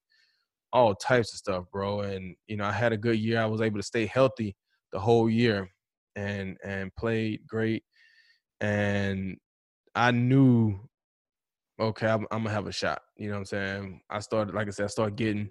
all 0.71 0.95
types 0.95 1.33
of 1.33 1.39
stuff, 1.39 1.65
bro. 1.73 2.01
And 2.01 2.37
you 2.47 2.55
know, 2.55 2.63
I 2.63 2.71
had 2.71 2.93
a 2.93 2.97
good 2.97 3.19
year. 3.19 3.41
I 3.41 3.47
was 3.47 3.59
able 3.59 3.79
to 3.79 3.83
stay 3.83 4.05
healthy 4.05 4.55
the 4.93 4.99
whole 4.99 5.29
year 5.29 5.69
and 6.15 6.55
and 6.63 6.95
played 6.95 7.41
great. 7.45 7.83
And 8.61 9.35
I 9.93 10.11
knew, 10.11 10.79
okay, 11.79 12.07
I'm, 12.07 12.25
I'm 12.31 12.43
gonna 12.43 12.51
have 12.51 12.67
a 12.67 12.71
shot. 12.71 13.01
You 13.17 13.27
know 13.27 13.35
what 13.35 13.39
I'm 13.39 13.45
saying? 13.45 14.01
I 14.09 14.19
started, 14.19 14.55
like 14.55 14.67
I 14.67 14.71
said, 14.71 14.85
I 14.85 14.87
started 14.87 15.15
getting 15.15 15.49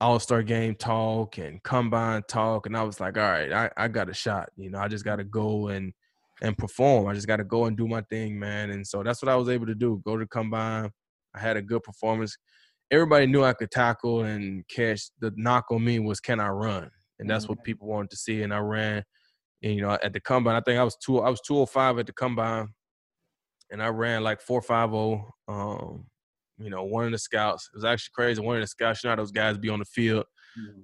all 0.00 0.18
star 0.18 0.42
game 0.42 0.74
talk 0.74 1.38
and 1.38 1.62
combine 1.62 2.22
talk, 2.28 2.66
and 2.66 2.76
I 2.76 2.82
was 2.82 3.00
like, 3.00 3.16
all 3.16 3.30
right, 3.30 3.52
I, 3.52 3.70
I 3.76 3.88
got 3.88 4.08
a 4.08 4.14
shot. 4.14 4.50
You 4.56 4.70
know, 4.70 4.78
I 4.78 4.88
just 4.88 5.04
got 5.04 5.16
to 5.16 5.24
go 5.24 5.68
and 5.68 5.92
and 6.42 6.58
perform. 6.58 7.06
I 7.06 7.14
just 7.14 7.28
got 7.28 7.36
to 7.36 7.44
go 7.44 7.66
and 7.66 7.76
do 7.76 7.86
my 7.86 8.02
thing, 8.10 8.38
man. 8.38 8.70
And 8.70 8.84
so 8.84 9.02
that's 9.02 9.22
what 9.22 9.28
I 9.28 9.36
was 9.36 9.48
able 9.48 9.66
to 9.66 9.76
do. 9.76 10.02
Go 10.04 10.16
to 10.16 10.26
combine. 10.26 10.90
I 11.34 11.38
had 11.38 11.56
a 11.56 11.62
good 11.62 11.84
performance. 11.84 12.36
Everybody 12.90 13.26
knew 13.26 13.44
I 13.44 13.52
could 13.52 13.70
tackle 13.70 14.24
and 14.24 14.66
catch. 14.68 15.10
The 15.20 15.32
knock 15.36 15.66
on 15.70 15.84
me 15.84 16.00
was, 16.00 16.18
can 16.18 16.40
I 16.40 16.48
run? 16.48 16.90
And 17.20 17.30
that's 17.30 17.48
what 17.48 17.58
mm-hmm. 17.58 17.64
people 17.64 17.88
wanted 17.88 18.10
to 18.10 18.16
see. 18.16 18.42
And 18.42 18.52
I 18.52 18.58
ran. 18.58 19.04
And, 19.62 19.74
you 19.74 19.82
know, 19.82 19.96
at 20.02 20.12
the 20.12 20.20
combine, 20.20 20.56
I 20.56 20.60
think 20.60 20.80
I 20.80 20.84
was 20.84 20.96
two. 20.96 21.20
I 21.20 21.30
was 21.30 21.40
two 21.40 21.54
hundred 21.54 21.66
five 21.66 21.98
at 22.00 22.06
the 22.06 22.12
combine, 22.12 22.70
and 23.72 23.82
I 23.82 23.88
ran 23.88 24.22
like 24.22 24.40
four 24.40 24.62
five 24.62 24.90
zero. 24.90 25.34
Um, 25.48 26.06
you 26.58 26.70
know, 26.70 26.84
one 26.84 27.06
of 27.06 27.12
the 27.12 27.18
scouts. 27.18 27.68
It 27.72 27.76
was 27.76 27.84
actually 27.84 28.12
crazy. 28.14 28.40
One 28.40 28.56
of 28.56 28.62
the 28.62 28.68
scouts, 28.68 29.02
you 29.02 29.10
know, 29.10 29.16
those 29.16 29.32
guys 29.32 29.58
be 29.58 29.70
on 29.70 29.80
the 29.80 29.84
field. 29.84 30.26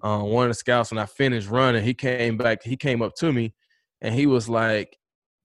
Uh, 0.03 0.21
one 0.21 0.47
of 0.47 0.51
the 0.51 0.55
scouts, 0.55 0.91
when 0.91 0.99
I 0.99 1.05
finished 1.05 1.49
running, 1.49 1.85
he 1.85 1.93
came 1.93 2.39
back. 2.39 2.63
He 2.63 2.77
came 2.77 3.03
up 3.03 3.15
to 3.17 3.33
me, 3.33 3.55
and 4.01 4.15
he 4.15 4.27
was 4.27 4.49
like, 4.49 4.97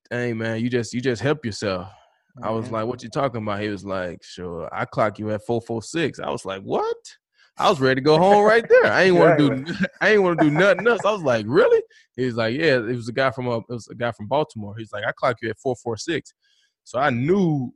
"Hey, 0.09 0.33
man, 0.33 0.61
you 0.61 0.69
just 0.69 0.93
you 0.93 1.01
just 1.01 1.21
help 1.21 1.45
yourself." 1.45 1.89
I 2.41 2.49
was 2.49 2.71
like, 2.71 2.87
"What 2.87 3.03
you 3.03 3.09
talking 3.09 3.43
about?" 3.43 3.61
He 3.61 3.67
was 3.67 3.83
like, 3.83 4.23
"Sure, 4.23 4.69
I 4.73 4.85
clock 4.85 5.19
you 5.19 5.29
at 5.31 5.45
four 5.45 5.61
four 5.61 5.83
six. 5.83 6.19
I 6.19 6.29
was 6.29 6.45
like, 6.45 6.61
"What?" 6.61 6.97
I 7.57 7.69
was 7.69 7.79
ready 7.79 7.95
to 7.95 8.01
go 8.01 8.17
home 8.17 8.43
right 8.43 8.67
there. 8.67 8.91
I 8.91 9.03
ain't 9.03 9.15
want 9.15 9.37
to 9.37 9.63
do. 9.63 9.73
I 10.01 10.13
ain't 10.13 10.23
want 10.23 10.39
to 10.39 10.45
do 10.45 10.51
nothing 10.51 10.87
else. 10.87 11.01
I 11.05 11.11
was 11.11 11.21
like, 11.21 11.45
really? 11.47 11.83
He's 12.15 12.33
like, 12.33 12.55
yeah. 12.55 12.77
It 12.77 12.95
was 12.95 13.09
a 13.09 13.13
guy 13.13 13.29
from 13.29 13.47
uh, 13.47 13.57
it 13.57 13.65
was 13.69 13.87
a 13.89 13.95
guy 13.95 14.11
from 14.11 14.27
Baltimore. 14.27 14.75
He's 14.75 14.91
like, 14.91 15.03
I 15.05 15.11
clock 15.11 15.37
you 15.41 15.49
at 15.49 15.59
four 15.59 15.75
four 15.75 15.95
six. 15.95 16.33
So 16.83 16.99
I 16.99 17.09
knew, 17.09 17.73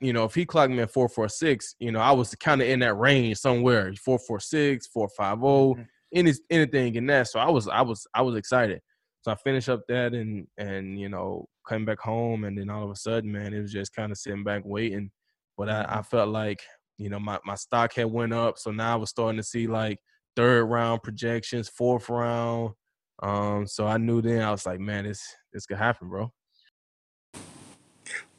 you 0.00 0.12
know, 0.12 0.24
if 0.24 0.34
he 0.34 0.44
clocked 0.44 0.72
me 0.72 0.80
at 0.80 0.92
four 0.92 1.08
four 1.08 1.28
six, 1.28 1.74
you 1.78 1.92
know, 1.92 2.00
I 2.00 2.12
was 2.12 2.34
kind 2.36 2.62
of 2.62 2.68
in 2.68 2.80
that 2.80 2.94
range 2.94 3.38
somewhere, 3.38 3.92
four 3.94 4.18
four 4.18 4.40
six, 4.40 4.86
four 4.86 5.08
five 5.16 5.38
zero, 5.38 5.76
any 6.14 6.32
anything 6.50 6.94
in 6.94 7.06
that. 7.06 7.28
So 7.28 7.38
I 7.38 7.50
was 7.50 7.68
I 7.68 7.82
was 7.82 8.06
I 8.14 8.22
was 8.22 8.36
excited. 8.36 8.80
So 9.22 9.32
I 9.32 9.36
finished 9.36 9.68
up 9.68 9.80
that 9.88 10.14
and 10.14 10.46
and 10.58 10.98
you 11.00 11.08
know 11.08 11.46
came 11.68 11.84
back 11.84 12.00
home 12.00 12.44
and 12.44 12.58
then 12.58 12.70
all 12.70 12.84
of 12.84 12.90
a 12.90 12.96
sudden, 12.96 13.32
man, 13.32 13.54
it 13.54 13.60
was 13.60 13.72
just 13.72 13.94
kind 13.94 14.12
of 14.12 14.18
sitting 14.18 14.44
back 14.44 14.62
waiting. 14.64 15.10
But 15.56 15.70
I, 15.70 15.86
I 15.88 16.02
felt 16.02 16.28
like 16.28 16.60
you 16.98 17.08
know 17.08 17.18
my, 17.18 17.38
my 17.44 17.54
stock 17.54 17.94
had 17.94 18.06
went 18.06 18.34
up, 18.34 18.58
so 18.58 18.70
now 18.70 18.92
I 18.92 18.96
was 18.96 19.10
starting 19.10 19.38
to 19.38 19.42
see 19.42 19.66
like 19.66 19.98
third 20.36 20.64
round 20.64 21.02
projections, 21.02 21.68
fourth 21.68 22.08
round. 22.08 22.74
Um, 23.22 23.66
so 23.66 23.86
I 23.86 23.96
knew 23.96 24.20
then 24.20 24.42
I 24.42 24.50
was 24.50 24.66
like, 24.66 24.80
man, 24.80 25.04
this 25.04 25.22
this 25.52 25.66
could 25.66 25.78
happen, 25.78 26.08
bro. 26.08 26.30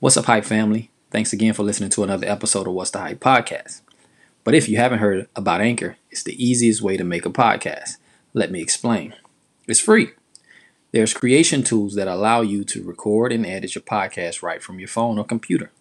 What's 0.05 0.17
up, 0.17 0.25
Hype 0.25 0.45
family? 0.45 0.91
Thanks 1.09 1.33
again 1.33 1.55
for 1.55 1.63
listening 1.63 1.89
to 1.89 2.03
another 2.03 2.27
episode 2.27 2.67
of 2.67 2.73
What's 2.73 2.91
the 2.91 2.99
Hype 2.99 3.19
podcast. 3.19 3.81
But 4.43 4.53
if 4.53 4.69
you 4.69 4.77
haven't 4.77 4.99
heard 4.99 5.27
about 5.35 5.61
Anchor, 5.61 5.97
it's 6.11 6.21
the 6.21 6.37
easiest 6.37 6.83
way 6.83 6.95
to 6.95 7.03
make 7.03 7.25
a 7.25 7.31
podcast. 7.31 7.97
Let 8.31 8.51
me 8.51 8.61
explain. 8.61 9.15
It's 9.67 9.79
free. 9.79 10.09
There's 10.91 11.15
creation 11.15 11.63
tools 11.63 11.95
that 11.95 12.07
allow 12.07 12.41
you 12.41 12.63
to 12.65 12.83
record 12.83 13.31
and 13.31 13.47
edit 13.47 13.73
your 13.73 13.81
podcast 13.81 14.43
right 14.43 14.61
from 14.61 14.77
your 14.77 14.87
phone 14.87 15.17
or 15.17 15.25
computer. 15.25 15.71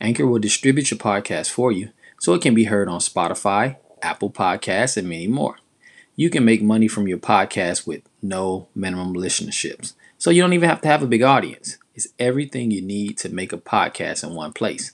Anchor 0.00 0.26
will 0.26 0.40
distribute 0.40 0.90
your 0.90 0.98
podcast 0.98 1.48
for 1.48 1.70
you 1.70 1.90
so 2.18 2.34
it 2.34 2.42
can 2.42 2.56
be 2.56 2.64
heard 2.64 2.88
on 2.88 2.98
Spotify, 2.98 3.76
Apple 4.02 4.30
Podcasts, 4.30 4.96
and 4.96 5.08
many 5.08 5.28
more. 5.28 5.58
You 6.16 6.30
can 6.30 6.44
make 6.44 6.62
money 6.62 6.88
from 6.88 7.06
your 7.06 7.18
podcast 7.18 7.86
with 7.86 8.02
no 8.22 8.66
minimum 8.74 9.14
listenerships. 9.14 9.92
So 10.18 10.30
you 10.30 10.42
don't 10.42 10.52
even 10.52 10.68
have 10.68 10.80
to 10.80 10.88
have 10.88 11.04
a 11.04 11.06
big 11.06 11.22
audience. 11.22 11.78
It's 11.98 12.06
everything 12.20 12.70
you 12.70 12.80
need 12.80 13.18
to 13.18 13.28
make 13.28 13.52
a 13.52 13.58
podcast 13.58 14.22
in 14.22 14.32
one 14.32 14.52
place. 14.52 14.92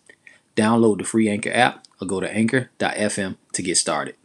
Download 0.56 0.96
the 0.96 1.04
free 1.04 1.28
Anchor 1.28 1.50
app 1.52 1.84
or 2.00 2.06
go 2.06 2.18
to 2.18 2.34
anchor.fm 2.34 3.36
to 3.52 3.62
get 3.62 3.76
started. 3.76 4.16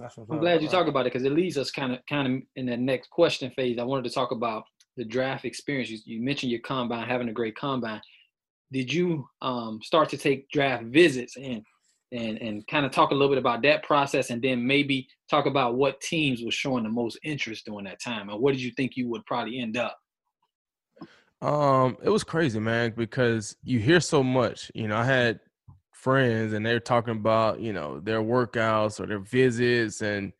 I'm 0.00 0.38
glad 0.38 0.62
you 0.62 0.68
talk 0.68 0.86
about 0.86 1.00
it 1.00 1.12
because 1.12 1.26
it 1.26 1.32
leads 1.32 1.58
us 1.58 1.70
kind 1.70 1.92
of 1.92 1.98
kind 2.08 2.26
of 2.26 2.42
in 2.56 2.64
that 2.64 2.80
next 2.80 3.10
question 3.10 3.50
phase. 3.50 3.78
I 3.78 3.82
wanted 3.82 4.04
to 4.04 4.14
talk 4.14 4.30
about 4.30 4.64
the 4.96 5.04
draft 5.04 5.44
experience. 5.44 5.90
You, 5.90 5.98
you 6.06 6.22
mentioned 6.22 6.50
your 6.50 6.62
combine, 6.62 7.06
having 7.06 7.28
a 7.28 7.32
great 7.34 7.56
combine. 7.56 8.00
Did 8.72 8.90
you 8.90 9.28
um, 9.42 9.80
start 9.82 10.08
to 10.08 10.16
take 10.16 10.48
draft 10.48 10.84
visits 10.84 11.36
and 11.36 11.62
and 12.10 12.38
and 12.38 12.66
kind 12.68 12.86
of 12.86 12.92
talk 12.92 13.10
a 13.10 13.14
little 13.14 13.28
bit 13.28 13.36
about 13.36 13.60
that 13.64 13.82
process, 13.82 14.30
and 14.30 14.40
then 14.40 14.66
maybe 14.66 15.06
talk 15.28 15.44
about 15.44 15.74
what 15.74 16.00
teams 16.00 16.42
were 16.42 16.50
showing 16.50 16.84
the 16.84 16.88
most 16.88 17.18
interest 17.22 17.66
during 17.66 17.84
that 17.84 18.00
time, 18.00 18.30
and 18.30 18.40
what 18.40 18.52
did 18.52 18.62
you 18.62 18.70
think 18.70 18.96
you 18.96 19.10
would 19.10 19.26
probably 19.26 19.60
end 19.60 19.76
up? 19.76 19.98
Um, 21.42 21.96
it 22.02 22.10
was 22.10 22.24
crazy, 22.24 22.60
man, 22.60 22.92
because 22.96 23.56
you 23.62 23.78
hear 23.78 24.00
so 24.00 24.22
much. 24.22 24.70
You 24.74 24.88
know, 24.88 24.96
I 24.96 25.04
had 25.04 25.40
friends 25.92 26.52
and 26.52 26.64
they're 26.64 26.80
talking 26.80 27.16
about, 27.16 27.60
you 27.60 27.72
know, 27.72 28.00
their 28.00 28.20
workouts 28.20 29.00
or 29.00 29.06
their 29.06 29.20
visits. 29.20 30.02
And 30.02 30.32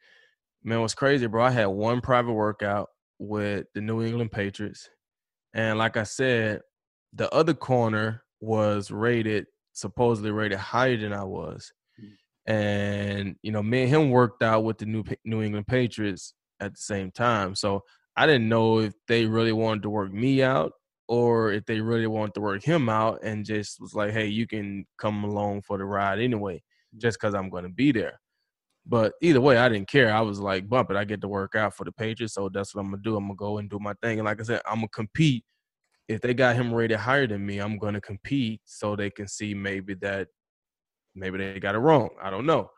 man, 0.62 0.80
what's 0.80 0.94
crazy, 0.94 1.26
bro. 1.26 1.44
I 1.44 1.50
had 1.50 1.66
one 1.66 2.00
private 2.00 2.32
workout 2.32 2.90
with 3.18 3.66
the 3.74 3.80
New 3.80 4.02
England 4.02 4.32
Patriots. 4.32 4.88
And 5.54 5.78
like 5.78 5.96
I 5.96 6.04
said, 6.04 6.60
the 7.14 7.32
other 7.34 7.54
corner 7.54 8.22
was 8.40 8.90
rated, 8.90 9.46
supposedly 9.72 10.30
rated 10.30 10.58
higher 10.58 10.96
than 10.96 11.12
I 11.12 11.24
was. 11.24 11.72
And, 12.46 13.36
you 13.42 13.52
know, 13.52 13.62
me 13.62 13.82
and 13.82 13.90
him 13.90 14.10
worked 14.10 14.42
out 14.42 14.64
with 14.64 14.78
the 14.78 14.86
New 14.86 15.04
New 15.24 15.42
England 15.42 15.66
Patriots 15.66 16.34
at 16.58 16.72
the 16.72 16.80
same 16.80 17.10
time. 17.10 17.54
So 17.54 17.84
I 18.16 18.26
didn't 18.26 18.48
know 18.48 18.80
if 18.80 18.94
they 19.08 19.26
really 19.26 19.52
wanted 19.52 19.82
to 19.82 19.90
work 19.90 20.12
me 20.12 20.42
out 20.42 20.72
or 21.10 21.50
if 21.50 21.66
they 21.66 21.80
really 21.80 22.06
want 22.06 22.32
to 22.32 22.40
work 22.40 22.62
him 22.62 22.88
out 22.88 23.18
and 23.24 23.44
just 23.44 23.80
was 23.80 23.94
like, 23.96 24.12
hey, 24.12 24.28
you 24.28 24.46
can 24.46 24.86
come 24.96 25.24
along 25.24 25.60
for 25.60 25.76
the 25.76 25.84
ride 25.84 26.20
anyway, 26.20 26.62
just 26.98 27.18
because 27.18 27.34
I'm 27.34 27.50
going 27.50 27.64
to 27.64 27.68
be 27.68 27.90
there. 27.90 28.20
But 28.86 29.14
either 29.20 29.40
way, 29.40 29.58
I 29.58 29.68
didn't 29.68 29.88
care. 29.88 30.14
I 30.14 30.20
was 30.20 30.38
like, 30.38 30.68
bump 30.68 30.88
it. 30.88 30.96
I 30.96 31.04
get 31.04 31.20
to 31.22 31.28
work 31.28 31.56
out 31.56 31.74
for 31.74 31.82
the 31.82 31.90
Patriots, 31.90 32.34
so 32.34 32.48
that's 32.48 32.74
what 32.74 32.82
I'm 32.82 32.90
gonna 32.92 33.02
do. 33.02 33.16
I'm 33.16 33.24
gonna 33.24 33.34
go 33.34 33.58
and 33.58 33.68
do 33.68 33.80
my 33.80 33.92
thing. 34.00 34.20
And 34.20 34.26
like 34.26 34.40
I 34.40 34.44
said, 34.44 34.62
I'm 34.64 34.76
gonna 34.76 34.88
compete. 34.88 35.44
If 36.08 36.20
they 36.20 36.32
got 36.32 36.56
him 36.56 36.72
rated 36.72 36.98
higher 36.98 37.26
than 37.26 37.44
me, 37.44 37.58
I'm 37.58 37.76
gonna 37.76 38.00
compete 38.00 38.62
so 38.64 38.96
they 38.96 39.10
can 39.10 39.28
see 39.28 39.52
maybe 39.52 39.94
that 39.94 40.28
maybe 41.14 41.38
they 41.38 41.60
got 41.60 41.74
it 41.74 41.78
wrong. 41.78 42.10
I 42.22 42.30
don't 42.30 42.46
know. 42.46 42.70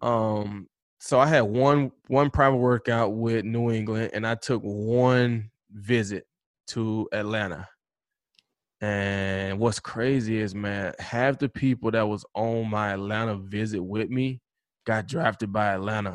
Um, 0.00 0.68
so 1.00 1.20
I 1.20 1.26
had 1.26 1.42
one 1.42 1.90
one 2.06 2.30
private 2.30 2.56
workout 2.56 3.14
with 3.14 3.44
New 3.44 3.70
England, 3.70 4.12
and 4.14 4.26
I 4.26 4.36
took 4.36 4.62
one 4.62 5.50
visit 5.72 6.24
to 6.68 7.08
Atlanta. 7.12 7.68
And 8.80 9.58
what's 9.58 9.78
crazy 9.78 10.38
is, 10.38 10.54
man, 10.54 10.94
half 10.98 11.38
the 11.38 11.48
people 11.48 11.90
that 11.90 12.08
was 12.08 12.24
on 12.34 12.70
my 12.70 12.92
Atlanta 12.92 13.36
visit 13.36 13.82
with 13.82 14.08
me 14.08 14.40
got 14.86 15.06
drafted 15.06 15.52
by 15.52 15.74
Atlanta, 15.74 16.12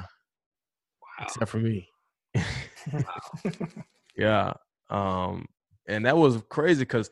wow. 1.01 1.25
except 1.25 1.51
for 1.51 1.60
me. 1.60 1.88
yeah, 4.17 4.54
um, 4.89 5.45
and 5.88 6.06
that 6.06 6.17
was 6.17 6.41
crazy 6.49 6.82
because 6.82 7.12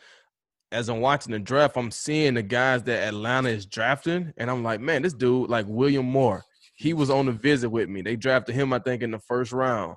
as 0.72 0.90
I'm 0.90 1.02
watching 1.02 1.32
the 1.32 1.40
draft, 1.40 1.78
I'm 1.78 1.92
seeing 1.92 2.34
the 2.34 2.42
guys 2.42 2.82
that 2.84 3.08
Atlanta 3.08 3.50
is 3.50 3.68
drafting, 3.68 4.34
and 4.38 4.50
I'm 4.50 4.64
like, 4.64 4.82
man, 4.82 5.04
this 5.04 5.14
dude, 5.14 5.52
like 5.52 5.68
William 5.70 6.06
Moore, 6.06 6.44
he 6.76 6.94
was 6.94 7.12
on 7.12 7.28
the 7.28 7.32
visit 7.32 7.70
with 7.70 7.90
me. 7.90 8.02
They 8.02 8.16
drafted 8.16 8.56
him, 8.56 8.74
I 8.74 8.80
think, 8.80 9.04
in 9.04 9.12
the 9.12 9.20
first 9.20 9.52
round. 9.52 9.96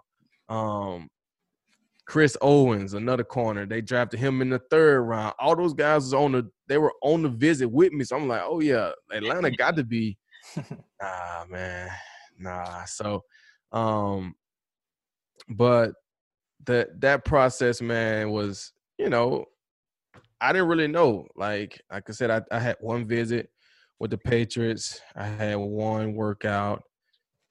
Um, 0.51 1.09
Chris 2.07 2.37
Owens, 2.41 2.95
another 2.95 3.25
corner. 3.25 3.67
They 3.67 3.81
drafted 3.81 4.21
him 4.21 4.41
in 4.41 4.49
the 4.49 4.61
third 4.71 5.03
round. 5.03 5.35
All 5.39 5.57
those 5.57 5.75
guys 5.75 6.05
was 6.05 6.15
on 6.15 6.33
the 6.33 6.49
they 6.69 6.79
were 6.79 6.95
on 7.03 7.23
the 7.23 7.29
visit 7.29 7.69
with 7.69 7.93
me. 7.93 8.05
So 8.05 8.17
I'm 8.17 8.29
like, 8.29 8.43
oh 8.45 8.61
yeah, 8.61 8.93
Atlanta 9.13 9.51
got 9.51 9.77
to 9.77 9.85
be 9.85 10.17
nah, 10.57 11.45
man. 11.49 11.91
Nah. 12.39 12.85
So 12.85 13.23
um 13.73 14.35
but 15.49 15.93
that 16.67 17.01
that 17.01 17.25
process, 17.25 17.81
man, 17.81 18.31
was, 18.31 18.73
you 18.99 19.09
know, 19.09 19.45
I 20.41 20.53
didn't 20.53 20.69
really 20.69 20.89
know. 20.89 21.27
Like 21.35 21.81
like 21.91 22.09
I 22.09 22.13
said, 22.13 22.31
I, 22.31 22.43
I 22.55 22.61
had 22.61 22.77
one 22.81 23.07
visit 23.07 23.51
with 23.99 24.11
the 24.11 24.19
Patriots. 24.19 25.01
I 25.17 25.27
had 25.27 25.57
one 25.57 26.15
workout 26.15 26.85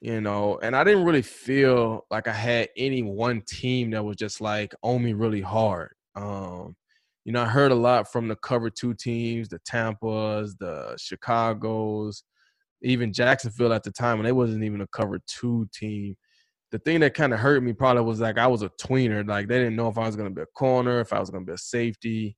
you 0.05 0.21
know, 0.21 0.59
and 0.61 0.75
I 0.75 0.83
didn't 0.83 1.03
really 1.03 1.23
feel 1.23 2.05
like 2.11 2.27
I 2.27 2.31
had 2.33 2.69
any 2.77 3.01
one 3.01 3.41
team 3.41 3.89
that 3.91 4.05
was 4.05 4.17
just 4.17 4.39
like 4.39 4.75
on 4.83 5.03
me 5.03 5.13
really 5.13 5.41
hard. 5.41 5.95
Um, 6.15 6.75
you 7.23 7.31
know, 7.33 7.41
I 7.41 7.47
heard 7.47 7.71
a 7.71 7.75
lot 7.75 8.11
from 8.11 8.27
the 8.27 8.35
cover 8.35 8.69
two 8.69 8.93
teams, 8.93 9.49
the 9.49 9.57
Tampas, 9.61 10.59
the 10.59 10.95
Chicago's, 10.99 12.23
even 12.83 13.13
Jacksonville 13.13 13.73
at 13.73 13.81
the 13.83 13.89
time, 13.91 14.19
and 14.19 14.27
they 14.27 14.31
wasn't 14.31 14.63
even 14.63 14.81
a 14.81 14.87
cover 14.87 15.19
two 15.25 15.67
team. 15.73 16.15
The 16.71 16.77
thing 16.79 16.99
that 16.99 17.15
kind 17.15 17.33
of 17.33 17.39
hurt 17.39 17.63
me 17.63 17.73
probably 17.73 18.03
was 18.03 18.19
like 18.21 18.37
I 18.37 18.45
was 18.47 18.61
a 18.61 18.69
tweener. 18.81 19.27
Like 19.27 19.47
they 19.47 19.57
didn't 19.57 19.75
know 19.75 19.87
if 19.89 19.97
I 19.97 20.05
was 20.05 20.15
gonna 20.15 20.29
be 20.29 20.43
a 20.43 20.47
corner, 20.47 20.99
if 20.99 21.13
I 21.13 21.19
was 21.19 21.31
gonna 21.31 21.45
be 21.45 21.53
a 21.53 21.57
safety. 21.57 22.37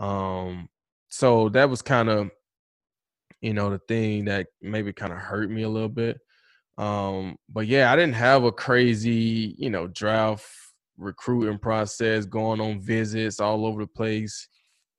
Um, 0.00 0.68
so 1.08 1.48
that 1.50 1.70
was 1.70 1.82
kind 1.82 2.08
of, 2.08 2.30
you 3.40 3.54
know, 3.54 3.70
the 3.70 3.80
thing 3.86 4.24
that 4.26 4.48
maybe 4.62 4.92
kind 4.92 5.12
of 5.12 5.18
hurt 5.18 5.50
me 5.50 5.62
a 5.62 5.68
little 5.68 5.88
bit. 5.88 6.18
Um, 6.78 7.36
but 7.48 7.66
yeah, 7.66 7.92
I 7.92 7.96
didn't 7.96 8.14
have 8.14 8.44
a 8.44 8.52
crazy, 8.52 9.54
you 9.58 9.70
know, 9.70 9.86
draft 9.88 10.46
recruiting 10.96 11.58
process 11.58 12.24
going 12.24 12.60
on 12.60 12.80
visits 12.80 13.40
all 13.40 13.66
over 13.66 13.82
the 13.82 13.86
place. 13.88 14.48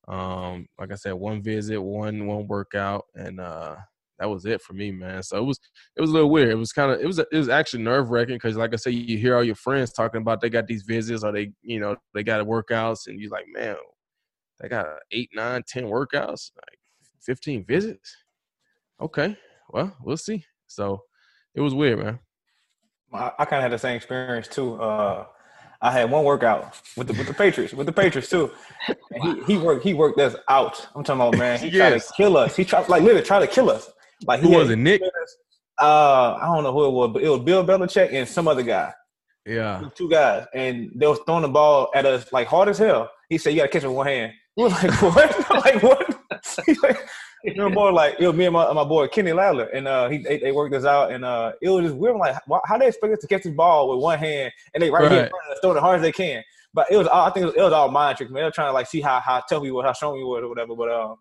Um, 0.07 0.67
like 0.79 0.91
I 0.91 0.95
said, 0.95 1.13
one 1.13 1.41
visit, 1.41 1.81
one 1.81 2.27
one 2.27 2.47
workout, 2.47 3.05
and 3.15 3.39
uh 3.39 3.75
that 4.19 4.29
was 4.29 4.45
it 4.45 4.61
for 4.61 4.73
me, 4.73 4.91
man. 4.91 5.23
So 5.23 5.37
it 5.37 5.43
was 5.43 5.59
it 5.97 6.01
was 6.01 6.09
a 6.11 6.13
little 6.13 6.29
weird. 6.29 6.49
It 6.49 6.55
was 6.55 6.71
kind 6.71 6.91
of 6.91 7.01
it 7.01 7.05
was 7.07 7.19
it 7.19 7.27
was 7.33 7.49
actually 7.49 7.83
nerve 7.83 8.11
wracking 8.11 8.35
because, 8.35 8.55
like 8.57 8.73
I 8.73 8.77
said, 8.77 8.93
you 8.93 9.17
hear 9.17 9.35
all 9.35 9.43
your 9.43 9.55
friends 9.55 9.91
talking 9.91 10.21
about 10.21 10.41
they 10.41 10.49
got 10.49 10.67
these 10.67 10.83
visits 10.83 11.23
or 11.23 11.31
they 11.33 11.51
you 11.63 11.79
know 11.79 11.95
they 12.13 12.23
got 12.23 12.45
workouts, 12.45 13.07
and 13.07 13.19
you're 13.19 13.31
like, 13.31 13.45
man, 13.53 13.75
they 14.59 14.69
got 14.69 14.87
eight, 15.11 15.29
nine, 15.33 15.63
ten 15.67 15.85
workouts, 15.85 16.51
like 16.55 16.79
fifteen 17.21 17.65
visits. 17.65 18.15
Okay, 19.01 19.37
well, 19.69 19.95
we'll 20.03 20.17
see. 20.17 20.45
So 20.67 21.01
it 21.55 21.61
was 21.61 21.73
weird, 21.73 21.99
man. 21.99 22.19
I, 23.13 23.31
I 23.39 23.45
kind 23.45 23.57
of 23.57 23.63
had 23.63 23.71
the 23.71 23.79
same 23.79 23.95
experience 23.95 24.47
too. 24.47 24.75
Uh, 24.81 25.25
I 25.81 25.91
had 25.91 26.09
one 26.09 26.23
workout 26.23 26.81
with 26.97 27.07
the 27.07 27.13
with 27.13 27.27
the 27.27 27.33
Patriots, 27.33 27.73
with 27.73 27.85
the 27.85 27.93
Patriots 27.93 28.29
too. 28.29 28.51
And 29.11 29.45
he 29.45 29.53
he 29.53 29.57
worked 29.57 29.83
he 29.83 29.93
worked 29.93 30.19
us 30.19 30.35
out. 30.49 30.87
I'm 30.95 31.03
talking 31.03 31.21
about 31.21 31.37
man. 31.37 31.59
He 31.59 31.67
yes. 31.67 31.77
tried 31.77 32.01
to 32.01 32.13
kill 32.17 32.37
us. 32.37 32.55
He 32.55 32.65
tried 32.65 32.89
like 32.89 33.01
literally 33.03 33.23
try 33.23 33.39
to 33.39 33.47
kill 33.47 33.69
us. 33.69 33.89
Like 34.25 34.39
who 34.39 34.49
was 34.49 34.69
it, 34.69 34.77
Nick? 34.77 35.01
Uh, 35.81 36.39
I 36.41 36.45
don't 36.45 36.63
know 36.63 36.71
who 36.71 36.85
it 36.85 36.91
was, 36.91 37.11
but 37.13 37.23
it 37.23 37.29
was 37.29 37.41
Bill 37.41 37.65
Belichick 37.65 38.13
and 38.13 38.27
some 38.27 38.47
other 38.47 38.63
guy. 38.63 38.93
Yeah, 39.45 39.89
two 39.93 40.09
guys, 40.09 40.47
and 40.55 40.91
they 40.95 41.05
was 41.05 41.19
throwing 41.25 41.43
the 41.43 41.49
ball 41.49 41.91
at 41.93 42.05
us 42.05 42.31
like 42.33 42.47
hard 42.47 42.69
as 42.69 42.79
hell. 42.79 43.11
He 43.29 43.37
said, 43.37 43.51
"You 43.51 43.57
got 43.57 43.63
to 43.63 43.69
catch 43.69 43.83
it 43.83 43.87
with 43.87 43.97
one 43.97 44.07
hand." 44.07 44.33
We 44.57 44.63
was 44.63 44.73
like, 44.73 45.01
"What? 45.01 45.49
like 45.65 45.83
what?" 45.83 46.19
He's 46.65 46.81
like, 46.81 46.97
remember, 47.51 47.75
boy, 47.75 47.91
like 47.91 48.15
it 48.19 48.27
was 48.27 48.35
me 48.35 48.45
and 48.45 48.53
my, 48.53 48.71
my 48.73 48.83
boy 48.83 49.07
Kenny 49.07 49.31
Ladler, 49.31 49.69
and 49.73 49.87
uh, 49.87 50.09
he 50.09 50.17
they, 50.19 50.39
they 50.39 50.51
worked 50.51 50.73
this 50.73 50.85
out, 50.85 51.11
and 51.11 51.23
uh, 51.23 51.53
it 51.61 51.69
was 51.69 51.85
just 51.85 51.95
weird. 51.95 52.13
I'm 52.15 52.19
like, 52.19 52.35
how 52.65 52.77
they 52.77 52.87
expect 52.87 53.13
us 53.13 53.19
to 53.19 53.27
catch 53.27 53.43
this 53.43 53.53
ball 53.53 53.89
with 53.89 54.03
one 54.03 54.19
hand, 54.19 54.51
and 54.73 54.81
they 54.81 54.89
right, 54.89 55.11
here 55.11 55.23
in 55.23 55.29
front 55.29 55.45
of 55.47 55.51
us, 55.53 55.59
throwing 55.61 55.77
as 55.77 55.81
hard 55.81 55.95
as 55.97 56.01
they 56.01 56.11
can. 56.11 56.43
But 56.73 56.91
it 56.91 56.97
was, 56.97 57.07
all 57.07 57.27
I 57.27 57.29
think 57.31 57.43
it 57.43 57.47
was, 57.47 57.55
it 57.55 57.61
was 57.61 57.73
all 57.73 57.89
mind 57.89 58.17
tricks, 58.17 58.31
man. 58.31 58.41
They 58.41 58.45
were 58.45 58.51
trying 58.51 58.69
to 58.69 58.73
like 58.73 58.87
see 58.87 59.01
how 59.01 59.19
how 59.19 59.41
tough 59.49 59.61
we 59.61 59.71
was, 59.71 59.85
how 59.85 59.93
strong 59.93 60.17
we 60.17 60.23
was, 60.23 60.43
or 60.43 60.49
whatever. 60.49 60.75
But 60.75 60.91
um, 60.91 61.15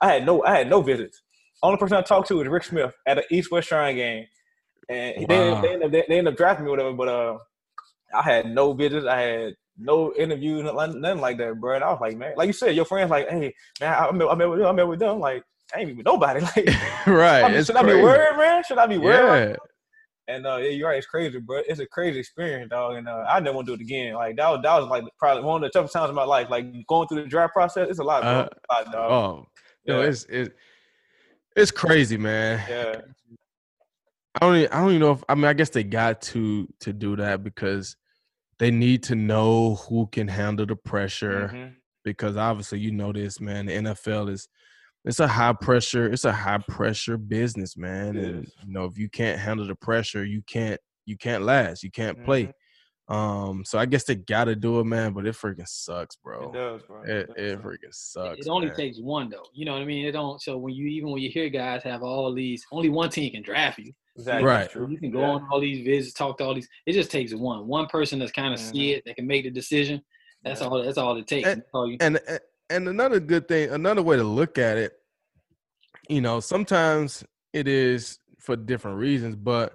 I 0.00 0.12
had 0.12 0.26
no, 0.26 0.44
I 0.44 0.58
had 0.58 0.70
no 0.70 0.82
visits. 0.82 1.22
Only 1.62 1.78
person 1.78 1.96
I 1.96 2.02
talked 2.02 2.28
to 2.28 2.36
was 2.36 2.48
Rick 2.48 2.64
Smith 2.64 2.94
at 3.06 3.18
an 3.18 3.24
East 3.30 3.50
West 3.50 3.68
Shrine 3.68 3.96
game, 3.96 4.26
and 4.88 5.26
they, 5.28 5.50
Wow. 5.50 5.60
they, 5.60 5.72
ended 5.72 5.86
up, 5.86 5.92
they, 5.92 6.04
they 6.08 6.18
ended 6.18 6.32
up 6.34 6.36
drafting 6.36 6.64
me, 6.64 6.70
or 6.70 6.76
whatever. 6.76 6.92
But 6.92 7.08
uh, 7.08 7.38
I 8.14 8.22
had 8.22 8.46
no 8.46 8.72
visits. 8.72 9.06
I 9.06 9.20
had 9.20 9.54
no 9.76 10.12
interviews, 10.16 10.62
nothing, 10.62 11.00
nothing 11.00 11.20
like 11.20 11.38
that, 11.38 11.58
bro. 11.58 11.74
And 11.74 11.84
I 11.84 11.90
was 11.90 12.00
like, 12.00 12.16
man, 12.16 12.34
like 12.36 12.46
you 12.46 12.52
said, 12.52 12.76
your 12.76 12.84
friends 12.84 13.10
like, 13.10 13.28
hey, 13.28 13.54
man, 13.80 13.94
I 13.94 14.12
met, 14.12 14.28
I 14.28 14.34
met 14.34 14.48
with 14.48 14.58
them, 14.58 14.68
I 14.68 14.72
met 14.72 14.88
with 14.88 15.00
them. 15.00 15.20
Like, 15.20 15.42
I 15.74 15.80
ain't 15.80 15.90
even 15.90 16.02
nobody. 16.04 16.40
Like, 16.56 16.66
right. 17.06 17.44
I 17.44 17.48
mean, 17.52 17.64
should 17.64 17.76
I 17.76 17.82
be 17.82 17.94
worried, 17.94 18.36
man? 18.38 18.62
Should 18.66 18.78
I 18.78 18.86
be 18.86 18.98
worried? 18.98 19.50
Yeah. 19.50 20.34
And 20.34 20.46
uh, 20.46 20.56
yeah, 20.58 20.70
you're 20.70 20.88
right. 20.88 20.98
It's 20.98 21.06
crazy, 21.08 21.38
bro. 21.40 21.62
It's 21.66 21.80
a 21.80 21.86
crazy 21.86 22.20
experience, 22.20 22.70
dog. 22.70 22.96
And 22.96 23.08
uh, 23.08 23.24
I 23.28 23.40
never 23.40 23.56
want 23.56 23.66
to 23.66 23.76
do 23.76 23.80
it 23.80 23.84
again. 23.84 24.14
Like 24.14 24.36
that 24.36 24.48
was 24.48 24.60
that 24.62 24.78
was 24.78 24.88
like 24.88 25.04
probably 25.18 25.42
one 25.42 25.62
of 25.64 25.70
the 25.72 25.76
toughest 25.76 25.92
times 25.92 26.08
of 26.08 26.14
my 26.14 26.24
life. 26.24 26.48
Like 26.50 26.66
going 26.86 27.08
through 27.08 27.22
the 27.22 27.28
draft 27.28 27.52
process, 27.52 27.88
it's 27.90 27.98
a 27.98 28.04
lot. 28.04 28.22
Uh, 28.22 28.48
It's 28.50 28.60
a 28.70 28.74
lot, 28.74 28.92
dog. 28.92 29.10
Oh, 29.10 29.46
no, 29.86 30.02
it's 30.02 30.24
it, 30.24 30.54
it's 31.56 31.72
crazy, 31.72 32.16
man. 32.16 32.62
yeah, 32.68 33.00
I 34.36 34.38
don't. 34.40 34.56
Even, 34.56 34.72
I 34.72 34.80
don't 34.80 34.88
even 34.90 35.00
know 35.00 35.12
if. 35.12 35.24
I 35.28 35.34
mean, 35.34 35.46
I 35.46 35.52
guess 35.52 35.70
they 35.70 35.82
got 35.82 36.22
to 36.22 36.68
to 36.80 36.92
do 36.92 37.16
that 37.16 37.42
because 37.42 37.96
they 38.60 38.70
need 38.70 39.02
to 39.04 39.16
know 39.16 39.76
who 39.88 40.06
can 40.12 40.28
handle 40.28 40.66
the 40.66 40.76
pressure. 40.76 41.50
Mhm. 41.52 41.74
Because 42.04 42.36
obviously, 42.36 42.78
you 42.78 42.92
know 42.92 43.12
this, 43.12 43.40
man. 43.40 43.66
The 43.66 43.72
NFL 43.72 44.30
is 44.30 44.48
it's 45.04 45.20
a 45.20 45.28
high 45.28 45.52
pressure. 45.54 46.06
It's 46.12 46.24
a 46.24 46.32
high 46.32 46.58
pressure 46.68 47.16
business, 47.16 47.76
man. 47.76 48.16
It 48.16 48.24
and 48.24 48.44
is. 48.46 48.52
you 48.66 48.72
know, 48.72 48.84
if 48.84 48.98
you 48.98 49.08
can't 49.08 49.38
handle 49.38 49.66
the 49.66 49.74
pressure, 49.74 50.24
you 50.24 50.42
can't 50.42 50.80
you 51.06 51.16
can't 51.16 51.42
last. 51.44 51.82
You 51.82 51.90
can't 51.90 52.22
play. 52.24 52.44
Mm-hmm. 52.44 52.52
Um. 53.12 53.64
So 53.64 53.76
I 53.78 53.86
guess 53.86 54.04
they 54.04 54.14
got 54.14 54.44
to 54.44 54.54
do 54.54 54.78
it, 54.78 54.84
man. 54.84 55.12
But 55.12 55.26
it 55.26 55.34
freaking 55.34 55.66
sucks, 55.66 56.14
bro. 56.16 56.50
it 56.50 56.52
does, 56.52 56.82
bro. 56.82 57.02
It, 57.02 57.26
does. 57.26 57.36
it 57.36 57.62
freaking 57.62 57.92
sucks. 57.92 58.46
It 58.46 58.48
only 58.48 58.68
man. 58.68 58.76
takes 58.76 59.00
one 59.00 59.28
though. 59.30 59.46
You 59.52 59.64
know 59.64 59.72
what 59.72 59.82
I 59.82 59.84
mean? 59.84 60.06
It 60.06 60.12
don't. 60.12 60.40
So 60.40 60.56
when 60.58 60.74
you 60.74 60.86
even 60.86 61.10
when 61.10 61.20
you 61.20 61.28
hear 61.30 61.48
guys 61.48 61.82
have 61.82 62.02
all 62.04 62.32
these, 62.32 62.64
only 62.70 62.88
one 62.88 63.10
team 63.10 63.32
can 63.32 63.42
draft 63.42 63.78
you. 63.78 63.92
exactly 64.16 64.44
Right. 64.46 64.70
true. 64.70 64.88
You 64.90 64.98
can 64.98 65.10
go 65.10 65.20
Yeah. 65.20 65.30
on 65.30 65.48
all 65.50 65.60
these 65.60 65.84
visits, 65.84 66.14
talk 66.14 66.38
to 66.38 66.44
all 66.44 66.54
these. 66.54 66.68
It 66.86 66.92
just 66.92 67.10
takes 67.10 67.32
one. 67.34 67.66
One 67.66 67.86
person 67.86 68.18
that's 68.18 68.32
kind 68.32 68.52
of 68.54 68.60
Mhm. 68.60 68.70
see 68.72 68.92
it, 68.92 69.02
that 69.06 69.16
can 69.16 69.26
make 69.26 69.44
the 69.44 69.50
decision. 69.50 70.02
That's 70.44 70.60
Yeah. 70.60 70.66
all. 70.68 70.82
That's 70.84 70.98
all 70.98 71.16
it 71.16 71.26
takes. 71.26 71.48
And- 71.48 71.62
all 71.74 71.90
you- 71.90 71.96
and 72.00 72.20
and 72.70 72.88
another 72.88 73.20
good 73.20 73.46
thing 73.48 73.70
another 73.70 74.02
way 74.02 74.16
to 74.16 74.24
look 74.24 74.56
at 74.58 74.78
it 74.78 74.92
you 76.08 76.20
know 76.20 76.40
sometimes 76.40 77.24
it 77.52 77.68
is 77.68 78.18
for 78.38 78.56
different 78.56 78.96
reasons 78.98 79.36
but 79.36 79.74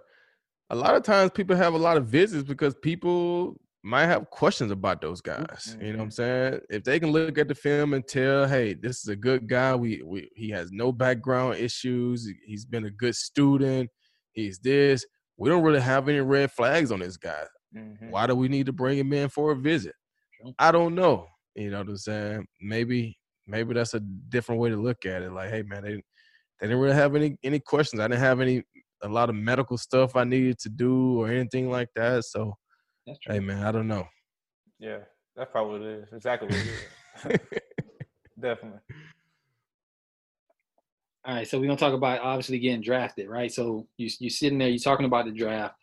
a 0.71 0.75
lot 0.75 0.95
of 0.95 1.03
times 1.03 1.31
people 1.31 1.55
have 1.55 1.73
a 1.73 1.77
lot 1.77 1.97
of 1.97 2.07
visits 2.07 2.43
because 2.47 2.73
people 2.81 3.55
might 3.83 4.07
have 4.07 4.27
questions 4.31 4.71
about 4.71 4.99
those 4.99 5.21
guys 5.21 5.77
you 5.79 5.91
know 5.91 5.99
what 5.99 6.03
i'm 6.05 6.11
saying? 6.11 6.59
If 6.71 6.83
they 6.83 6.99
can 6.99 7.11
look 7.11 7.37
at 7.37 7.47
the 7.47 7.53
film 7.53 7.93
and 7.93 8.05
tell 8.07 8.47
hey 8.47 8.73
this 8.73 9.01
is 9.01 9.07
a 9.09 9.15
good 9.15 9.47
guy. 9.47 9.75
We, 9.75 10.01
we 10.03 10.29
he 10.35 10.49
has 10.49 10.71
no 10.71 10.91
background 10.91 11.57
issues. 11.57 12.27
He's 12.47 12.65
been 12.65 12.85
a 12.85 12.89
good 12.89 13.15
student. 13.15 13.91
He's 14.31 14.57
this. 14.57 15.05
We 15.37 15.49
don't 15.49 15.61
really 15.63 15.81
have 15.81 16.09
any 16.09 16.19
red 16.21 16.51
flags 16.51 16.91
on 16.91 16.99
this 16.99 17.17
guy. 17.17 17.43
Mhm. 17.75 18.09
why 18.09 18.25
do 18.25 18.33
we 18.35 18.47
need 18.47 18.65
to 18.67 18.73
bring 18.73 18.97
him 18.97 19.13
in 19.13 19.29
for 19.29 19.51
a 19.51 19.55
visit? 19.55 19.93
I 20.57 20.71
don't 20.71 20.95
know. 20.95 21.27
You 21.55 21.71
know 21.71 21.79
what 21.79 21.89
I'm 21.89 21.97
saying? 21.97 22.45
Maybe 22.61 23.17
maybe 23.47 23.73
that's 23.73 23.93
a 23.93 23.99
different 23.99 24.61
way 24.61 24.69
to 24.69 24.77
look 24.77 25.05
at 25.05 25.21
it. 25.21 25.31
Like, 25.31 25.49
hey 25.49 25.63
man, 25.63 25.83
they 25.83 25.95
they 26.59 26.67
didn't 26.67 26.79
really 26.79 26.95
have 26.95 27.15
any 27.15 27.37
any 27.43 27.59
questions. 27.59 27.99
I 27.99 28.07
didn't 28.07 28.21
have 28.21 28.41
any 28.41 28.63
a 29.03 29.09
lot 29.09 29.29
of 29.29 29.35
medical 29.35 29.77
stuff 29.77 30.15
I 30.15 30.23
needed 30.23 30.59
to 30.59 30.69
do 30.69 31.21
or 31.21 31.29
anything 31.29 31.69
like 31.69 31.89
that. 31.95 32.25
So 32.25 32.55
hey 33.27 33.39
man, 33.39 33.63
I 33.63 33.71
don't 33.71 33.87
know. 33.87 34.05
Yeah, 34.79 34.99
that's 35.35 35.51
probably 35.51 35.79
what 35.79 35.87
it 35.87 36.03
is. 36.03 36.13
Exactly 36.13 36.47
what 36.49 36.57
it 36.57 37.33
is. 37.33 37.39
Definitely. 38.39 38.79
All 41.27 41.33
right, 41.33 41.47
so 41.47 41.59
we're 41.59 41.65
gonna 41.65 41.77
talk 41.77 41.93
about 41.93 42.21
obviously 42.21 42.59
getting 42.59 42.81
drafted, 42.81 43.29
right? 43.29 43.51
So 43.51 43.87
you 43.97 44.09
you 44.19 44.29
sitting 44.29 44.59
there, 44.59 44.69
you're 44.69 44.77
talking 44.77 45.05
about 45.05 45.25
the 45.25 45.31
draft. 45.31 45.75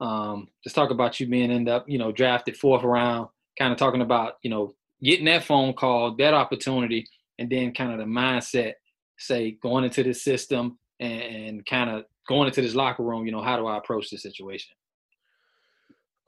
Um, 0.00 0.48
just 0.64 0.74
talk 0.74 0.90
about 0.90 1.20
you 1.20 1.26
being 1.26 1.50
end 1.50 1.68
up, 1.68 1.88
you 1.88 1.98
know, 1.98 2.12
drafted 2.12 2.56
fourth 2.56 2.82
round. 2.82 3.28
Kind 3.58 3.72
of 3.72 3.78
talking 3.78 4.00
about, 4.00 4.34
you 4.42 4.50
know, 4.50 4.72
getting 5.02 5.26
that 5.26 5.44
phone 5.44 5.72
call, 5.72 6.14
that 6.16 6.34
opportunity, 6.34 7.06
and 7.38 7.50
then 7.50 7.72
kind 7.72 7.92
of 7.92 7.98
the 7.98 8.04
mindset, 8.04 8.74
say 9.18 9.52
going 9.62 9.84
into 9.84 10.02
this 10.02 10.22
system 10.22 10.78
and, 10.98 11.22
and 11.22 11.66
kind 11.66 11.90
of 11.90 12.04
going 12.28 12.48
into 12.48 12.62
this 12.62 12.74
locker 12.74 13.02
room. 13.02 13.26
You 13.26 13.32
know, 13.32 13.42
how 13.42 13.56
do 13.56 13.66
I 13.66 13.78
approach 13.78 14.10
this 14.10 14.22
situation? 14.22 14.74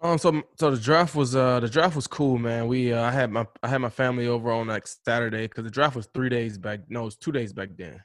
Um, 0.00 0.18
so 0.18 0.42
so 0.58 0.72
the 0.72 0.80
draft 0.80 1.14
was 1.14 1.36
uh 1.36 1.60
the 1.60 1.68
draft 1.68 1.94
was 1.94 2.08
cool, 2.08 2.36
man. 2.36 2.66
We 2.66 2.92
uh, 2.92 3.02
I 3.02 3.12
had 3.12 3.30
my 3.30 3.46
I 3.62 3.68
had 3.68 3.80
my 3.80 3.88
family 3.88 4.26
over 4.26 4.50
on 4.50 4.66
like 4.66 4.86
Saturday 4.86 5.46
because 5.46 5.62
the 5.62 5.70
draft 5.70 5.94
was 5.94 6.08
three 6.12 6.28
days 6.28 6.58
back. 6.58 6.80
No, 6.88 7.02
it 7.02 7.04
was 7.04 7.16
two 7.16 7.30
days 7.30 7.52
back 7.52 7.68
then. 7.78 8.02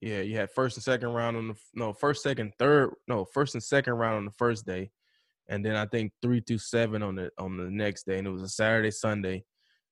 Yeah, 0.00 0.22
you 0.22 0.34
had 0.36 0.50
first 0.50 0.78
and 0.78 0.82
second 0.82 1.10
round 1.10 1.36
on 1.36 1.48
the 1.48 1.54
no 1.74 1.92
first, 1.92 2.22
second, 2.22 2.54
third 2.58 2.94
no 3.06 3.26
first 3.26 3.54
and 3.54 3.62
second 3.62 3.94
round 3.94 4.16
on 4.16 4.24
the 4.24 4.30
first 4.30 4.64
day, 4.64 4.90
and 5.46 5.62
then 5.62 5.76
I 5.76 5.84
think 5.84 6.12
three 6.22 6.40
through 6.40 6.58
seven 6.58 7.02
on 7.02 7.16
the 7.16 7.30
on 7.36 7.58
the 7.58 7.70
next 7.70 8.06
day, 8.06 8.16
and 8.16 8.26
it 8.26 8.30
was 8.30 8.42
a 8.42 8.48
Saturday 8.48 8.90
Sunday. 8.90 9.44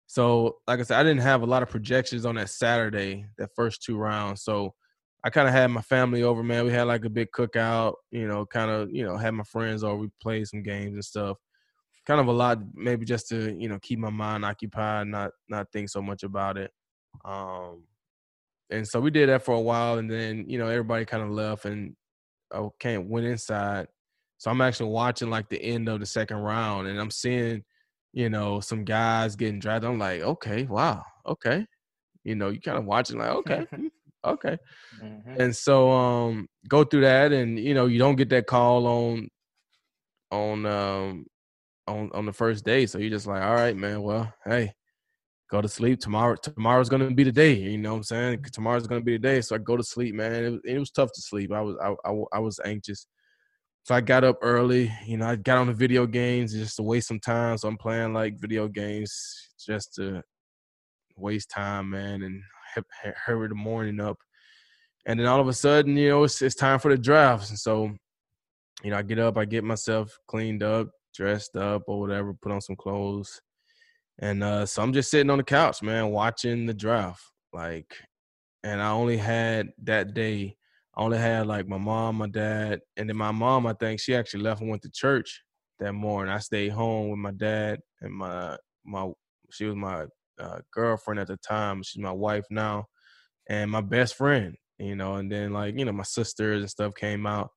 So 0.08 0.56
like 0.66 0.80
I 0.80 0.82
said, 0.82 0.98
I 0.98 1.02
didn't 1.02 1.20
have 1.20 1.42
a 1.42 1.46
lot 1.46 1.62
of 1.62 1.68
projections 1.68 2.24
on 2.24 2.36
that 2.36 2.48
Saturday, 2.48 3.26
that 3.36 3.50
first 3.54 3.82
two 3.82 3.98
rounds. 3.98 4.42
So 4.42 4.74
I 5.22 5.28
kind 5.28 5.46
of 5.46 5.52
had 5.52 5.66
my 5.66 5.82
family 5.82 6.22
over, 6.22 6.42
man. 6.42 6.64
We 6.64 6.72
had 6.72 6.86
like 6.86 7.04
a 7.04 7.10
big 7.10 7.28
cookout, 7.30 7.94
you 8.10 8.26
know, 8.26 8.46
kind 8.46 8.70
of, 8.70 8.90
you 8.90 9.04
know, 9.04 9.18
had 9.18 9.34
my 9.34 9.44
friends 9.44 9.84
over. 9.84 9.96
We 9.98 10.08
played 10.20 10.48
some 10.48 10.62
games 10.62 10.94
and 10.94 11.04
stuff. 11.04 11.36
Kind 12.06 12.20
of 12.20 12.26
a 12.26 12.32
lot, 12.32 12.58
maybe 12.74 13.04
just 13.04 13.28
to, 13.28 13.54
you 13.54 13.68
know, 13.68 13.78
keep 13.82 13.98
my 13.98 14.08
mind 14.08 14.46
occupied, 14.46 15.08
not 15.08 15.32
not 15.50 15.70
think 15.72 15.90
so 15.90 16.00
much 16.00 16.22
about 16.22 16.56
it. 16.56 16.70
Um, 17.24 17.82
and 18.70 18.88
so 18.88 19.00
we 19.00 19.10
did 19.10 19.28
that 19.28 19.44
for 19.44 19.54
a 19.54 19.60
while, 19.60 19.98
and 19.98 20.10
then 20.10 20.44
you 20.48 20.58
know 20.58 20.68
everybody 20.68 21.04
kind 21.04 21.22
of 21.22 21.30
left, 21.30 21.66
and 21.66 21.94
I 22.50 22.66
came 22.80 23.10
went 23.10 23.26
inside. 23.26 23.88
So 24.38 24.50
I'm 24.50 24.60
actually 24.62 24.90
watching 24.90 25.30
like 25.30 25.50
the 25.50 25.62
end 25.62 25.88
of 25.88 26.00
the 26.00 26.06
second 26.06 26.38
round, 26.38 26.88
and 26.88 26.98
I'm 26.98 27.10
seeing, 27.10 27.62
you 28.12 28.30
know, 28.30 28.60
some 28.60 28.84
guys 28.84 29.36
getting 29.36 29.60
drafted. 29.60 29.90
I'm 29.90 29.98
like, 29.98 30.22
okay, 30.22 30.64
wow, 30.64 31.04
okay, 31.26 31.66
you 32.24 32.34
know, 32.34 32.48
you 32.50 32.60
kind 32.60 32.78
of 32.78 32.84
watching 32.84 33.18
like, 33.18 33.30
okay, 33.30 33.66
okay. 34.24 34.58
Mhm. 35.02 35.40
And 35.40 35.56
so 35.56 35.90
um 35.90 36.48
go 36.68 36.84
through 36.84 37.02
that 37.02 37.32
and 37.32 37.58
you 37.58 37.74
know, 37.74 37.86
you 37.86 37.98
don't 37.98 38.16
get 38.16 38.30
that 38.30 38.46
call 38.46 38.86
on 38.86 39.28
on 40.30 40.66
um 40.66 41.26
on 41.86 42.10
on 42.14 42.26
the 42.26 42.32
first 42.32 42.64
day. 42.64 42.86
So 42.86 42.98
you're 42.98 43.10
just 43.10 43.26
like, 43.26 43.42
all 43.42 43.54
right, 43.54 43.76
man, 43.76 44.02
well, 44.02 44.32
hey, 44.44 44.72
go 45.50 45.60
to 45.60 45.68
sleep. 45.68 46.00
Tomorrow 46.00 46.36
tomorrow's 46.36 46.88
gonna 46.88 47.10
be 47.10 47.24
the 47.24 47.32
day. 47.32 47.54
You 47.54 47.78
know 47.78 47.92
what 47.92 47.96
I'm 47.98 48.02
saying? 48.04 48.44
Tomorrow's 48.52 48.86
gonna 48.86 49.00
be 49.00 49.12
the 49.12 49.18
day. 49.18 49.40
So 49.40 49.54
I 49.56 49.58
go 49.58 49.76
to 49.76 49.84
sleep, 49.84 50.14
man. 50.14 50.34
It 50.44 50.50
was, 50.50 50.60
it 50.64 50.78
was 50.78 50.90
tough 50.90 51.12
to 51.12 51.20
sleep. 51.22 51.52
I 51.52 51.60
was 51.60 51.76
I, 51.82 51.94
I, 52.08 52.22
I 52.34 52.38
was 52.40 52.60
anxious. 52.64 53.06
So 53.88 53.94
I 53.94 54.02
got 54.02 54.22
up 54.22 54.36
early, 54.42 54.92
you 55.06 55.16
know, 55.16 55.28
I 55.28 55.36
got 55.36 55.56
on 55.56 55.68
the 55.68 55.72
video 55.72 56.06
games 56.06 56.52
just 56.52 56.76
to 56.76 56.82
waste 56.82 57.08
some 57.08 57.20
time. 57.20 57.56
So 57.56 57.68
I'm 57.68 57.78
playing 57.78 58.12
like 58.12 58.38
video 58.38 58.68
games 58.68 59.48
just 59.66 59.94
to 59.94 60.22
waste 61.16 61.48
time, 61.48 61.88
man, 61.88 62.22
and 62.22 62.42
hu- 62.74 62.82
hu- 63.02 63.12
hurry 63.24 63.48
the 63.48 63.54
morning 63.54 63.98
up. 63.98 64.18
And 65.06 65.18
then 65.18 65.26
all 65.26 65.40
of 65.40 65.48
a 65.48 65.54
sudden, 65.54 65.96
you 65.96 66.10
know, 66.10 66.24
it's, 66.24 66.42
it's 66.42 66.54
time 66.54 66.78
for 66.78 66.90
the 66.90 67.00
drafts. 67.00 67.48
And 67.48 67.58
so, 67.58 67.90
you 68.84 68.90
know, 68.90 68.98
I 68.98 69.00
get 69.00 69.18
up, 69.18 69.38
I 69.38 69.46
get 69.46 69.64
myself 69.64 70.18
cleaned 70.26 70.62
up, 70.62 70.90
dressed 71.14 71.56
up 71.56 71.84
or 71.86 71.98
whatever, 71.98 72.34
put 72.34 72.52
on 72.52 72.60
some 72.60 72.76
clothes. 72.76 73.40
And 74.18 74.44
uh, 74.44 74.66
so 74.66 74.82
I'm 74.82 74.92
just 74.92 75.10
sitting 75.10 75.30
on 75.30 75.38
the 75.38 75.44
couch, 75.44 75.80
man, 75.80 76.10
watching 76.10 76.66
the 76.66 76.74
draft. 76.74 77.22
Like, 77.54 77.96
and 78.62 78.82
I 78.82 78.90
only 78.90 79.16
had 79.16 79.70
that 79.84 80.12
day, 80.12 80.57
I 80.98 81.02
only 81.02 81.18
had 81.18 81.46
like 81.46 81.68
my 81.68 81.78
mom, 81.78 82.16
my 82.16 82.26
dad, 82.26 82.80
and 82.96 83.08
then 83.08 83.16
my 83.16 83.30
mom, 83.30 83.68
I 83.68 83.72
think 83.74 84.00
she 84.00 84.16
actually 84.16 84.42
left 84.42 84.60
and 84.60 84.68
went 84.68 84.82
to 84.82 84.90
church 84.90 85.42
that 85.78 85.92
morning. 85.92 86.34
I 86.34 86.38
stayed 86.38 86.70
home 86.70 87.10
with 87.10 87.20
my 87.20 87.30
dad 87.30 87.78
and 88.00 88.12
my, 88.12 88.56
my, 88.84 89.08
she 89.52 89.66
was 89.66 89.76
my 89.76 90.06
uh, 90.40 90.58
girlfriend 90.72 91.20
at 91.20 91.28
the 91.28 91.36
time. 91.36 91.84
She's 91.84 92.02
my 92.02 92.10
wife 92.10 92.44
now 92.50 92.86
and 93.48 93.70
my 93.70 93.80
best 93.80 94.16
friend, 94.16 94.56
you 94.78 94.96
know, 94.96 95.14
and 95.14 95.30
then 95.30 95.52
like, 95.52 95.78
you 95.78 95.84
know, 95.84 95.92
my 95.92 96.02
sisters 96.02 96.62
and 96.62 96.70
stuff 96.70 96.94
came 96.96 97.26
out. 97.26 97.50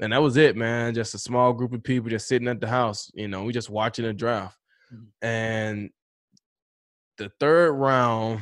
And 0.00 0.14
that 0.14 0.22
was 0.22 0.38
it, 0.38 0.56
man. 0.56 0.94
Just 0.94 1.14
a 1.14 1.18
small 1.18 1.52
group 1.52 1.74
of 1.74 1.82
people 1.82 2.08
just 2.08 2.28
sitting 2.28 2.48
at 2.48 2.62
the 2.62 2.66
house, 2.68 3.10
you 3.12 3.28
know, 3.28 3.44
we 3.44 3.52
just 3.52 3.68
watching 3.68 4.06
the 4.06 4.14
draft. 4.14 4.56
And 5.20 5.90
the 7.18 7.30
third 7.38 7.72
round, 7.72 8.40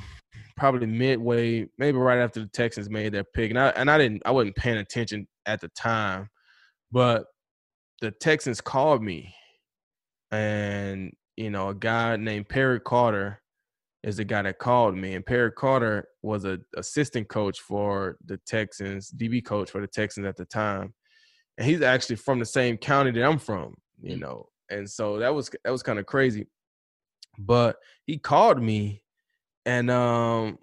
probably 0.59 0.87
midway, 0.87 1.67
maybe 1.79 1.99
right 1.99 2.19
after 2.19 2.41
the 2.41 2.49
Texans 2.49 2.91
made 2.91 3.13
their 3.13 3.25
pick. 3.25 3.51
And 3.51 3.59
I 3.59 3.69
and 3.71 3.91
I 3.91 3.99
didn't 3.99 4.23
I 4.27 4.31
wasn't 4.33 4.57
paying 4.57 4.79
attention 4.79 5.27
at 5.47 5.61
the 5.61 5.69
time, 5.71 6.29
but 6.93 7.27
the 8.01 8.11
Texans 8.13 8.61
called 8.61 9.03
me 9.03 9.35
and 10.31 11.13
you 11.37 11.51
know, 11.51 11.69
a 11.69 11.75
guy 11.75 12.17
named 12.17 12.49
Perry 12.49 12.81
Carter 12.81 13.41
is 14.03 14.17
the 14.17 14.25
guy 14.25 14.43
that 14.43 14.59
called 14.59 14.97
me. 14.97 15.15
And 15.15 15.25
Perry 15.25 15.53
Carter 15.53 16.09
was 16.23 16.45
a 16.45 16.59
assistant 16.77 17.29
coach 17.29 17.61
for 17.61 18.19
the 18.25 18.39
Texans, 18.47 19.11
DB 19.13 19.45
coach 19.45 19.71
for 19.71 19.81
the 19.81 19.87
Texans 19.87 20.27
at 20.27 20.37
the 20.37 20.45
time. 20.45 20.95
And 21.59 21.67
he's 21.67 21.83
actually 21.83 22.17
from 22.17 22.39
the 22.41 22.47
same 22.47 22.77
county 22.77 23.11
that 23.13 23.25
I'm 23.25 23.39
from, 23.39 23.77
you 24.01 24.17
Mm. 24.17 24.21
know. 24.21 24.49
And 24.71 24.91
so 24.91 25.19
that 25.19 25.35
was 25.35 25.51
that 25.65 25.71
was 25.71 25.83
kind 25.83 25.99
of 25.99 26.07
crazy. 26.07 26.49
But 27.39 27.77
he 28.07 28.19
called 28.19 28.63
me 28.63 29.05
and 29.69 29.91
um 29.91 30.59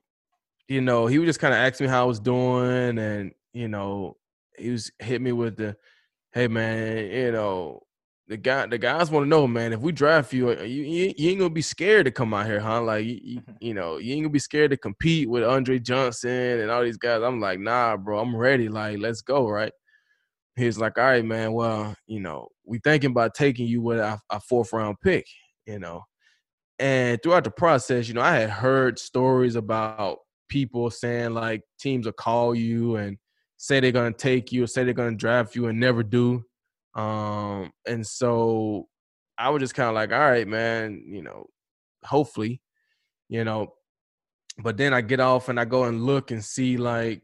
you 0.67 0.81
know, 0.81 1.05
he 1.05 1.19
was 1.19 1.27
just 1.27 1.39
kind 1.39 1.53
of 1.53 1.59
asking 1.59 1.85
me 1.85 1.91
how 1.91 2.01
I 2.01 2.05
was 2.05 2.19
doing 2.19 2.97
and 2.97 3.31
you 3.53 3.67
know, 3.67 4.17
he 4.57 4.71
was 4.71 4.91
hit 4.99 5.21
me 5.21 5.31
with 5.31 5.57
the 5.57 5.77
hey 6.33 6.47
man, 6.47 7.05
you 7.05 7.31
know, 7.31 7.83
the 8.27 8.35
guy 8.35 8.65
the 8.65 8.79
guys 8.79 9.11
want 9.11 9.25
to 9.25 9.29
know, 9.29 9.45
man, 9.45 9.73
if 9.73 9.79
we 9.79 9.91
draft 9.91 10.33
you, 10.33 10.49
uh, 10.49 10.63
you, 10.63 10.81
you, 10.81 11.13
you 11.15 11.29
ain't 11.29 11.39
gonna 11.39 11.51
be 11.51 11.61
scared 11.61 12.05
to 12.05 12.11
come 12.11 12.33
out 12.33 12.47
here, 12.47 12.59
huh? 12.59 12.81
Like 12.81 13.05
you, 13.05 13.19
you, 13.21 13.41
you 13.61 13.73
know, 13.75 13.97
you 13.97 14.15
ain't 14.15 14.23
gonna 14.23 14.31
be 14.31 14.39
scared 14.39 14.71
to 14.71 14.77
compete 14.77 15.29
with 15.29 15.43
Andre 15.43 15.77
Johnson 15.77 16.59
and 16.59 16.71
all 16.71 16.83
these 16.83 16.97
guys. 16.97 17.21
I'm 17.21 17.39
like, 17.39 17.59
nah, 17.59 17.97
bro, 17.97 18.19
I'm 18.19 18.35
ready. 18.35 18.69
Like, 18.69 18.97
let's 18.97 19.21
go, 19.21 19.47
right? 19.47 19.71
He's 20.55 20.79
like, 20.79 20.97
all 20.97 21.03
right, 21.03 21.23
man. 21.23 21.53
Well, 21.53 21.95
you 22.07 22.21
know, 22.21 22.47
we 22.65 22.79
thinking 22.79 23.11
about 23.11 23.35
taking 23.35 23.67
you 23.67 23.83
with 23.83 23.99
our, 23.99 24.19
our 24.31 24.39
fourth 24.39 24.73
round 24.73 24.97
pick, 25.03 25.27
you 25.67 25.77
know. 25.77 26.01
And 26.79 27.21
throughout 27.23 27.45
the 27.45 27.51
process, 27.51 28.07
you 28.07 28.13
know, 28.13 28.21
I 28.21 28.35
had 28.35 28.49
heard 28.49 28.99
stories 28.99 29.55
about 29.55 30.19
people 30.49 30.89
saying 30.89 31.33
like 31.33 31.61
teams 31.79 32.05
will 32.05 32.13
call 32.13 32.53
you 32.53 32.97
and 32.97 33.17
say 33.57 33.79
they're 33.79 33.91
gonna 33.91 34.11
take 34.13 34.51
you, 34.51 34.63
or 34.63 34.67
say 34.67 34.83
they're 34.83 34.93
gonna 34.93 35.15
draft 35.15 35.55
you, 35.55 35.67
and 35.67 35.79
never 35.79 36.03
do. 36.03 36.43
Um, 36.95 37.71
and 37.87 38.05
so 38.05 38.87
I 39.37 39.49
was 39.49 39.61
just 39.61 39.75
kind 39.75 39.89
of 39.89 39.95
like, 39.95 40.11
all 40.11 40.19
right, 40.19 40.47
man, 40.47 41.03
you 41.07 41.21
know, 41.21 41.47
hopefully, 42.03 42.61
you 43.29 43.43
know. 43.43 43.73
But 44.57 44.77
then 44.77 44.93
I 44.93 45.01
get 45.01 45.19
off 45.19 45.49
and 45.49 45.59
I 45.59 45.65
go 45.65 45.83
and 45.85 46.03
look 46.03 46.31
and 46.31 46.43
see 46.43 46.77
like 46.77 47.21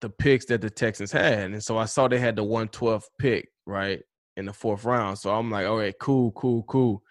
the 0.00 0.10
picks 0.10 0.44
that 0.46 0.60
the 0.60 0.70
Texans 0.70 1.10
had. 1.12 1.50
And 1.50 1.62
so 1.62 1.76
I 1.78 1.86
saw 1.86 2.06
they 2.06 2.18
had 2.18 2.36
the 2.36 2.44
112th 2.44 3.06
pick, 3.18 3.48
right, 3.66 4.00
in 4.36 4.46
the 4.46 4.52
fourth 4.52 4.84
round. 4.84 5.18
So 5.18 5.34
I'm 5.34 5.50
like, 5.50 5.66
all 5.66 5.78
right, 5.78 5.94
cool, 6.00 6.30
cool, 6.32 6.62
cool. 6.64 7.02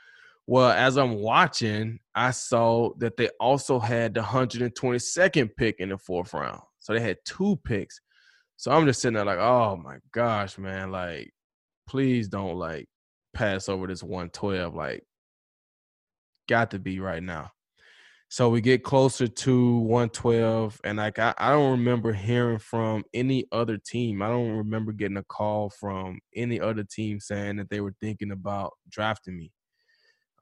Well, 0.48 0.72
as 0.72 0.98
I'm 0.98 1.16
watching, 1.16 2.00
I 2.16 2.32
saw 2.32 2.92
that 3.00 3.18
they 3.18 3.30
also 3.40 3.80
had 3.80 4.14
the 4.14 4.22
122nd 4.22 5.50
pick 5.58 5.80
in 5.80 5.90
the 5.90 5.98
fourth 5.98 6.34
round. 6.34 6.62
So 6.80 6.94
they 6.94 7.02
had 7.02 7.18
two 7.26 7.60
picks. 7.66 8.00
So 8.56 8.72
I'm 8.72 8.86
just 8.86 9.02
sitting 9.02 9.16
there 9.16 9.26
like, 9.26 9.40
oh 9.40 9.76
my 9.76 9.98
gosh, 10.14 10.58
man, 10.58 10.92
like, 10.92 11.32
please 11.88 12.30
don't 12.30 12.56
like 12.56 12.88
pass 13.34 13.68
over 13.68 13.88
this 13.88 14.02
112. 14.02 14.74
Like, 14.74 15.04
got 16.48 16.72
to 16.72 16.80
be 16.80 17.02
right 17.02 17.22
now. 17.22 17.52
So 18.30 18.50
we 18.50 18.62
get 18.62 18.84
closer 18.84 19.28
to 19.28 19.78
112, 19.80 20.82
and 20.84 20.98
like 20.98 21.18
I, 21.18 21.34
I 21.38 21.52
don't 21.52 21.72
remember 21.72 22.12
hearing 22.12 22.60
from 22.60 23.06
any 23.14 23.46
other 23.54 23.78
team. 23.78 24.22
I 24.22 24.28
don't 24.28 24.52
remember 24.58 24.92
getting 24.92 25.16
a 25.18 25.24
call 25.24 25.70
from 25.70 26.20
any 26.36 26.60
other 26.60 26.84
team 26.84 27.22
saying 27.22 27.56
that 27.58 27.70
they 27.70 27.80
were 27.80 27.96
thinking 28.02 28.32
about 28.32 28.74
drafting 28.90 29.38
me. 29.38 29.52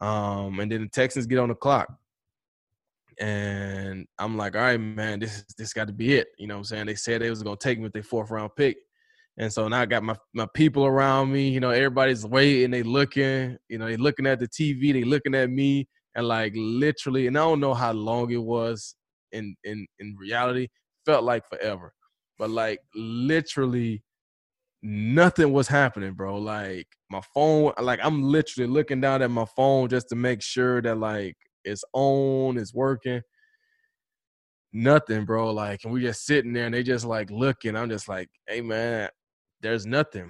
Um, 0.01 0.59
and 0.59 0.71
then 0.71 0.81
the 0.81 0.89
Texans 0.89 1.25
get 1.25 1.39
on 1.39 1.49
the 1.49 1.55
clock. 1.55 1.87
And 3.19 4.05
I'm 4.19 4.35
like, 4.35 4.55
all 4.55 4.61
right, 4.61 4.79
man, 4.79 5.19
this 5.19 5.37
is 5.37 5.45
this 5.57 5.73
got 5.73 5.87
to 5.87 5.93
be 5.93 6.15
it. 6.15 6.27
You 6.37 6.47
know 6.47 6.55
what 6.55 6.59
I'm 6.59 6.63
saying? 6.65 6.85
They 6.87 6.95
said 6.95 7.21
they 7.21 7.29
was 7.29 7.43
gonna 7.43 7.55
take 7.55 7.77
me 7.77 7.83
with 7.83 7.93
their 7.93 8.03
fourth 8.03 8.29
round 8.29 8.51
pick. 8.57 8.77
And 9.37 9.51
so 9.51 9.67
now 9.67 9.81
I 9.81 9.85
got 9.85 10.03
my, 10.03 10.15
my 10.33 10.47
people 10.53 10.85
around 10.85 11.31
me, 11.31 11.49
you 11.49 11.59
know, 11.59 11.71
everybody's 11.71 12.25
waiting, 12.25 12.71
they 12.71 12.83
looking, 12.83 13.57
you 13.67 13.77
know, 13.77 13.85
they 13.85 13.97
looking 13.97 14.27
at 14.27 14.39
the 14.39 14.47
TV, 14.47 14.93
they 14.93 15.03
looking 15.03 15.35
at 15.35 15.49
me, 15.49 15.87
and 16.15 16.27
like 16.27 16.53
literally, 16.55 17.27
and 17.27 17.37
I 17.37 17.41
don't 17.41 17.59
know 17.59 17.73
how 17.73 17.91
long 17.91 18.31
it 18.31 18.41
was 18.41 18.95
in 19.31 19.55
in 19.63 19.85
in 19.99 20.15
reality, 20.17 20.67
felt 21.05 21.23
like 21.23 21.47
forever. 21.47 21.93
But 22.37 22.49
like 22.49 22.79
literally 22.95 24.03
nothing 24.85 25.51
was 25.51 25.67
happening, 25.67 26.13
bro. 26.13 26.37
Like 26.37 26.87
my 27.09 27.21
phone, 27.33 27.73
like 27.81 27.99
I'm 28.03 28.21
literally 28.21 28.69
looking 28.69 29.01
down 29.01 29.21
at 29.23 29.31
my 29.31 29.45
phone 29.55 29.89
just 29.89 30.09
to 30.09 30.15
make 30.15 30.41
sure 30.41 30.81
that 30.81 30.97
like 30.97 31.35
it's 31.63 31.83
on, 31.93 32.57
it's 32.57 32.73
working. 32.73 33.21
Nothing, 34.71 35.25
bro. 35.25 35.51
Like, 35.51 35.83
and 35.83 35.91
we 35.91 36.01
just 36.01 36.25
sitting 36.25 36.53
there 36.53 36.65
and 36.65 36.75
they 36.75 36.83
just 36.83 37.05
like 37.05 37.31
looking. 37.31 37.75
I'm 37.75 37.89
just 37.89 38.07
like, 38.07 38.29
hey 38.47 38.61
man, 38.61 39.09
there's 39.61 39.87
nothing. 39.87 40.29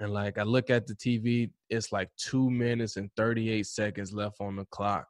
And 0.00 0.12
like 0.12 0.38
I 0.38 0.44
look 0.44 0.70
at 0.70 0.86
the 0.86 0.94
TV, 0.94 1.50
it's 1.68 1.92
like 1.92 2.08
two 2.16 2.50
minutes 2.50 2.96
and 2.96 3.10
38 3.16 3.66
seconds 3.66 4.14
left 4.14 4.40
on 4.40 4.56
the 4.56 4.64
clock. 4.66 5.06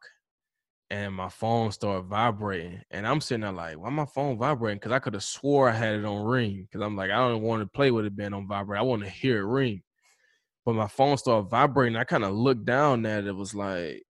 And 0.93 1.14
my 1.14 1.30
phone 1.30 1.72
started 1.72 2.03
vibrating. 2.03 2.82
And 2.90 3.07
I'm 3.07 3.22
sitting 3.22 3.40
there 3.40 3.51
like, 3.51 3.78
why 3.78 3.88
my 3.88 4.05
phone 4.05 4.36
vibrating? 4.36 4.78
Because 4.78 4.93
I 4.93 4.99
could 4.99 5.14
have 5.14 5.22
swore 5.24 5.70
I 5.70 5.72
had 5.72 5.95
it 5.95 6.05
on 6.05 6.22
ring. 6.22 6.68
Because 6.70 6.84
I'm 6.84 6.97
like, 6.97 7.11
I 7.11 7.16
don't 7.16 7.40
want 7.40 7.62
to 7.62 7.66
play 7.66 7.90
with 7.90 8.05
it 8.05 8.14
being 8.14 8.34
on 8.34 8.47
vibrate. 8.47 8.78
I 8.78 8.82
want 8.82 9.03
to 9.03 9.09
hear 9.09 9.38
it 9.38 9.47
ring. 9.47 9.82
But 10.66 10.74
my 10.74 10.88
phone 10.88 11.16
started 11.16 11.49
vibrating. 11.49 11.97
I 11.97 12.05
kind 12.05 12.24
of 12.24 12.34
looked 12.34 12.66
down 12.66 13.07
at 13.07 13.24
it. 13.24 13.28
It 13.28 13.34
was 13.34 13.55
like, 13.55 14.03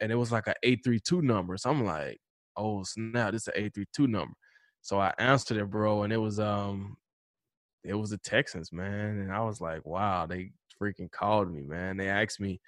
and 0.00 0.12
it 0.12 0.16
was 0.16 0.30
like 0.30 0.46
an 0.46 0.54
832 0.62 1.22
number. 1.22 1.56
So 1.56 1.70
I'm 1.70 1.86
like, 1.86 2.18
oh 2.56 2.82
snap, 2.84 3.32
this 3.32 3.42
is 3.42 3.48
an 3.48 3.54
832 3.56 4.06
number. 4.06 4.34
So 4.82 5.00
I 5.00 5.14
answered 5.18 5.56
it, 5.56 5.70
bro, 5.70 6.02
and 6.02 6.12
it 6.12 6.18
was 6.18 6.38
um 6.38 6.98
it 7.84 7.94
was 7.94 8.10
the 8.10 8.18
Texans, 8.18 8.72
man. 8.72 9.20
And 9.20 9.32
I 9.32 9.40
was 9.40 9.60
like, 9.60 9.86
wow, 9.86 10.26
they 10.26 10.52
freaking 10.80 11.10
called 11.10 11.50
me, 11.52 11.62
man. 11.62 11.96
They 11.96 12.08
asked 12.08 12.40
me, 12.40 12.60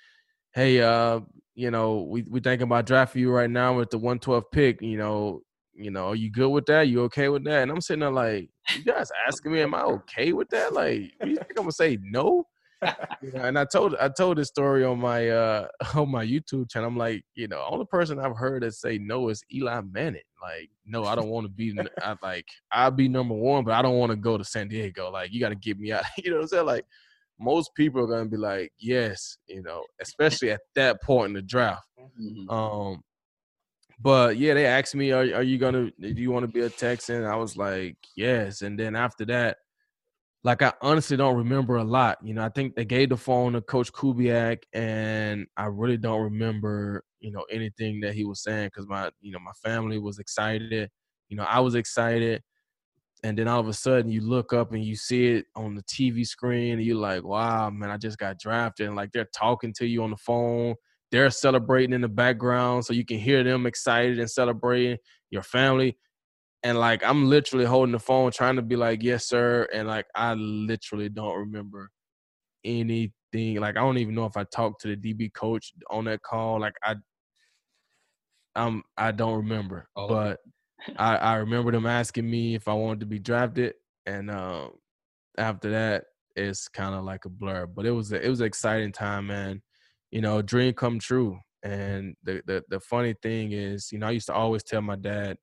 hey, 0.56 0.80
uh, 0.80 1.20
you 1.54 1.70
know, 1.70 2.06
we 2.08 2.22
we 2.22 2.40
thinking 2.40 2.64
about 2.64 2.86
drafting 2.86 3.22
you 3.22 3.30
right 3.30 3.50
now 3.50 3.76
with 3.76 3.90
the 3.90 3.98
112 3.98 4.50
pick. 4.50 4.82
You 4.82 4.98
know, 4.98 5.42
you 5.74 5.90
know, 5.90 6.08
are 6.08 6.16
you 6.16 6.30
good 6.30 6.48
with 6.48 6.66
that? 6.66 6.88
You 6.88 7.02
okay 7.02 7.28
with 7.28 7.44
that? 7.44 7.62
And 7.62 7.70
I'm 7.70 7.80
sitting 7.80 8.00
there 8.00 8.10
like, 8.10 8.48
you 8.74 8.82
guys 8.82 9.10
asking 9.28 9.52
me, 9.52 9.60
am 9.60 9.74
I 9.74 9.82
okay 9.82 10.32
with 10.32 10.48
that? 10.50 10.72
Like, 10.72 11.12
you 11.24 11.36
think 11.36 11.50
I'm 11.50 11.64
gonna 11.64 11.72
say 11.72 11.98
no? 12.02 12.44
You 13.22 13.32
know, 13.32 13.42
and 13.42 13.58
I 13.58 13.64
told 13.64 13.96
I 14.00 14.08
told 14.08 14.38
this 14.38 14.48
story 14.48 14.84
on 14.84 14.98
my 14.98 15.28
uh 15.28 15.66
on 15.94 16.10
my 16.10 16.24
YouTube 16.24 16.70
channel. 16.70 16.88
I'm 16.88 16.96
like, 16.96 17.22
you 17.34 17.48
know, 17.48 17.64
only 17.70 17.86
person 17.86 18.18
I've 18.18 18.36
heard 18.36 18.62
that 18.62 18.74
say 18.74 18.98
no 18.98 19.28
is 19.28 19.42
Eli 19.52 19.80
Manning. 19.92 20.20
Like, 20.42 20.70
no, 20.84 21.04
I 21.04 21.14
don't 21.14 21.28
want 21.28 21.46
to 21.46 21.52
be. 21.52 21.76
I 22.02 22.16
like 22.22 22.46
I'll 22.72 22.90
be 22.90 23.08
number 23.08 23.34
one, 23.34 23.64
but 23.64 23.74
I 23.74 23.82
don't 23.82 23.96
want 23.96 24.10
to 24.10 24.16
go 24.16 24.38
to 24.38 24.44
San 24.44 24.68
Diego. 24.68 25.10
Like, 25.10 25.32
you 25.32 25.40
got 25.40 25.50
to 25.50 25.54
get 25.54 25.78
me 25.78 25.92
out. 25.92 26.04
You 26.18 26.30
know 26.30 26.36
what 26.36 26.42
I'm 26.42 26.48
saying? 26.48 26.66
Like, 26.66 26.84
most 27.38 27.70
people 27.76 28.00
are 28.02 28.06
gonna 28.06 28.28
be 28.28 28.36
like, 28.36 28.72
yes, 28.78 29.38
you 29.46 29.62
know, 29.62 29.84
especially 30.00 30.50
at 30.50 30.60
that 30.74 31.02
point 31.02 31.28
in 31.28 31.34
the 31.34 31.42
draft. 31.42 31.86
Mhm. 32.20 32.50
Um, 32.50 33.02
but 34.00 34.36
yeah, 34.36 34.54
they 34.54 34.66
asked 34.66 34.94
me, 34.94 35.10
"Are 35.12 35.22
are 35.36 35.42
you 35.42 35.58
gonna? 35.58 35.90
Do 36.00 36.08
you 36.08 36.30
want 36.30 36.44
to 36.46 36.52
be 36.52 36.60
a 36.60 36.70
Texan?" 36.70 37.24
I 37.24 37.36
was 37.36 37.56
like, 37.56 37.96
"Yes." 38.16 38.62
And 38.62 38.78
then 38.78 38.94
after 38.94 39.24
that, 39.26 39.58
like 40.44 40.62
I 40.62 40.72
honestly 40.82 41.16
don't 41.16 41.36
remember 41.36 41.76
a 41.76 41.84
lot. 41.84 42.18
You 42.22 42.34
know, 42.34 42.44
I 42.44 42.50
think 42.50 42.74
they 42.76 42.84
gave 42.84 43.08
the 43.10 43.16
phone 43.16 43.54
to 43.54 43.62
Coach 43.62 43.92
Kubiak, 43.92 44.62
and 44.74 45.46
I 45.56 45.66
really 45.66 45.96
don't 45.96 46.22
remember, 46.22 47.04
you 47.20 47.32
know, 47.32 47.44
anything 47.50 48.00
that 48.00 48.14
he 48.14 48.24
was 48.24 48.42
saying 48.42 48.68
because 48.68 48.86
my, 48.88 49.10
you 49.20 49.32
know, 49.32 49.40
my 49.40 49.52
family 49.64 49.98
was 49.98 50.18
excited. 50.18 50.90
You 51.28 51.36
know, 51.36 51.44
I 51.44 51.60
was 51.60 51.74
excited. 51.74 52.42
And 53.24 53.36
then 53.38 53.48
all 53.48 53.60
of 53.60 53.68
a 53.68 53.72
sudden, 53.72 54.10
you 54.10 54.20
look 54.20 54.52
up 54.52 54.72
and 54.72 54.84
you 54.84 54.94
see 54.96 55.26
it 55.28 55.46
on 55.56 55.74
the 55.74 55.82
TV 55.82 56.24
screen, 56.24 56.74
and 56.74 56.82
you're 56.84 56.96
like, 56.96 57.24
"Wow, 57.24 57.70
man, 57.70 57.90
I 57.90 57.96
just 57.96 58.18
got 58.18 58.38
drafted!" 58.38 58.86
And 58.86 58.96
like 58.96 59.12
they're 59.12 59.28
talking 59.34 59.72
to 59.74 59.86
you 59.86 60.02
on 60.04 60.10
the 60.10 60.16
phone, 60.16 60.74
they're 61.10 61.30
celebrating 61.30 61.94
in 61.94 62.02
the 62.02 62.08
background, 62.08 62.84
so 62.84 62.92
you 62.92 63.04
can 63.04 63.18
hear 63.18 63.42
them 63.42 63.66
excited 63.66 64.18
and 64.18 64.30
celebrating. 64.30 64.98
Your 65.30 65.42
family, 65.42 65.98
and 66.62 66.78
like 66.78 67.04
I'm 67.04 67.28
literally 67.28 67.64
holding 67.66 67.92
the 67.92 67.98
phone, 68.00 68.32
trying 68.32 68.56
to 68.56 68.62
be 68.62 68.76
like, 68.76 69.02
"Yes, 69.02 69.26
sir," 69.28 69.68
and 69.74 69.88
like 69.88 70.06
I 70.14 70.34
literally 70.34 71.08
don't 71.10 71.38
remember 71.38 71.90
anything. 72.64 73.56
Like 73.60 73.76
I 73.76 73.80
don't 73.80 73.98
even 73.98 74.14
know 74.14 74.26
if 74.26 74.36
I 74.36 74.44
talked 74.44 74.82
to 74.82 74.88
the 74.94 74.96
DB 75.14 75.32
coach 75.34 75.72
on 75.90 76.04
that 76.06 76.22
call. 76.22 76.60
Like 76.60 76.74
I, 76.84 76.96
um, 78.54 78.82
I 78.96 79.12
don't 79.12 79.36
remember, 79.36 79.88
Oh. 79.96 80.08
but 80.08 80.40
I, 80.96 81.16
I 81.16 81.34
remember 81.36 81.72
them 81.72 81.86
asking 81.86 82.28
me 82.30 82.54
if 82.54 82.68
I 82.68 82.74
wanted 82.74 83.00
to 83.00 83.06
be 83.06 83.18
drafted, 83.18 83.74
and 84.06 84.30
um, 84.30 84.72
after 85.38 85.70
that, 85.70 86.04
it's 86.36 86.68
kind 86.68 86.94
of 86.94 87.04
like 87.04 87.24
a 87.24 87.28
blur. 87.30 87.66
But 87.66 87.86
it 87.86 87.92
was 87.92 88.12
a, 88.12 88.24
it 88.24 88.28
was 88.28 88.40
an 88.40 88.46
exciting 88.46 88.92
time, 88.92 89.28
man. 89.28 89.62
You 90.10 90.20
know, 90.22 90.42
dream 90.42 90.74
come 90.74 90.98
true. 90.98 91.38
And 91.62 92.16
the, 92.22 92.42
the 92.46 92.64
the 92.68 92.80
funny 92.80 93.14
thing 93.22 93.52
is, 93.52 93.92
you 93.92 93.98
know, 93.98 94.08
I 94.08 94.12
used 94.12 94.26
to 94.26 94.34
always 94.34 94.62
tell 94.64 94.82
my 94.82 94.96
dad 94.96 95.38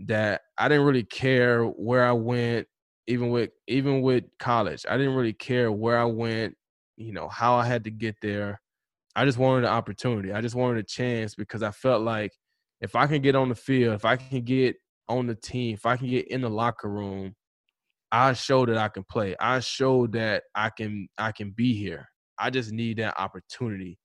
that 0.00 0.42
I 0.58 0.68
didn't 0.68 0.84
really 0.84 1.04
care 1.04 1.64
where 1.64 2.04
I 2.06 2.12
went, 2.12 2.68
even 3.06 3.30
with 3.30 3.50
even 3.66 4.02
with 4.02 4.24
college. 4.38 4.84
I 4.88 4.96
didn't 4.96 5.14
really 5.14 5.32
care 5.32 5.70
where 5.72 5.98
I 5.98 6.04
went, 6.04 6.56
you 6.96 7.12
know, 7.12 7.28
how 7.28 7.54
I 7.56 7.64
had 7.66 7.84
to 7.84 7.90
get 7.90 8.16
there. 8.20 8.60
I 9.16 9.24
just 9.26 9.38
wanted 9.38 9.64
an 9.66 9.72
opportunity. 9.72 10.32
I 10.32 10.40
just 10.42 10.54
wanted 10.56 10.78
a 10.80 10.84
chance 10.84 11.34
because 11.34 11.62
I 11.62 11.72
felt 11.72 12.02
like 12.02 12.32
if 12.80 12.94
I 12.96 13.06
can 13.06 13.22
get 13.22 13.36
on 13.36 13.48
the 13.48 13.54
field, 13.54 13.94
if 13.94 14.04
I 14.04 14.16
can 14.16 14.42
get 14.42 14.76
on 15.08 15.26
the 15.26 15.34
team, 15.34 15.74
if 15.74 15.86
I 15.86 15.96
can 15.96 16.08
get 16.08 16.28
in 16.28 16.42
the 16.42 16.50
locker 16.50 16.88
room, 16.90 17.34
I 18.12 18.32
show 18.34 18.66
that 18.66 18.78
I 18.78 18.88
can 18.88 19.04
play. 19.04 19.36
I 19.40 19.60
show 19.60 20.06
that 20.08 20.44
I 20.54 20.70
can 20.70 21.08
I 21.18 21.32
can 21.32 21.50
be 21.52 21.74
here. 21.74 22.08
I 22.38 22.50
just 22.50 22.72
need 22.72 22.98
that 22.98 23.18
opportunity. 23.20 23.98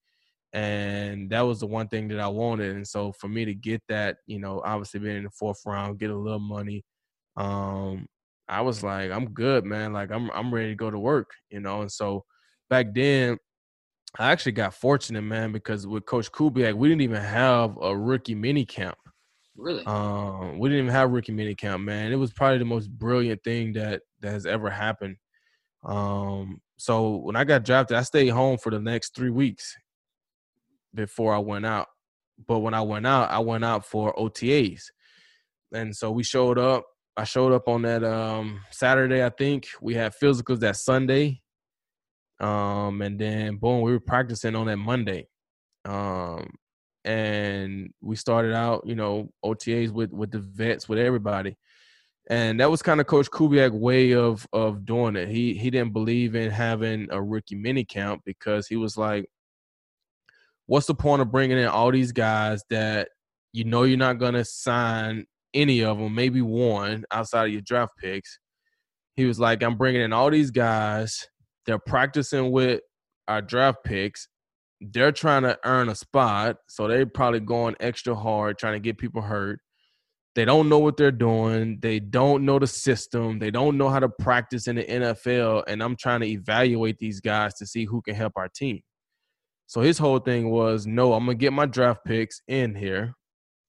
and 0.54 1.30
that 1.32 1.42
was 1.42 1.60
the 1.62 1.68
one 1.68 1.88
thing 1.88 2.08
that 2.10 2.20
I 2.20 2.28
wanted. 2.28 2.76
And 2.76 2.88
so 2.88 3.12
for 3.14 3.30
me 3.30 3.46
to 3.46 3.54
get 3.56 3.82
that, 3.90 4.18
you 4.28 4.40
know, 4.40 4.62
obviously 4.66 5.00
being 5.00 5.18
in 5.18 5.24
the 5.26 5.30
fourth 5.32 5.62
round, 5.66 6.00
get 6.00 6.10
a 6.12 6.16
little 6.18 6.40
money, 6.40 6.84
um, 7.38 8.08
I 8.48 8.62
was 8.62 8.84
like, 8.84 9.12
I'm 9.12 9.28
good, 9.32 9.66
man. 9.66 9.94
Like 9.94 10.12
I'm 10.12 10.30
I'm 10.32 10.54
ready 10.54 10.70
to 10.70 10.76
go 10.76 10.92
to 10.92 11.00
work, 11.00 11.32
you 11.50 11.62
know. 11.62 11.82
And 11.82 11.92
so 11.92 12.26
back 12.70 12.88
then, 12.94 13.38
I 14.20 14.32
actually 14.32 14.52
got 14.54 14.74
fortunate, 14.74 15.22
man, 15.22 15.52
because 15.52 15.88
with 15.88 16.06
Coach 16.06 16.32
Kubiak, 16.32 16.74
we 16.74 16.90
didn't 16.90 17.02
even 17.02 17.22
have 17.22 17.78
a 17.82 17.96
rookie 17.96 18.36
mini 18.36 18.66
camp. 18.66 18.98
Really? 19.56 19.86
Um, 19.86 20.60
we 20.60 20.70
didn't 20.70 20.86
even 20.86 20.94
have 20.94 21.12
rookie 21.12 21.32
mini 21.32 21.56
camp, 21.56 21.84
man. 21.84 22.12
It 22.12 22.18
was 22.18 22.34
probably 22.34 22.58
the 22.58 22.66
most 22.66 22.90
brilliant 22.90 23.44
thing 23.44 23.74
that 23.74 24.02
that 24.22 24.32
has 24.32 24.46
ever 24.46 24.70
happened. 24.70 25.18
Um, 25.84 26.62
so 26.78 27.18
when 27.18 27.36
I 27.36 27.44
got 27.44 27.64
drafted, 27.64 27.98
I 27.98 28.04
stayed 28.04 28.30
home 28.30 28.58
for 28.58 28.70
the 28.70 28.80
next 28.80 29.16
three 29.16 29.30
weeks 29.30 29.76
before 30.94 31.34
I 31.34 31.40
went 31.40 31.66
out. 31.66 31.88
But 32.48 32.60
when 32.60 32.74
I 32.74 32.82
went 32.82 33.08
out, 33.08 33.30
I 33.30 33.40
went 33.40 33.64
out 33.64 33.86
for 33.86 34.14
OTAs. 34.16 34.84
And 35.74 35.96
so 35.96 36.12
we 36.12 36.24
showed 36.24 36.58
up. 36.58 36.86
I 37.16 37.24
showed 37.24 37.52
up 37.52 37.68
on 37.68 37.84
that 37.84 38.04
um, 38.04 38.62
Saturday, 38.72 39.24
I 39.24 39.30
think. 39.30 39.68
We 39.82 39.94
had 39.94 40.14
physicals 40.22 40.60
that 40.60 40.78
Sunday. 40.78 41.42
Um, 42.42 43.02
and 43.02 43.20
then 43.20 43.58
boom, 43.58 43.82
we 43.82 43.92
were 43.92 44.00
practicing 44.00 44.56
on 44.56 44.66
that 44.68 44.78
Monday. 44.78 45.28
Um, 45.86 46.52
and 47.06 47.92
we 48.02 48.16
started 48.16 48.54
out, 48.54 48.84
you 48.86 48.96
know, 48.96 49.30
OTAs 49.46 49.92
with 49.92 50.12
with 50.12 50.32
the 50.32 50.40
vets, 50.40 50.90
with 50.90 51.00
everybody. 51.00 51.56
And 52.30 52.60
that 52.60 52.70
was 52.70 52.82
kind 52.82 53.00
of 53.00 53.08
Coach 53.08 53.30
Kubiak 53.30 53.72
way 53.72 54.14
of 54.14 54.48
of 54.54 54.86
doing 54.86 55.16
it. 55.16 55.30
He 55.30 55.54
he 55.54 55.70
didn't 55.70 55.94
believe 55.94 56.36
in 56.36 56.52
having 56.52 57.08
a 57.12 57.22
rookie 57.22 57.56
mini 57.56 57.86
camp 57.86 58.22
because 58.26 58.68
he 58.68 58.76
was 58.76 58.98
like, 58.98 59.26
what's 60.68 60.88
the 60.88 60.96
point 60.96 61.22
of 61.22 61.32
bringing 61.32 61.58
in 61.58 61.68
all 61.68 61.92
these 61.92 62.12
guys 62.12 62.64
that 62.70 63.10
you 63.54 63.66
know 63.66 63.84
you're 63.84 63.98
not 63.98 64.20
to 64.20 64.46
sign 64.46 65.26
any 65.54 65.84
of 65.84 65.98
them, 65.98 66.16
maybe 66.16 66.42
one 66.42 67.04
outside 67.12 67.46
of 67.46 67.52
your 67.52 67.62
draft 67.62 67.94
picks? 67.98 68.40
He 69.16 69.26
was 69.26 69.40
like, 69.40 69.62
I'm 69.64 69.78
bringing 69.78 70.02
in 70.02 70.14
all 70.14 70.30
these 70.32 70.52
guys. 70.52 71.28
They're 71.66 71.80
practicing 71.80 72.52
with 72.52 72.82
our 73.28 73.42
draft 73.42 73.80
picks. 73.84 74.28
They're 74.82 75.12
trying 75.12 75.44
to 75.44 75.58
earn 75.64 75.90
a 75.90 75.96
spot, 75.96 76.58
so 76.68 76.88
they're 76.88 77.06
probably 77.06 77.40
going 77.40 77.76
extra 77.80 78.16
hard 78.16 78.58
trying 78.58 78.74
to 78.74 78.80
get 78.80 78.98
people 78.98 79.22
hurt. 79.22 79.60
They 80.34 80.46
don't 80.46 80.70
know 80.70 80.80
what 80.80 80.96
they're 80.96 81.12
doing. 81.12 81.80
They 81.82 82.00
don't 82.00 82.46
know 82.46 82.58
the 82.58 82.66
system. 82.66 83.38
They 83.38 83.52
don't 83.52 83.78
know 83.78 83.90
how 83.90 84.00
to 84.00 84.08
practice 84.08 84.68
in 84.68 84.78
the 84.78 84.86
NFL. 84.86 85.66
And 85.68 85.84
I'm 85.84 85.98
trying 85.98 86.22
to 86.22 86.28
evaluate 86.28 86.98
these 87.00 87.20
guys 87.20 87.54
to 87.56 87.66
see 87.66 87.84
who 87.86 88.02
can 88.02 88.16
help 88.16 88.34
our 88.38 88.48
team. 88.48 88.82
So 89.68 89.82
his 89.82 89.98
whole 89.98 90.20
thing 90.20 90.50
was, 90.50 90.88
no, 90.88 91.14
I'm 91.14 91.26
gonna 91.26 91.36
get 91.36 91.54
my 91.54 91.66
draft 91.66 92.06
picks 92.06 92.42
in 92.48 92.76
here, 92.76 93.14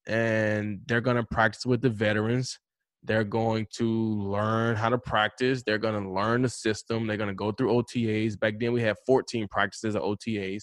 and 0.07 0.81
they're 0.87 1.01
gonna 1.01 1.25
practice 1.25 1.67
with 1.67 1.81
the 1.83 1.91
veterans. 1.91 2.59
They're 3.05 3.25
going 3.25 3.67
to 3.77 3.87
learn 3.87 4.77
how 4.77 4.89
to 4.89 4.99
practice. 4.99 5.63
They're 5.65 5.79
gonna 5.79 6.13
learn 6.13 6.43
the 6.43 6.49
system. 6.49 7.07
They're 7.07 7.17
gonna 7.17 7.35
go 7.35 7.53
through 7.53 7.73
OTAs. 7.73 8.39
Back 8.39 8.55
then, 8.61 8.73
we 8.73 8.83
had 8.83 8.97
14 9.07 9.49
practices 9.49 9.97
of 9.97 10.03
OTAs. 10.03 10.63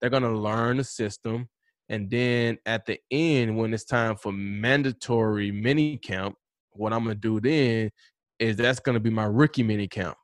They're 0.00 0.10
gonna 0.10 0.36
learn 0.36 0.76
the 0.76 0.84
system, 0.84 1.48
and 1.88 2.08
then 2.08 2.58
at 2.66 2.86
the 2.86 2.98
end, 3.10 3.56
when 3.56 3.74
it's 3.74 3.84
time 3.84 4.16
for 4.16 4.32
mandatory 4.32 5.50
mini 5.50 5.98
camp, 5.98 6.36
what 6.72 6.92
I'm 6.92 7.04
gonna 7.04 7.16
do 7.16 7.40
then 7.40 7.90
is 8.38 8.56
that's 8.56 8.80
gonna 8.80 9.00
be 9.00 9.10
my 9.10 9.24
rookie 9.24 9.62
mini 9.62 9.88
camp. 9.88 10.16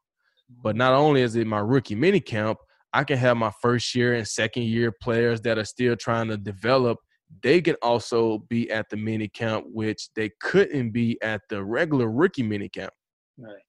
But 0.62 0.76
not 0.76 0.94
only 0.94 1.22
is 1.22 1.36
it 1.36 1.46
my 1.46 1.58
rookie 1.60 1.94
mini 1.94 2.20
camp, 2.20 2.58
I 2.92 3.04
can 3.04 3.18
have 3.18 3.36
my 3.36 3.52
first 3.60 3.94
year 3.94 4.14
and 4.14 4.26
second 4.26 4.64
year 4.64 4.92
players 4.92 5.40
that 5.42 5.58
are 5.58 5.64
still 5.64 5.96
trying 5.96 6.28
to 6.28 6.36
develop. 6.36 6.98
They 7.42 7.60
can 7.60 7.76
also 7.82 8.38
be 8.48 8.70
at 8.70 8.88
the 8.88 8.96
mini 8.96 9.28
camp, 9.28 9.66
which 9.68 10.08
they 10.14 10.30
couldn't 10.40 10.90
be 10.90 11.18
at 11.22 11.42
the 11.50 11.62
regular 11.62 12.10
rookie 12.10 12.42
mini 12.42 12.68
camp. 12.68 12.92
Right. 13.36 13.62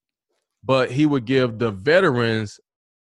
But 0.63 0.91
he 0.91 1.05
would 1.05 1.25
give 1.25 1.59
the 1.59 1.71
veterans 1.71 2.59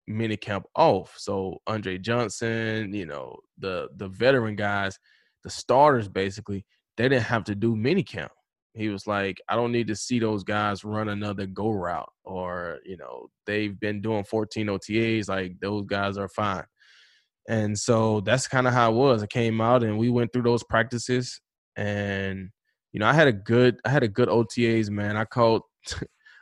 mini 0.07 0.37
camp 0.37 0.65
off. 0.75 1.15
So 1.17 1.57
Andre 1.67 1.97
Johnson, 1.97 2.93
you 2.93 3.05
know, 3.05 3.37
the 3.57 3.89
the 3.97 4.07
veteran 4.07 4.55
guys, 4.55 4.97
the 5.43 5.49
starters 5.49 6.09
basically, 6.09 6.65
they 6.97 7.07
didn't 7.07 7.23
have 7.23 7.43
to 7.45 7.55
do 7.55 7.75
mini 7.75 8.03
camp. 8.03 8.31
He 8.73 8.89
was 8.89 9.07
like, 9.07 9.41
I 9.47 9.55
don't 9.55 9.71
need 9.71 9.87
to 9.87 9.95
see 9.95 10.19
those 10.19 10.43
guys 10.43 10.83
run 10.83 11.09
another 11.09 11.45
go 11.47 11.69
route 11.69 12.09
or, 12.23 12.79
you 12.85 12.97
know, 12.97 13.27
they've 13.45 13.77
been 13.79 14.01
doing 14.01 14.23
14 14.23 14.67
OTAs. 14.67 15.27
Like 15.27 15.59
those 15.59 15.85
guys 15.85 16.17
are 16.17 16.29
fine. 16.29 16.63
And 17.49 17.77
so 17.77 18.21
that's 18.21 18.47
kind 18.47 18.67
of 18.67 18.73
how 18.73 18.91
it 18.91 18.95
was. 18.95 19.23
I 19.23 19.27
came 19.27 19.59
out 19.59 19.83
and 19.83 19.97
we 19.97 20.09
went 20.09 20.31
through 20.31 20.43
those 20.43 20.63
practices 20.63 21.41
and 21.75 22.49
you 22.93 22.99
know, 22.99 23.07
I 23.07 23.13
had 23.13 23.27
a 23.27 23.33
good 23.33 23.79
I 23.83 23.89
had 23.89 24.03
a 24.03 24.07
good 24.07 24.29
OTAs, 24.29 24.89
man. 24.91 25.17
I 25.17 25.25
caught 25.25 25.63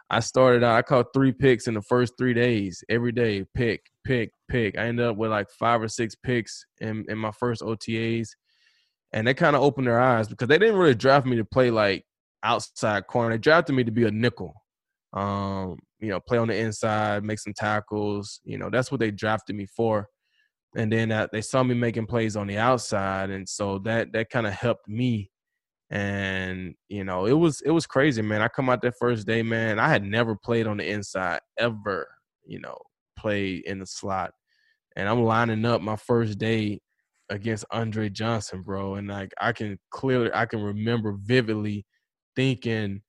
I 0.09 0.19
started 0.19 0.63
out 0.63 0.77
I 0.77 0.81
caught 0.81 1.07
three 1.13 1.31
picks 1.31 1.67
in 1.67 1.73
the 1.75 1.81
first 1.81 2.13
3 2.17 2.33
days. 2.33 2.83
Every 2.89 3.13
day, 3.13 3.45
pick, 3.55 3.81
pick, 4.05 4.31
pick. 4.49 4.77
I 4.77 4.83
ended 4.83 5.05
up 5.05 5.15
with 5.17 5.31
like 5.31 5.47
5 5.49 5.83
or 5.83 5.87
6 5.87 6.15
picks 6.23 6.65
in 6.81 7.05
in 7.07 7.17
my 7.17 7.31
first 7.31 7.61
OTAs. 7.61 8.27
And 9.13 9.25
they 9.25 9.33
kind 9.33 9.55
of 9.55 9.61
opened 9.61 9.87
their 9.87 10.01
eyes 10.01 10.27
because 10.27 10.49
they 10.49 10.57
didn't 10.57 10.75
really 10.75 10.95
draft 10.95 11.25
me 11.25 11.37
to 11.37 11.45
play 11.45 11.71
like 11.71 12.03
outside 12.43 13.07
corner. 13.07 13.35
They 13.35 13.39
drafted 13.39 13.75
me 13.77 13.85
to 13.85 13.91
be 13.91 14.03
a 14.05 14.11
nickel. 14.11 14.53
Um, 15.13 15.77
you 15.99 16.09
know, 16.09 16.19
play 16.19 16.37
on 16.37 16.49
the 16.49 16.57
inside, 16.57 17.23
make 17.23 17.39
some 17.39 17.53
tackles. 17.53 18.41
You 18.43 18.57
know, 18.57 18.69
that's 18.69 18.91
what 18.91 18.99
they 18.99 19.11
drafted 19.11 19.55
me 19.55 19.67
for. 19.67 20.07
And 20.78 20.91
then 20.93 21.11
uh, 21.11 21.28
they 21.34 21.41
saw 21.41 21.63
me 21.63 21.75
making 21.75 22.07
plays 22.07 22.38
on 22.38 22.47
the 22.47 22.59
outside, 22.59 23.32
and 23.32 23.49
so 23.49 23.80
that 23.80 24.13
that 24.13 24.30
kind 24.30 24.47
of 24.47 24.53
helped 24.53 24.88
me. 24.88 25.32
And 25.91 26.75
you 26.89 27.03
know, 27.05 27.25
it 27.28 27.34
was 27.34 27.61
it 27.61 27.71
was 27.71 27.88
crazy, 27.88 28.21
man. 28.21 28.41
I 28.43 28.49
come 28.49 28.69
out 28.69 28.82
that 28.84 28.95
first 28.99 29.28
day, 29.28 29.43
man. 29.43 29.80
I 29.80 29.89
had 29.89 30.03
never 30.03 30.36
played 30.36 30.67
on 30.67 30.78
the 30.78 30.89
inside 30.89 31.39
ever. 31.59 32.07
You 32.45 32.59
know, 32.61 32.78
play 33.17 33.63
in 33.65 33.80
the 33.80 33.88
slot, 33.88 34.32
and 34.95 35.09
I'm 35.09 35.23
lining 35.23 35.65
up 35.65 35.82
my 35.82 35.95
first 35.97 36.39
day 36.39 36.82
against 37.30 37.65
Andre 37.71 38.09
Johnson, 38.09 38.61
bro. 38.63 38.95
And 38.95 39.07
like 39.07 39.34
I 39.39 39.53
can 39.53 39.80
clearly, 39.91 40.32
I 40.34 40.45
can 40.45 40.61
remember 40.61 41.15
vividly 41.19 41.86
thinking 42.36 43.01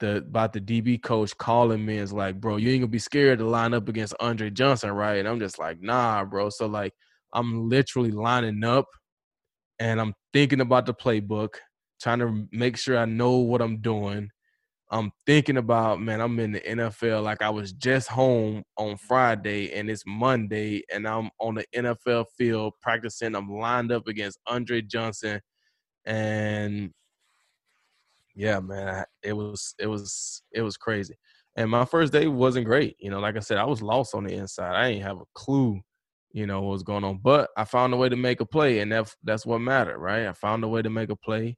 the 0.00 0.18
about 0.18 0.52
the 0.52 0.60
DB 0.60 1.02
coach 1.02 1.36
calling 1.38 1.84
me 1.84 1.98
is 1.98 2.12
like, 2.12 2.40
bro, 2.40 2.56
you 2.56 2.70
ain't 2.70 2.82
gonna 2.82 2.88
be 2.90 2.98
scared 2.98 3.38
to 3.40 3.46
line 3.46 3.74
up 3.74 3.88
against 3.88 4.14
Andre 4.20 4.50
Johnson, 4.50 4.90
right? 4.92 5.18
And 5.18 5.28
I'm 5.28 5.40
just 5.40 5.58
like, 5.58 5.80
nah, 5.82 6.24
bro. 6.24 6.50
So 6.50 6.66
like 6.66 6.92
I'm 7.34 7.68
literally 7.68 8.10
lining 8.10 8.64
up 8.64 8.86
and 9.78 10.00
I'm 10.00 10.14
thinking 10.32 10.60
about 10.60 10.86
the 10.86 10.94
playbook, 10.94 11.56
trying 12.00 12.20
to 12.20 12.46
make 12.52 12.76
sure 12.76 12.96
I 12.96 13.04
know 13.04 13.36
what 13.38 13.60
I'm 13.60 13.78
doing. 13.78 14.30
I'm 14.90 15.10
thinking 15.26 15.56
about, 15.56 16.00
man, 16.00 16.20
I'm 16.20 16.38
in 16.38 16.52
the 16.52 16.60
NFL. 16.60 17.24
Like 17.24 17.42
I 17.42 17.50
was 17.50 17.72
just 17.72 18.08
home 18.08 18.62
on 18.76 18.96
Friday 18.96 19.72
and 19.72 19.90
it's 19.90 20.04
Monday 20.06 20.82
and 20.92 21.08
I'm 21.08 21.30
on 21.40 21.56
the 21.56 21.66
NFL 21.74 22.26
field 22.38 22.74
practicing. 22.80 23.34
I'm 23.34 23.50
lined 23.50 23.90
up 23.90 24.06
against 24.06 24.38
Andre 24.46 24.82
Johnson 24.82 25.40
and 26.04 26.92
yeah, 28.36 28.60
man, 28.60 29.04
it 29.22 29.32
was 29.32 29.74
it 29.78 29.86
was 29.86 30.42
it 30.52 30.62
was 30.62 30.76
crazy. 30.76 31.14
And 31.56 31.70
my 31.70 31.84
first 31.84 32.12
day 32.12 32.26
wasn't 32.26 32.66
great. 32.66 32.96
You 32.98 33.10
know, 33.10 33.20
like 33.20 33.36
I 33.36 33.40
said, 33.40 33.58
I 33.58 33.64
was 33.64 33.80
lost 33.82 34.14
on 34.14 34.24
the 34.24 34.34
inside. 34.34 34.74
I 34.74 34.90
didn't 34.90 35.04
have 35.04 35.18
a 35.18 35.26
clue, 35.34 35.80
you 36.34 36.46
know, 36.46 36.60
what 36.62 36.72
was 36.72 36.82
going 36.82 37.04
on. 37.04 37.20
But 37.22 37.48
I 37.56 37.64
found 37.64 37.94
a 37.94 37.96
way 37.96 38.08
to 38.10 38.16
make 38.16 38.40
a 38.40 38.46
play, 38.46 38.80
and 38.80 38.92
that's 38.92 39.16
that's 39.24 39.46
what 39.46 39.60
mattered, 39.60 39.98
right? 39.98 40.26
I 40.26 40.32
found 40.34 40.64
a 40.64 40.68
way 40.68 40.82
to 40.82 40.90
make 40.90 41.10
a 41.10 41.16
play. 41.16 41.56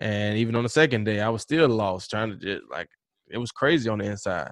And 0.00 0.38
even 0.38 0.56
on 0.56 0.64
the 0.64 0.68
second 0.68 1.04
day, 1.04 1.20
I 1.20 1.28
was 1.30 1.42
still 1.42 1.68
lost, 1.68 2.10
trying 2.10 2.30
to 2.30 2.36
just 2.36 2.62
like 2.70 2.88
it 3.30 3.38
was 3.38 3.52
crazy 3.52 3.88
on 3.88 3.98
the 3.98 4.06
inside. 4.06 4.50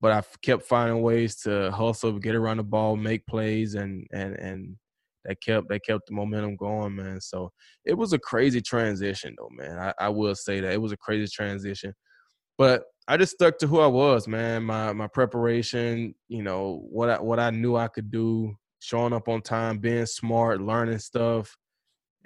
But 0.00 0.12
I 0.12 0.22
kept 0.42 0.64
finding 0.64 1.02
ways 1.02 1.36
to 1.42 1.70
hustle, 1.72 2.18
get 2.18 2.34
around 2.34 2.58
the 2.58 2.64
ball, 2.64 2.96
make 2.96 3.26
plays, 3.26 3.74
and 3.76 4.06
and 4.12 4.34
and 4.36 4.76
that 5.24 5.40
kept 5.40 5.68
that 5.68 5.84
kept 5.84 6.08
the 6.08 6.14
momentum 6.14 6.56
going, 6.56 6.96
man. 6.96 7.20
So 7.20 7.50
it 7.84 7.94
was 7.94 8.12
a 8.12 8.18
crazy 8.18 8.60
transition, 8.60 9.36
though, 9.38 9.50
man. 9.52 9.78
I, 9.78 9.94
I 9.98 10.08
will 10.08 10.34
say 10.34 10.60
that 10.60 10.72
it 10.72 10.82
was 10.82 10.92
a 10.92 10.96
crazy 10.98 11.30
transition, 11.32 11.94
but 12.58 12.82
I 13.08 13.16
just 13.16 13.32
stuck 13.34 13.58
to 13.58 13.66
who 13.68 13.80
I 13.80 13.86
was, 13.86 14.26
man. 14.28 14.64
My 14.64 14.92
my 14.92 15.06
preparation, 15.06 16.14
you 16.28 16.42
know, 16.42 16.84
what 16.90 17.10
I 17.10 17.20
what 17.20 17.38
I 17.40 17.50
knew 17.50 17.76
I 17.76 17.88
could 17.88 18.10
do, 18.10 18.56
showing 18.84 19.14
up 19.14 19.28
on 19.28 19.40
time, 19.40 19.78
being 19.78 20.04
smart, 20.04 20.60
learning 20.60 20.98
stuff, 20.98 21.56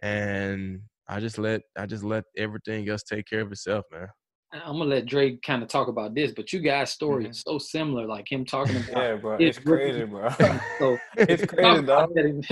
and 0.02 0.80
I 1.09 1.20
just 1.20 1.38
let 1.38 1.62
I 1.76 1.86
just 1.86 2.02
let 2.04 2.24
everything 2.36 2.88
else 2.88 3.02
take 3.04 3.26
care 3.26 3.40
of 3.42 3.52
itself, 3.52 3.84
man. 3.92 4.09
I'm 4.52 4.78
gonna 4.78 4.86
let 4.86 5.06
Drake 5.06 5.40
kind 5.42 5.62
of 5.62 5.68
talk 5.68 5.88
about 5.88 6.14
this, 6.14 6.32
but 6.32 6.52
you 6.52 6.61
guys' 6.61 6.90
story 6.90 7.26
Mhm. 7.26 7.30
is 7.30 7.42
so 7.46 7.59
similar, 7.59 8.06
like 8.06 8.30
him 8.30 8.44
talking 8.44 8.76
about. 8.92 9.02
Yeah, 9.02 9.16
bro. 9.16 9.36
It's 9.38 9.59
crazy, 9.59 10.04
bro. 10.04 10.28
So 10.80 10.98
it's 11.16 11.44
crazy, 11.44 11.78
about 11.78 12.14
dog. 12.14 12.44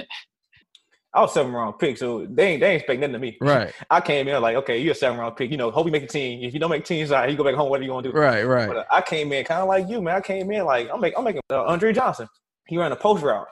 I 1.14 1.20
was 1.22 1.32
seven 1.32 1.52
round 1.52 1.78
pick, 1.78 1.96
so 1.96 2.26
they 2.30 2.48
ain't 2.52 2.60
they 2.60 2.72
ain't 2.72 2.82
expect 2.82 3.00
nothing 3.00 3.14
to 3.14 3.18
me. 3.18 3.38
Right, 3.40 3.72
I 3.90 4.00
came 4.02 4.28
in 4.28 4.40
like, 4.42 4.56
okay, 4.56 4.78
you're 4.78 4.92
a 4.92 4.94
seven 4.94 5.18
round 5.18 5.34
pick. 5.36 5.50
You 5.50 5.56
know, 5.56 5.70
hope 5.70 5.86
you 5.86 5.92
make 5.92 6.02
a 6.02 6.06
team. 6.06 6.44
If 6.44 6.52
you 6.52 6.60
don't 6.60 6.70
make 6.70 6.84
teams, 6.84 7.10
all 7.10 7.20
right, 7.20 7.30
you 7.30 7.36
go 7.36 7.44
back 7.44 7.54
home. 7.54 7.70
What 7.70 7.80
are 7.80 7.82
you 7.84 7.88
gonna 7.90 8.08
do? 8.10 8.12
right, 8.12 8.44
right. 8.44 8.68
But 8.68 8.76
uh, 8.76 8.84
I 8.92 9.00
came 9.00 9.32
in 9.32 9.44
kind 9.44 9.62
of 9.62 9.68
like 9.68 9.88
you, 9.88 10.02
man. 10.02 10.16
I 10.16 10.20
came 10.20 10.50
in 10.52 10.64
like 10.66 10.90
I'm 10.92 11.00
making 11.00 11.18
I'm 11.18 11.24
making 11.24 11.40
uh, 11.50 11.64
Andre 11.64 11.92
Johnson. 11.92 12.28
He 12.68 12.76
ran 12.76 12.92
a 12.92 12.96
post 12.96 13.22
route. 13.22 13.46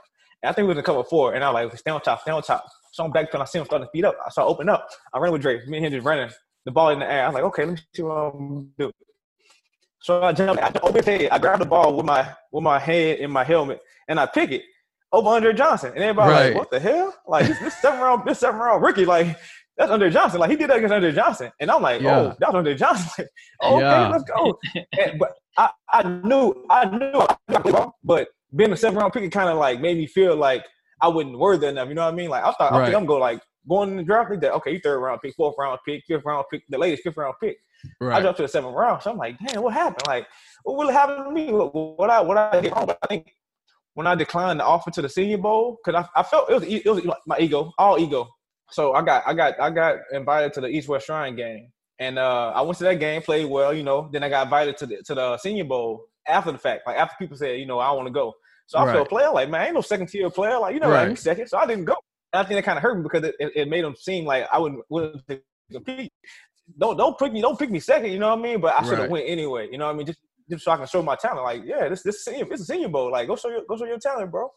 And 0.45 0.51
I 0.51 0.53
think 0.53 0.65
we 0.67 0.69
was 0.69 0.77
in 0.79 0.85
cover 0.85 1.03
four, 1.05 1.33
and 1.33 1.43
I 1.43 1.51
was 1.51 1.71
like, 1.71 1.79
stay 1.79 1.91
on 1.91 2.03
top, 2.03 2.21
stay 2.21 2.31
on 2.31 2.43
top. 2.43 2.67
So 2.93 3.03
I'm 3.03 3.11
back 3.11 3.31
till 3.31 3.41
I 3.41 3.47
see 3.47 3.59
him 3.59 3.65
starting 3.65 3.87
to 3.87 3.89
speed 3.89 4.05
up. 4.05 4.15
So 4.31 4.43
I 4.43 4.45
open 4.45 4.69
up. 4.69 4.87
I 5.15 5.19
ran 5.19 5.33
with 5.33 5.41
Drake. 5.41 5.67
Me 5.67 5.79
and 5.79 5.87
him 5.87 5.93
just 5.93 6.05
running. 6.07 6.29
The 6.67 6.71
ball 6.71 6.91
in 6.91 6.99
the 6.99 7.11
air. 7.11 7.25
I 7.25 7.29
was 7.29 7.35
like, 7.35 7.45
okay, 7.45 7.65
let 7.65 7.73
me 7.75 7.81
see 7.95 8.03
what 8.03 8.13
I'm 8.15 8.71
do. 8.79 8.93
So 10.03 10.23
I 10.23 10.33
jumped. 10.33 10.63
I 10.63 10.71
open 10.83 11.03
his. 11.03 11.29
I 11.31 11.39
grabbed 11.39 11.63
the 11.63 11.67
ball 11.67 11.97
with 11.97 12.05
my 12.05 12.31
with 12.53 12.63
my 12.63 12.79
head 12.79 13.21
in 13.21 13.31
my 13.31 13.43
helmet, 13.43 13.81
and 14.09 14.21
I 14.21 14.27
pick 14.27 14.51
it 14.51 14.63
over 15.13 15.29
Andre 15.31 15.55
Johnson. 15.55 15.93
And 15.95 16.05
everybody 16.05 16.31
Right. 16.31 16.47
like, 16.49 16.57
what 16.59 16.71
the 16.71 16.79
hell? 16.79 17.15
Like 17.27 17.47
this, 17.47 17.59
this 17.61 17.75
seven 17.81 18.01
round, 18.01 18.27
this 18.27 18.39
seven 18.41 18.61
round 18.61 18.83
rookie, 18.83 19.07
like 19.07 19.35
that's 19.79 19.91
Andre 19.91 20.11
Johnson. 20.11 20.41
Like 20.41 20.51
he 20.51 20.57
did 20.57 20.69
that 20.69 20.77
against 20.77 20.93
Andre 20.93 21.11
Johnson, 21.13 21.51
and 21.59 21.71
I'm 21.71 21.81
like, 21.81 22.03
oh, 22.03 22.05
Yeah. 22.05 22.19
oh, 22.19 22.37
that's 22.39 22.55
Andre 22.55 22.75
Johnson. 22.75 23.27
Like, 23.63 23.73
okay, 23.73 23.81
Yeah. 23.81 24.09
let's 24.09 24.25
go. 24.25 24.59
And- 24.99 25.19
but 25.19 25.33
I, 25.57 25.71
I 25.91 26.03
knew, 26.03 26.67
I 26.69 26.85
knew, 26.85 27.13
I 27.49 27.63
knew, 27.65 27.93
but 28.03 28.29
being 28.55 28.73
a 28.73 28.77
seven 28.77 28.99
round 28.99 29.13
pick, 29.13 29.23
it 29.23 29.31
kind 29.33 29.49
of 29.49 29.59
like 29.59 29.81
made 29.81 29.97
me 29.97 30.07
feel 30.07 30.37
like 30.37 30.65
I 31.01 31.09
wasn't 31.09 31.39
worthy 31.39 31.67
enough. 31.67 31.89
You 31.89 31.95
know 31.95 32.05
what 32.05 32.15
I 32.15 32.17
mean? 32.17 32.31
Like 32.31 32.45
I 32.45 32.53
thought, 32.53 32.73
I 32.73 32.79
Right. 32.79 32.95
I'm 32.95 33.07
going 33.07 33.21
like 33.21 33.41
going 33.69 33.91
in 33.91 33.97
the 33.97 34.03
draft. 34.03 34.31
Like 34.31 34.41
that, 34.41 34.55
okay, 34.55 34.73
you 34.73 34.81
third 34.81 35.01
round 35.01 35.21
pick, 35.23 35.35
fourth 35.35 35.57
round 35.59 35.79
pick, 35.87 36.05
fifth 36.07 36.25
round 36.25 36.45
pick, 36.51 36.63
the 36.69 36.79
latest 36.79 37.03
fifth 37.03 37.17
round 37.17 37.35
pick. 37.43 37.57
I 38.01 38.05
Right. 38.05 38.23
dropped 38.23 38.39
to 38.39 38.43
the 38.45 38.49
seventh 38.49 38.75
round. 38.75 39.03
So 39.03 39.11
I'm 39.11 39.19
like, 39.19 39.37
damn, 39.39 39.63
what 39.63 39.75
happened? 39.75 40.07
Like, 40.07 40.27
what 40.63 40.79
really 40.81 40.95
happened 40.95 41.25
to 41.27 41.31
me? 41.31 41.53
What, 41.53 41.75
what 41.75 42.11
I 42.11 42.21
what 42.21 42.37
I 42.37 42.61
did 42.61 42.73
wrong? 42.75 42.87
But 42.87 42.99
I 43.03 43.07
think 43.09 43.35
when 43.95 44.07
I 44.07 44.15
declined 44.15 44.61
the 44.61 44.65
offer 44.65 44.91
to 44.93 45.03
the 45.03 45.09
Senior 45.09 45.39
Bowl, 45.39 45.79
because 45.85 46.05
I, 46.05 46.21
I 46.21 46.23
felt 46.23 46.51
it 46.51 46.55
was 46.55 46.63
it 46.65 46.87
was 46.87 47.17
my 47.27 47.39
ego, 47.39 47.73
all 47.79 47.99
ego. 47.99 48.29
So 48.71 48.95
I 48.95 49.03
got 49.03 49.25
I 49.27 49.35
got 49.35 49.61
I 49.61 49.71
got 49.71 49.97
invited 50.13 50.53
to 50.55 50.61
the 50.63 50.69
East 50.69 50.89
West 50.89 51.07
Shrine 51.07 51.37
game, 51.37 51.71
and 51.99 52.19
uh, 52.19 52.53
I 52.55 52.63
went 52.63 52.79
to 52.79 52.85
that 52.85 52.99
game, 53.01 53.21
played 53.23 53.51
well, 53.51 53.75
you 53.75 53.83
know. 53.83 54.09
Then 54.13 54.23
I 54.23 54.29
got 54.29 54.45
invited 54.45 54.77
to 54.79 54.87
the 54.87 55.03
to 55.05 55.15
the 55.15 55.37
Senior 55.39 55.65
Bowl 55.65 56.07
after 56.29 56.53
the 56.53 56.59
fact, 56.59 56.83
like 56.87 56.97
after 56.97 57.15
people 57.19 57.37
said, 57.37 57.59
you 57.59 57.67
know, 57.67 57.79
I 57.79 57.91
want 57.93 58.07
to 58.07 58.13
go. 58.13 58.35
So 58.67 58.79
I 58.79 58.85
Right. 58.85 58.93
felt 58.93 59.07
a 59.07 59.09
player, 59.09 59.31
like 59.31 59.49
man, 59.51 59.61
I 59.61 59.67
ain't 59.67 59.75
no 59.75 59.81
second 59.81 60.09
tier 60.09 60.31
player, 60.31 60.59
like 60.59 60.75
you 60.75 60.81
know, 60.81 60.91
like, 60.91 61.03
Right. 61.03 61.09
me 61.11 61.17
second. 61.17 61.49
So 61.49 61.59
I 61.59 61.67
didn't 61.67 61.85
go. 61.85 61.97
And 62.33 62.41
I 62.41 62.45
think 62.49 62.59
that 62.59 62.65
kind 62.65 62.79
of 62.79 62.83
hurt 62.83 62.97
me 62.97 63.03
because 63.03 63.25
it, 63.25 63.35
it, 63.39 63.69
made 63.69 63.85
them 63.85 63.95
seem 63.97 64.25
like 64.25 64.47
I 64.53 64.59
wouldn't 64.59 64.83
to 65.29 65.41
compete. 65.73 66.13
Don't 66.79 66.97
don't 66.97 67.19
pick 67.19 67.33
me, 67.33 67.41
don't 67.43 67.59
pick 67.59 67.71
me 67.71 67.79
second. 67.81 68.11
You 68.11 68.19
know 68.19 68.31
what 68.31 68.39
I 68.39 68.43
mean? 68.43 68.61
But 68.61 68.75
I 68.75 68.83
should 68.83 68.93
have 68.99 69.01
Right. 69.01 69.11
went 69.11 69.29
anyway. 69.29 69.69
You 69.71 69.79
know 69.79 69.87
what 69.87 69.95
I 69.95 69.99
mean? 69.99 70.07
Just, 70.07 70.19
just 70.51 70.65
so 70.65 70.73
I 70.73 70.77
can 70.77 70.87
show 70.87 71.03
my 71.03 71.17
talent. 71.17 71.45
Like, 71.45 71.63
yeah, 71.65 71.89
this 71.89 72.03
this 72.03 72.25
senior, 72.25 72.47
it's 72.51 72.63
a 72.63 72.65
senior 72.65 72.89
bowl. 72.89 73.13
Like, 73.13 73.29
go 73.29 73.37
show 73.37 73.51
your 73.51 73.63
go 73.69 73.77
show 73.77 73.85
your 73.85 73.99
talent, 73.99 74.31
bro. 74.31 74.51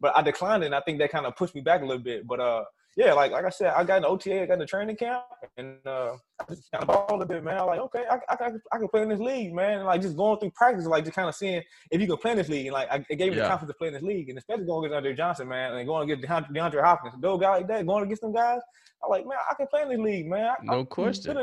But 0.00 0.16
I 0.16 0.22
declined 0.22 0.62
it, 0.62 0.66
and 0.66 0.74
I 0.74 0.80
think 0.82 0.98
that 1.00 1.10
kind 1.10 1.26
of 1.26 1.34
pushed 1.36 1.54
me 1.56 1.60
back 1.60 1.82
a 1.82 1.84
little 1.84 2.02
bit. 2.02 2.26
But 2.26 2.38
uh, 2.40 2.64
yeah, 2.96 3.12
like 3.12 3.30
like 3.32 3.44
I 3.44 3.50
said, 3.50 3.72
I 3.74 3.84
got 3.84 3.98
in 3.98 4.04
OTA, 4.04 4.42
I 4.42 4.46
got 4.46 4.54
in 4.54 4.58
the 4.60 4.66
training 4.66 4.96
camp, 4.96 5.22
and 5.56 5.76
uh, 5.86 6.16
I 6.40 6.44
just 6.54 6.70
kind 6.72 6.82
of 6.82 6.88
balled 7.08 7.22
a 7.22 7.26
bit, 7.26 7.44
man. 7.44 7.58
I'm 7.60 7.66
like, 7.66 7.78
okay, 7.80 8.04
I, 8.10 8.16
I, 8.16 8.20
I, 8.32 8.36
can- 8.36 8.62
I 8.72 8.78
can 8.78 8.88
play 8.88 9.02
in 9.02 9.08
this 9.08 9.20
league, 9.20 9.54
man. 9.54 9.78
And 9.78 9.86
like 9.86 10.00
just 10.02 10.16
going 10.16 10.38
through 10.40 10.50
practice, 10.52 10.84
like 10.86 11.04
just 11.04 11.14
kind 11.14 11.28
of 11.28 11.34
seeing 11.34 11.62
if 11.90 12.00
you 12.00 12.06
can 12.08 12.16
play 12.16 12.32
in 12.32 12.38
this 12.38 12.48
league, 12.48 12.66
and 12.66 12.74
like 12.74 12.90
I, 12.90 13.04
it 13.08 13.16
gave 13.16 13.30
me 13.32 13.36
Yeah. 13.38 13.44
the 13.44 13.48
confidence 13.50 13.74
to 13.74 13.78
play 13.78 13.88
in 13.88 13.94
this 13.94 14.02
league, 14.02 14.28
and 14.30 14.38
especially 14.38 14.64
going 14.64 14.84
against 14.86 14.96
Andre 14.96 15.14
Johnson, 15.14 15.48
man, 15.48 15.74
and 15.74 15.86
going 15.86 16.10
against 16.10 16.28
DeAndre, 16.28 16.50
DeAndre 16.50 16.82
Hopkins, 16.84 17.14
a 17.16 17.20
dope 17.20 17.40
guy 17.40 17.50
like 17.50 17.68
that, 17.68 17.86
going 17.86 18.04
against 18.04 18.22
them 18.22 18.32
guys. 18.34 18.60
I'm 19.04 19.10
like, 19.10 19.24
man, 19.26 19.38
I 19.48 19.54
can 19.54 19.66
play 19.68 19.82
in 19.82 19.88
this 19.90 19.98
league, 20.00 20.26
man. 20.26 20.50
I, 20.60 20.64
No 20.64 20.84
question. 20.84 21.36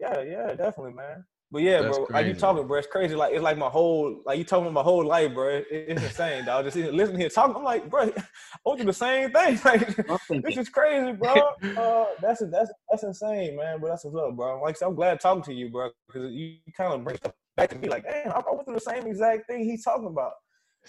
Yeah, 0.00 0.22
yeah, 0.22 0.54
definitely, 0.54 0.94
man. 0.94 1.24
But 1.50 1.62
yeah, 1.62 1.82
That's 1.82 1.98
bro, 1.98 2.06
like 2.10 2.26
you 2.26 2.34
talking, 2.34 2.66
bro, 2.66 2.78
it's 2.78 2.88
crazy. 2.88 3.14
Like 3.14 3.32
it's 3.32 3.42
like 3.42 3.56
my 3.56 3.68
whole, 3.68 4.22
like 4.26 4.38
you 4.38 4.44
talking 4.44 4.64
about 4.64 4.74
my 4.74 4.82
whole 4.82 5.04
life, 5.06 5.32
bro. 5.34 5.48
It, 5.48 5.66
it's 5.70 6.02
insane, 6.02 6.44
dog. 6.44 6.64
Just 6.64 6.76
listening 6.76 7.20
here 7.20 7.28
talking, 7.28 7.54
I'm 7.54 7.62
like, 7.62 7.88
bro, 7.88 8.02
I 8.02 8.06
went 8.64 8.80
through 8.80 8.86
the 8.86 8.92
same 8.92 9.30
thing. 9.30 9.60
Like 9.64 9.96
this 10.42 10.56
is 10.56 10.68
crazy, 10.68 11.12
bro. 11.12 11.42
Uh, 11.76 12.04
that's 12.22 12.42
that's 12.50 12.72
that's 12.90 13.02
insane, 13.02 13.56
man. 13.56 13.80
But 13.80 13.88
that's 13.88 14.04
what's 14.04 14.16
up, 14.16 14.36
bro. 14.36 14.60
Like 14.62 14.76
I 14.76 14.78
said, 14.78 14.86
I'm 14.86 14.94
glad 14.94 15.20
talking 15.20 15.42
to 15.44 15.52
you, 15.52 15.70
bro, 15.70 15.90
because 16.06 16.32
you 16.32 16.56
kind 16.76 16.92
of 16.92 17.04
bring 17.04 17.16
stuff 17.16 17.32
back 17.56 17.70
to 17.70 17.78
me. 17.78 17.88
Like, 17.88 18.04
damn, 18.04 18.32
I 18.32 18.36
I 18.36 18.52
went 18.52 18.64
through 18.66 18.74
the 18.74 18.80
same 18.80 19.06
exact 19.06 19.46
thing 19.48 19.64
he's 19.64 19.84
talking 19.84 20.06
about. 20.06 20.32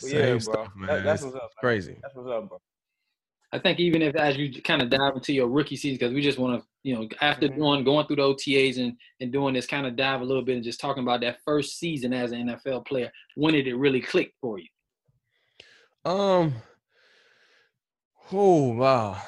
But 0.01 0.09
Same 0.09 0.19
yeah, 0.19 0.31
bro, 0.33 0.39
stuff, 0.39 0.71
man. 0.75 0.87
that- 0.87 1.03
that's 1.03 1.21
what's 1.21 1.35
up. 1.35 1.41
Man. 1.41 1.49
crazy. 1.59 1.97
That's 2.01 2.15
what's 2.15 2.29
up, 2.29 2.49
bro. 2.49 2.59
I 3.51 3.59
think 3.59 3.79
even 3.79 4.01
if 4.01 4.15
as 4.15 4.37
you 4.37 4.61
kind 4.61 4.81
of 4.81 4.89
dive 4.89 5.15
into 5.15 5.31
your 5.33 5.47
rookie 5.47 5.77
season, 5.77 5.97
because 5.97 6.13
we 6.13 6.21
just 6.21 6.37
want 6.37 6.61
to, 6.61 6.67
you 6.85 6.93
know, 6.93 7.09
after 7.19 7.47
Mhm. 7.47 7.55
doing 7.55 7.83
going 7.83 8.05
through 8.05 8.17
the 8.17 8.21
OTAs 8.21 8.77
and 8.77 8.95
and 9.19 9.31
doing 9.33 9.55
this, 9.55 9.65
kind 9.65 9.87
of 9.87 9.95
dive 9.95 10.21
a 10.21 10.23
little 10.23 10.43
bit 10.43 10.55
and 10.55 10.63
just 10.63 10.79
talking 10.79 11.01
about 11.01 11.19
that 11.21 11.41
first 11.43 11.79
season 11.79 12.13
as 12.13 12.31
an 12.31 12.47
NFL 12.47 12.85
player. 12.85 13.11
When 13.35 13.55
did 13.55 13.65
it 13.65 13.75
really 13.75 14.01
click 14.01 14.33
for 14.39 14.59
you? 14.59 14.67
Um. 16.05 16.53
Oh 18.31 18.73
wow. 18.73 19.19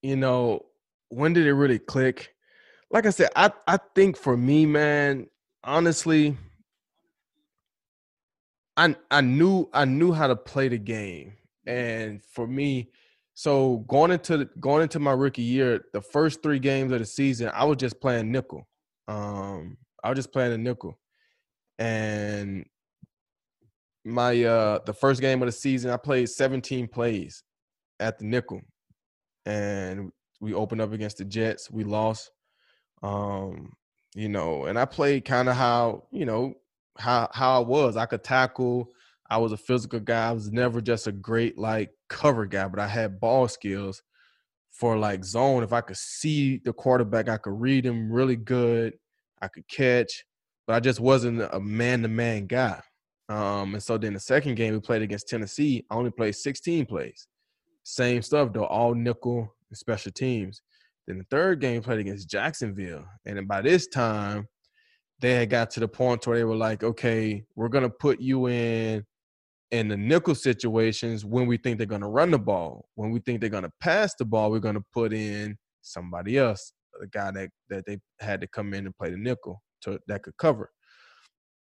You 0.00 0.16
know, 0.16 0.64
when 1.10 1.34
did 1.34 1.46
it 1.46 1.52
really 1.52 1.78
click? 1.78 2.34
Like 2.90 3.04
I 3.04 3.10
said, 3.10 3.28
I 3.36 3.52
I 3.68 3.78
think 3.94 4.16
for 4.16 4.34
me, 4.34 4.64
man, 4.64 5.28
honestly, 5.62 6.38
I 8.78 8.96
I 9.10 9.20
knew 9.20 9.68
I 9.74 9.84
knew 9.84 10.12
how 10.12 10.26
to 10.26 10.36
play 10.36 10.68
the 10.68 10.78
game, 10.78 11.34
and 11.66 12.24
for 12.24 12.46
me, 12.46 12.90
so 13.34 13.78
going 13.88 14.10
into 14.10 14.48
going 14.60 14.82
into 14.82 14.98
my 14.98 15.12
rookie 15.12 15.42
year, 15.42 15.84
the 15.92 16.00
first 16.00 16.42
three 16.42 16.58
games 16.58 16.92
of 16.92 16.98
the 16.98 17.06
season, 17.06 17.50
I 17.54 17.64
was 17.64 17.78
just 17.78 18.00
playing 18.00 18.30
nickel. 18.30 18.66
Um, 19.08 19.78
I 20.04 20.10
was 20.10 20.16
just 20.16 20.32
playing 20.32 20.52
a 20.52 20.58
nickel, 20.58 20.98
and 21.78 22.66
my 24.04 24.42
uh 24.42 24.80
the 24.84 24.92
first 24.92 25.20
game 25.20 25.40
of 25.42 25.46
the 25.46 25.52
season, 25.52 25.90
I 25.90 25.96
played 25.96 26.28
17 26.28 26.88
plays 26.88 27.42
at 28.00 28.18
the 28.18 28.26
nickel, 28.26 28.60
and 29.46 30.10
we 30.40 30.52
opened 30.52 30.80
up 30.80 30.92
against 30.92 31.18
the 31.18 31.24
Jets. 31.24 31.70
We 31.70 31.84
lost. 31.84 32.30
Um, 33.02 33.72
you 34.14 34.28
know, 34.28 34.66
and 34.66 34.78
I 34.78 34.84
played 34.84 35.24
kind 35.24 35.48
of 35.48 35.56
how 35.56 36.04
you 36.10 36.26
know 36.26 36.54
how 36.98 37.30
how 37.32 37.56
I 37.56 37.64
was. 37.64 37.96
I 37.96 38.06
could 38.06 38.24
tackle. 38.24 38.90
I 39.32 39.38
was 39.38 39.52
a 39.52 39.56
physical 39.56 39.98
guy. 39.98 40.28
I 40.28 40.32
was 40.32 40.52
never 40.52 40.82
just 40.82 41.06
a 41.06 41.12
great 41.12 41.56
like 41.56 41.88
cover 42.10 42.44
guy, 42.44 42.68
but 42.68 42.78
I 42.78 42.86
had 42.86 43.18
ball 43.18 43.48
skills 43.48 44.02
for 44.70 44.98
like 44.98 45.24
zone. 45.24 45.62
If 45.62 45.72
I 45.72 45.80
could 45.80 45.96
see 45.96 46.60
the 46.62 46.74
quarterback, 46.74 47.30
I 47.30 47.38
could 47.38 47.58
read 47.58 47.86
him 47.86 48.12
really 48.12 48.36
good. 48.36 48.92
I 49.40 49.48
could 49.48 49.66
catch, 49.68 50.26
but 50.66 50.74
I 50.74 50.80
just 50.80 51.00
wasn't 51.00 51.48
a 51.50 51.58
man 51.58 52.02
to 52.02 52.08
man 52.08 52.46
guy. 52.46 52.82
Um, 53.30 53.72
and 53.72 53.82
so 53.82 53.96
then 53.96 54.12
the 54.12 54.20
second 54.20 54.56
game 54.56 54.74
we 54.74 54.80
played 54.80 55.00
against 55.00 55.30
Tennessee, 55.30 55.86
I 55.90 55.94
only 55.94 56.10
played 56.10 56.36
16 56.36 56.84
plays. 56.84 57.26
Same 57.84 58.20
stuff 58.20 58.52
though, 58.52 58.66
all 58.66 58.94
nickel 58.94 59.56
and 59.70 59.78
special 59.78 60.12
teams. 60.12 60.60
Then 61.06 61.16
the 61.16 61.24
third 61.30 61.58
game 61.58 61.80
played 61.80 62.00
against 62.00 62.28
Jacksonville, 62.28 63.06
and 63.24 63.38
then 63.38 63.46
by 63.46 63.62
this 63.62 63.86
time, 63.86 64.46
they 65.20 65.36
had 65.36 65.48
got 65.48 65.70
to 65.70 65.80
the 65.80 65.88
point 65.88 66.26
where 66.26 66.36
they 66.36 66.44
were 66.44 66.54
like, 66.54 66.84
okay, 66.84 67.46
we're 67.56 67.70
gonna 67.70 67.88
put 67.88 68.20
you 68.20 68.48
in 68.48 69.06
in 69.72 69.88
the 69.88 69.96
nickel 69.96 70.34
situations 70.34 71.24
when 71.24 71.46
we 71.46 71.56
think 71.56 71.78
they're 71.78 71.86
gonna 71.86 72.08
run 72.08 72.30
the 72.30 72.38
ball. 72.38 72.88
When 72.94 73.10
we 73.10 73.20
think 73.20 73.40
they're 73.40 73.50
gonna 73.50 73.72
pass 73.80 74.14
the 74.14 74.24
ball, 74.24 74.50
we're 74.50 74.60
gonna 74.60 74.84
put 74.92 75.12
in 75.12 75.56
somebody 75.80 76.38
else, 76.38 76.72
the 77.00 77.08
guy 77.08 77.30
that 77.32 77.50
that 77.70 77.86
they 77.86 77.98
had 78.20 78.40
to 78.42 78.46
come 78.46 78.74
in 78.74 78.86
and 78.86 78.96
play 78.96 79.10
the 79.10 79.16
nickel 79.16 79.62
to 79.82 79.98
that 80.06 80.22
could 80.22 80.36
cover. 80.36 80.70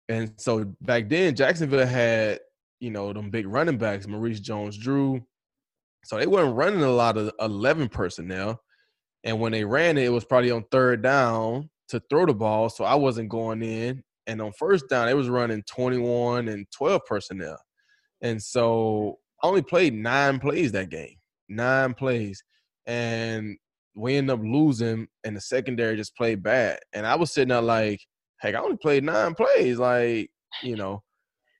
And 0.07 0.31
so 0.37 0.73
back 0.81 1.09
then, 1.09 1.35
Jacksonville 1.35 1.87
had 1.87 2.39
you 2.79 2.91
know 2.91 3.11
them 3.11 3.31
big 3.31 3.47
running 3.47 3.77
backs, 3.77 4.07
Maurice 4.07 4.39
Jones-Drew. 4.39 5.21
So 6.05 6.17
they 6.17 6.27
weren't 6.27 6.55
running 6.55 6.83
a 6.83 6.91
lot 6.91 7.17
of 7.17 7.31
eleven 7.39 7.89
personnel. 7.89 8.61
And 9.23 9.39
when 9.39 9.51
they 9.51 9.65
ran 9.65 9.97
it, 9.97 10.05
it 10.05 10.09
was 10.09 10.25
probably 10.25 10.51
on 10.51 10.63
third 10.71 11.01
down 11.01 11.71
to 11.89 11.99
throw 12.11 12.27
the 12.27 12.33
ball. 12.35 12.69
So 12.69 12.83
I 12.83 12.93
wasn't 12.93 13.29
going 13.29 13.63
in. 13.63 14.03
And 14.27 14.39
on 14.39 14.51
first 14.53 14.87
down, 14.87 15.07
they 15.07 15.15
was 15.15 15.29
running 15.29 15.63
21 15.63 16.47
and 16.47 16.67
12 16.71 17.01
personnel. 17.07 17.57
And 18.21 18.41
so 18.41 19.19
I 19.43 19.47
only 19.47 19.61
played 19.61 19.93
nine 19.93 20.39
plays 20.39 20.71
that 20.73 20.89
game. 20.89 21.15
Nine 21.49 21.93
plays. 21.93 22.43
And 22.85 23.57
we 23.95 24.15
ended 24.15 24.39
up 24.39 24.43
losing 24.43 25.07
and 25.23 25.35
the 25.35 25.41
secondary 25.41 25.95
just 25.95 26.15
played 26.15 26.43
bad. 26.43 26.79
And 26.93 27.05
I 27.05 27.15
was 27.15 27.33
sitting 27.33 27.49
there 27.49 27.61
like, 27.61 28.01
heck, 28.37 28.55
I 28.55 28.59
only 28.59 28.77
played 28.77 29.03
nine 29.03 29.35
plays. 29.35 29.77
Like, 29.77 30.29
you 30.63 30.75
know. 30.75 31.01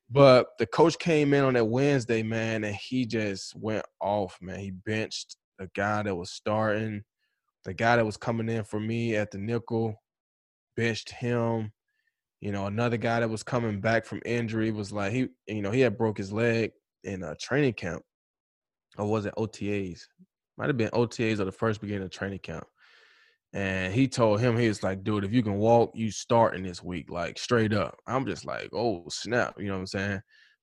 But 0.09 0.47
the 0.59 0.67
coach 0.67 0.99
came 0.99 1.33
in 1.33 1.43
on 1.43 1.55
that 1.55 1.65
Wednesday, 1.65 2.21
man, 2.21 2.63
and 2.63 2.75
he 2.75 3.07
just 3.07 3.55
went 3.55 3.85
off, 3.99 4.37
man. 4.39 4.59
He 4.59 4.69
benched 4.69 5.35
the 5.57 5.67
guy 5.73 6.03
that 6.03 6.15
was 6.15 6.29
starting 6.29 7.03
the 7.65 7.73
guy 7.73 7.95
that 7.97 8.05
was 8.05 8.15
coming 8.15 8.47
in 8.47 8.63
for 8.63 8.79
me 8.79 9.15
at 9.15 9.31
the 9.31 9.39
nickel 9.39 10.01
benched 10.77 11.09
him. 11.09 11.71
You 12.45 12.51
know, 12.51 12.67
another 12.67 12.97
guy 12.97 13.21
that 13.21 13.27
was 13.27 13.41
coming 13.41 13.81
back 13.81 14.05
from 14.05 14.21
injury 14.23 14.69
was 14.69 14.91
like 14.91 15.11
he, 15.11 15.29
you 15.47 15.63
know, 15.63 15.71
he 15.71 15.81
had 15.81 15.97
broke 15.97 16.19
his 16.19 16.31
leg 16.31 16.73
in 17.03 17.23
a 17.23 17.33
training 17.37 17.73
camp, 17.73 18.03
or 18.99 19.07
was 19.07 19.25
it 19.25 19.33
OTAs? 19.35 20.01
Might 20.55 20.67
have 20.67 20.77
been 20.77 20.91
OTAs 20.91 21.39
or 21.39 21.45
the 21.45 21.51
first 21.51 21.81
beginning 21.81 22.03
of 22.03 22.11
training 22.11 22.37
camp. 22.43 22.67
And 23.53 23.91
he 23.91 24.07
told 24.07 24.41
him 24.41 24.55
he 24.55 24.67
was 24.67 24.83
like, 24.83 25.03
dude, 25.03 25.23
if 25.23 25.33
you 25.33 25.41
can 25.41 25.55
walk, 25.55 25.93
you 25.95 26.11
starting 26.11 26.61
this 26.61 26.83
week, 26.83 27.09
like 27.09 27.39
straight 27.39 27.73
up. 27.73 27.97
I'm 28.05 28.27
just 28.27 28.45
like, 28.45 28.69
oh 28.73 29.05
snap, 29.09 29.55
you 29.57 29.65
know 29.65 29.73
what 29.73 29.79
I'm 29.79 29.87
saying? 29.87 30.21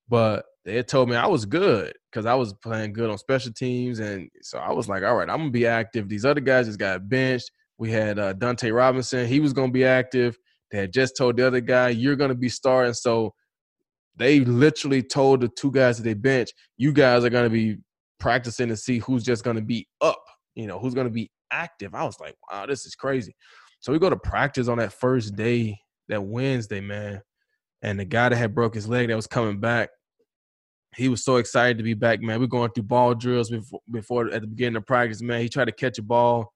But 0.09 0.45
they 0.65 0.81
told 0.85 1.11
me 1.11 1.17
I 1.17 1.27
was 1.27 1.45
good 1.45 1.95
because 2.13 2.27
I 2.27 2.35
was 2.35 2.53
playing 2.53 2.93
good 2.93 3.11
on 3.11 3.19
special 3.19 3.53
teams, 3.53 3.99
and 3.99 4.29
so 4.41 4.59
I 4.59 4.71
was 4.71 4.89
like, 4.89 5.03
all 5.03 5.17
right, 5.17 5.29
I'm 5.29 5.39
gonna 5.39 5.51
be 5.51 5.67
active. 5.67 6.09
These 6.09 6.27
other 6.27 6.43
guys 6.43 6.67
just 6.67 6.79
got 6.79 7.09
benched. 7.09 7.51
We 7.77 7.91
had 7.91 8.21
uh, 8.21 8.35
Dunta 8.35 8.73
Robinson; 8.73 9.27
he 9.27 9.41
was 9.41 9.53
gonna 9.53 9.73
be 9.73 9.85
active. 9.85 10.39
They 10.73 10.79
had 10.79 10.93
just 10.93 11.17
told 11.17 11.37
the 11.37 11.47
other 11.47 11.61
guy, 11.61 11.91
you're 11.91 12.17
gonna 12.17 12.35
be 12.35 12.49
starting. 12.49 12.95
So 12.95 13.35
they 14.17 14.41
literally 14.41 15.03
told 15.03 15.43
the 15.43 15.49
two 15.49 15.71
guys 15.71 15.99
that 15.99 16.03
they 16.03 16.15
bench, 16.15 16.51
you 16.77 16.93
guys 16.93 17.25
are 17.25 17.31
gonna 17.31 17.49
be 17.51 17.79
practicing 18.23 18.69
to 18.69 18.77
see 18.77 19.01
who's 19.01 19.25
just 19.25 19.43
going 19.43 19.57
to 19.57 19.63
be 19.63 19.87
up, 20.01 20.23
you 20.55 20.69
know, 20.69 20.79
who's 20.79 20.95
going 20.95 21.09
to 21.09 21.13
be 21.13 21.29
active. 21.51 21.93
I 21.93 22.05
was 22.05 22.21
like, 22.21 22.37
wow, 22.51 22.65
this 22.67 22.87
is 22.87 22.95
crazy. 22.95 23.35
So 23.81 23.93
we 23.93 23.99
go 23.99 24.09
to 24.09 24.17
practice 24.17 24.69
on 24.69 24.79
that 24.79 24.93
first 24.93 25.35
day, 25.35 25.77
that 26.09 26.23
Wednesday, 26.23 26.81
man. 26.81 27.21
And 27.83 27.99
the 27.99 28.05
guy 28.05 28.29
that 28.29 28.37
had 28.37 28.55
broke 28.55 28.77
his 28.77 28.89
leg 28.89 29.09
that 29.09 29.17
was 29.17 29.27
coming 29.27 29.59
back, 29.59 29.91
he 30.95 31.09
was 31.09 31.25
so 31.25 31.37
excited 31.37 31.79
to 31.79 31.85
be 31.85 31.95
back, 31.95 32.23
man. 32.23 32.39
We're 32.39 32.47
going 32.47 32.71
through 32.71 32.85
ball 32.85 33.13
drills 33.13 33.51
before, 33.51 33.81
before 33.91 34.33
at 34.33 34.43
the 34.43 34.47
beginning 34.47 34.77
of 34.77 34.87
practice, 34.87 35.21
man. 35.21 35.41
He 35.41 35.49
tried 35.49 35.65
to 35.65 35.73
catch 35.73 35.99
a 35.99 36.03
ball, 36.03 36.53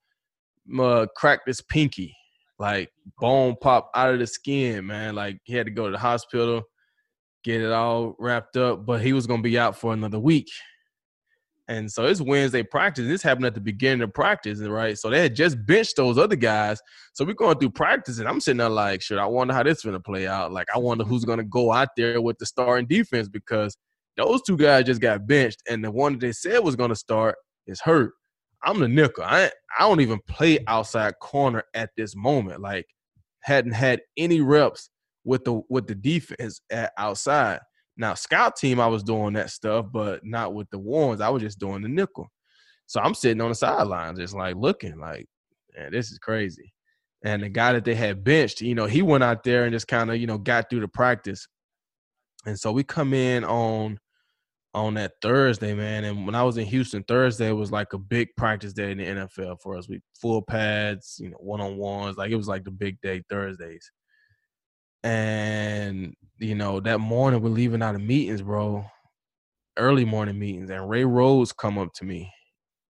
uh, 0.78 1.06
cracked 1.16 1.48
his 1.48 1.60
pinky, 1.62 2.15
like 2.58 2.90
bone 3.20 3.56
pop 3.60 3.90
out 3.94 4.14
of 4.14 4.18
the 4.20 4.26
skin, 4.26 4.86
man. 4.86 5.14
Like 5.14 5.38
he 5.44 5.54
had 5.54 5.66
to 5.66 5.72
go 5.72 5.86
to 5.86 5.92
the 5.92 5.98
hospital, 5.98 6.62
get 7.44 7.60
it 7.60 7.72
all 7.72 8.16
wrapped 8.18 8.56
up, 8.56 8.86
but 8.86 9.02
he 9.02 9.12
was 9.12 9.26
gonna 9.26 9.42
be 9.42 9.58
out 9.58 9.76
for 9.76 9.92
another 9.92 10.18
week. 10.18 10.48
And 11.68 11.90
so 11.90 12.06
it's 12.06 12.20
Wednesday 12.20 12.62
practice. 12.62 13.08
This 13.08 13.22
happened 13.22 13.46
at 13.46 13.54
the 13.54 13.60
beginning 13.60 14.02
of 14.02 14.14
practice, 14.14 14.60
right? 14.60 14.96
So 14.96 15.10
they 15.10 15.20
had 15.20 15.34
just 15.34 15.56
benched 15.66 15.96
those 15.96 16.16
other 16.16 16.36
guys. 16.36 16.80
So 17.12 17.24
we're 17.24 17.34
going 17.34 17.58
through 17.58 17.70
practice, 17.70 18.20
and 18.20 18.28
I'm 18.28 18.40
sitting 18.40 18.58
there 18.58 18.68
like, 18.68 19.02
shit, 19.02 19.18
I 19.18 19.26
wonder 19.26 19.52
how 19.52 19.64
this 19.64 19.78
is 19.78 19.84
gonna 19.84 19.98
play 20.00 20.28
out. 20.28 20.52
Like, 20.52 20.68
I 20.74 20.78
wonder 20.78 21.02
who's 21.04 21.24
gonna 21.24 21.44
go 21.44 21.72
out 21.72 21.88
there 21.96 22.20
with 22.20 22.38
the 22.38 22.46
starting 22.46 22.86
defense 22.86 23.28
because 23.28 23.76
those 24.16 24.42
two 24.42 24.56
guys 24.56 24.84
just 24.84 25.00
got 25.00 25.26
benched, 25.26 25.62
and 25.68 25.84
the 25.84 25.90
one 25.90 26.12
that 26.12 26.20
they 26.20 26.32
said 26.32 26.60
was 26.60 26.76
gonna 26.76 26.96
start 26.96 27.34
is 27.66 27.80
hurt. 27.80 28.12
I'm 28.66 28.80
the 28.80 28.88
nickel. 28.88 29.24
I 29.24 29.50
I 29.78 29.88
don't 29.88 30.00
even 30.00 30.20
play 30.28 30.58
outside 30.66 31.14
corner 31.20 31.62
at 31.72 31.90
this 31.96 32.14
moment. 32.16 32.60
Like, 32.60 32.86
hadn't 33.40 33.72
had 33.72 34.00
any 34.16 34.40
reps 34.40 34.90
with 35.24 35.44
the 35.44 35.62
with 35.70 35.86
the 35.86 35.94
defense 35.94 36.60
at 36.70 36.92
outside. 36.98 37.60
Now, 37.96 38.14
scout 38.14 38.56
team, 38.56 38.78
I 38.78 38.88
was 38.88 39.02
doing 39.02 39.32
that 39.34 39.50
stuff, 39.50 39.86
but 39.90 40.24
not 40.24 40.52
with 40.52 40.68
the 40.70 40.78
ones. 40.78 41.20
I 41.20 41.30
was 41.30 41.42
just 41.42 41.58
doing 41.58 41.80
the 41.80 41.88
nickel. 41.88 42.28
So 42.86 43.00
I'm 43.00 43.14
sitting 43.14 43.40
on 43.40 43.48
the 43.48 43.54
sidelines, 43.54 44.18
just 44.18 44.34
like 44.34 44.56
looking, 44.56 44.98
like, 44.98 45.26
man, 45.76 45.92
this 45.92 46.10
is 46.10 46.18
crazy. 46.18 46.72
And 47.24 47.42
the 47.42 47.48
guy 47.48 47.72
that 47.72 47.84
they 47.84 47.94
had 47.94 48.22
benched, 48.22 48.60
you 48.60 48.74
know, 48.74 48.86
he 48.86 49.00
went 49.00 49.24
out 49.24 49.42
there 49.44 49.64
and 49.64 49.72
just 49.72 49.88
kind 49.88 50.10
of, 50.10 50.18
you 50.18 50.26
know, 50.26 50.38
got 50.38 50.68
through 50.68 50.80
the 50.80 50.88
practice. 50.88 51.48
And 52.44 52.58
so 52.58 52.70
we 52.70 52.84
come 52.84 53.14
in 53.14 53.44
on 53.44 53.98
on 54.76 54.94
that 54.94 55.14
Thursday, 55.22 55.74
man. 55.74 56.04
And 56.04 56.26
when 56.26 56.34
I 56.34 56.42
was 56.42 56.58
in 56.58 56.66
Houston, 56.66 57.02
Thursday 57.04 57.50
was 57.50 57.72
like 57.72 57.94
a 57.94 57.98
big 57.98 58.28
practice 58.36 58.74
day 58.74 58.92
in 58.92 58.98
the 58.98 59.04
NFL 59.04 59.56
for 59.62 59.76
us. 59.76 59.88
We 59.88 60.02
full 60.20 60.42
pads, 60.42 61.16
you 61.18 61.30
know, 61.30 61.38
one 61.40 61.62
on 61.62 61.78
ones. 61.78 62.18
Like 62.18 62.30
it 62.30 62.36
was 62.36 62.46
like 62.46 62.62
the 62.64 62.70
big 62.70 63.00
day 63.00 63.22
Thursdays. 63.30 63.90
And 65.02 66.14
you 66.38 66.54
know, 66.54 66.80
that 66.80 66.98
morning 67.00 67.40
we're 67.40 67.48
leaving 67.50 67.82
out 67.82 67.94
of 67.94 68.02
meetings, 68.02 68.42
bro. 68.42 68.84
Early 69.78 70.04
morning 70.04 70.38
meetings, 70.38 70.70
and 70.70 70.88
Ray 70.88 71.04
Rose 71.04 71.52
come 71.52 71.78
up 71.78 71.92
to 71.94 72.04
me, 72.04 72.30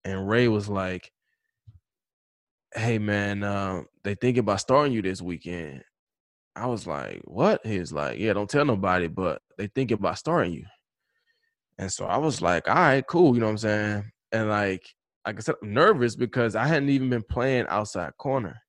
and 0.06 0.28
Ray 0.28 0.50
was 0.50 0.68
like, 0.70 1.12
"Hey, 2.76 2.98
man, 3.00 3.44
uh, 3.44 3.84
they 4.04 4.16
thinking 4.16 4.42
about 4.42 4.60
starting 4.60 4.94
you 4.94 5.02
this 5.02 5.22
weekend." 5.22 5.84
I 6.56 6.68
was 6.68 6.88
like, 6.88 7.22
"What?" 7.26 7.66
He's 7.66 7.94
like, 7.94 8.20
"Yeah, 8.20 8.34
don't 8.34 8.50
tell 8.50 8.66
nobody, 8.66 9.08
but 9.08 9.42
they 9.58 9.68
thinking 9.68 9.98
about 10.00 10.18
starting 10.20 10.54
you." 10.54 10.66
And 11.78 11.92
so 11.92 12.06
I 12.06 12.18
was 12.18 12.42
like, 12.42 12.68
"All 12.68 12.76
right, 12.76 13.06
cool," 13.08 13.34
you 13.34 13.40
know 13.40 13.48
what 13.48 13.54
I'm 13.54 13.58
saying? 13.58 14.12
And 14.32 14.50
like, 14.50 14.84
like 15.26 15.38
I 15.38 15.40
said, 15.40 15.56
I'm 15.62 15.74
nervous 15.74 16.16
because 16.16 16.56
I 16.56 16.68
hadn't 16.68 16.90
even 16.90 17.10
been 17.10 17.24
playing 17.24 17.66
outside 17.70 18.12
corner. 18.18 18.62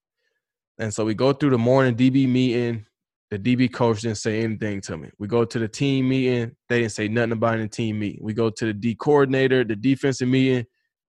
And 0.78 0.92
so 0.92 1.04
we 1.04 1.14
go 1.14 1.32
through 1.32 1.50
the 1.50 1.58
morning 1.58 1.96
DB 1.96 2.28
meeting 2.28 2.86
the 3.30 3.56
DB 3.56 3.72
coach 3.72 4.02
didn't 4.02 4.18
say 4.18 4.42
anything 4.42 4.80
to 4.82 4.96
me. 4.96 5.10
We 5.18 5.26
go 5.26 5.44
to 5.44 5.58
the 5.58 5.66
team 5.66 6.08
meeting, 6.08 6.54
they 6.68 6.80
didn't 6.80 6.92
say 6.92 7.08
nothing 7.08 7.32
about 7.32 7.58
the 7.58 7.66
team 7.66 7.98
meeting. 7.98 8.22
We 8.22 8.32
go 8.32 8.50
to 8.50 8.66
the 8.66 8.72
D 8.72 8.94
coordinator, 8.94 9.64
the 9.64 9.74
defensive 9.74 10.28
meeting, 10.28 10.66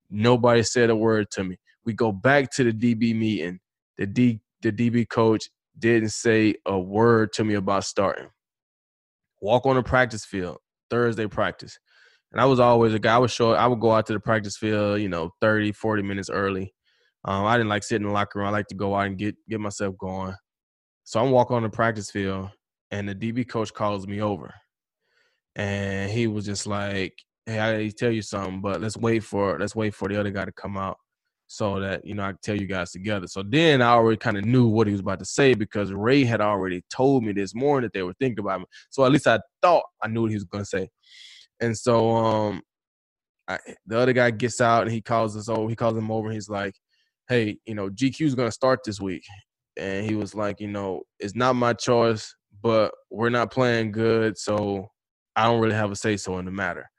nobody 0.10 0.64
said 0.64 0.90
a 0.90 0.96
word 0.96 1.30
to 1.32 1.44
me. 1.44 1.58
We 1.86 1.94
go 1.94 2.12
back 2.12 2.52
to 2.54 2.64
the 2.64 2.72
DB 2.72 3.16
meeting, 3.16 3.60
the 3.98 4.08
D 4.08 4.40
the 4.62 4.72
DB 4.72 5.08
coach 5.08 5.50
didn't 5.78 6.10
say 6.10 6.56
a 6.66 6.80
word 6.80 7.32
to 7.34 7.44
me 7.44 7.54
about 7.54 7.84
starting. 7.84 8.30
Walk 9.42 9.68
on 9.68 9.76
the 9.76 9.84
practice 9.84 10.26
field, 10.26 10.58
Thursday 10.90 11.28
practice. 11.28 11.78
And 12.36 12.42
I 12.42 12.46
was 12.46 12.60
always 12.60 12.94
a 12.94 13.00
guy, 13.00 13.16
I 13.16 13.18
would 13.18 13.32
show 13.32 13.54
I 13.54 13.66
would 13.66 13.80
go 13.80 13.94
out 13.94 14.08
to 14.08 14.14
the 14.14 14.20
practice 14.20 14.58
field, 14.58 15.00
you 15.00 15.08
know, 15.08 15.32
30, 15.40 15.72
40 15.72 16.04
minutes 16.04 16.30
early. 16.30 16.74
Um, 17.24 17.46
I 17.46 17.56
didn't 17.56 17.70
like 17.70 17.84
sitting 17.84 18.04
in 18.04 18.10
the 18.10 18.14
locker 18.14 18.40
room. 18.40 18.48
I 18.50 18.52
like 18.52 18.68
to 18.68 18.76
go 18.76 18.94
out 18.94 19.08
and 19.08 19.18
get 19.18 19.38
get 19.48 19.62
myself 19.62 19.96
going. 19.98 20.36
So 21.06 21.24
I'm 21.24 21.32
walking 21.32 21.56
on 21.56 21.64
the 21.64 21.70
practice 21.70 22.12
field, 22.12 22.50
and 22.92 23.08
the 23.08 23.16
DB 23.16 23.48
coach 23.48 23.74
calls 23.74 24.06
me 24.06 24.22
over, 24.22 24.54
and 25.56 26.12
he 26.12 26.28
was 26.28 26.46
just 26.46 26.68
like, 26.68 27.14
"Hey, 27.46 27.58
I 27.58 27.72
gotta 27.72 27.92
tell 27.94 28.12
you 28.12 28.22
something, 28.22 28.60
but 28.60 28.82
let's 28.82 28.98
wait 28.98 29.24
for 29.24 29.58
let's 29.58 29.74
wait 29.74 29.96
for 29.96 30.10
the 30.10 30.20
other 30.20 30.32
guy 30.32 30.44
to 30.44 30.52
come 30.52 30.76
out." 30.76 30.98
so 31.48 31.80
that 31.80 32.04
you 32.06 32.16
know 32.16 32.24
I 32.24 32.30
can 32.30 32.40
tell 32.44 32.60
you 32.60 32.68
guys 32.68 32.92
together. 32.92 33.28
So 33.28 33.44
then 33.44 33.82
I 33.82 33.92
already 33.92 34.18
kind 34.18 34.38
of 34.38 34.46
knew 34.46 34.68
what 34.68 34.88
he 34.88 34.92
was 34.92 35.02
about 35.02 35.20
to 35.20 35.26
say 35.26 35.54
because 35.54 35.94
Ray 35.94 36.24
had 36.24 36.42
already 36.42 36.84
told 36.90 37.24
me 37.24 37.34
this 37.34 37.56
morning 37.56 37.86
that 37.86 37.94
they 37.94 38.04
were 38.04 38.16
thinking 38.20 38.40
about 38.40 38.62
me. 38.62 38.66
So 38.90 39.06
at 39.06 39.12
least 39.12 39.28
I 39.28 39.40
thought 39.62 39.84
I 40.02 40.08
knew 40.08 40.24
what 40.24 40.32
he 40.32 40.36
was 40.36 40.44
going 40.44 40.64
to 40.64 40.70
say. 40.70 40.90
And 41.62 41.78
so 41.78 42.12
um, 42.12 42.62
I, 43.48 43.60
the 43.86 44.00
other 44.00 44.14
guy 44.14 44.32
gets 44.32 44.62
out 44.62 44.84
and 44.84 44.92
he 44.92 45.02
calls 45.02 45.38
us 45.38 45.50
over. 45.50 45.70
He 45.70 45.76
calls 45.76 45.98
him 45.98 46.12
over. 46.12 46.32
he's 46.32 46.50
like, 46.50 46.76
"Hey, 47.30 47.58
you 47.66 47.76
know 47.76 47.90
GQ 47.90 48.22
is 48.22 48.36
going 48.36 48.48
to 48.48 48.52
start 48.52 48.82
this 48.84 49.00
week." 49.00 49.24
and 49.78 50.06
he 50.06 50.16
was 50.16 50.34
like, 50.36 50.60
you 50.60 50.68
know, 50.68 51.02
it's 51.20 51.36
not 51.36 51.56
my 51.56 51.74
choice, 51.74 52.36
but 52.62 52.92
we're 53.12 53.30
not 53.30 53.52
playing 53.52 53.92
good, 53.92 54.38
so 54.38 54.90
I 55.36 55.46
don't 55.46 55.62
really 55.62 55.76
have 55.76 55.92
a 55.92 55.96
say 55.96 56.18
so 56.18 56.38
in 56.38 56.46
the 56.46 56.52
matter. 56.52 56.90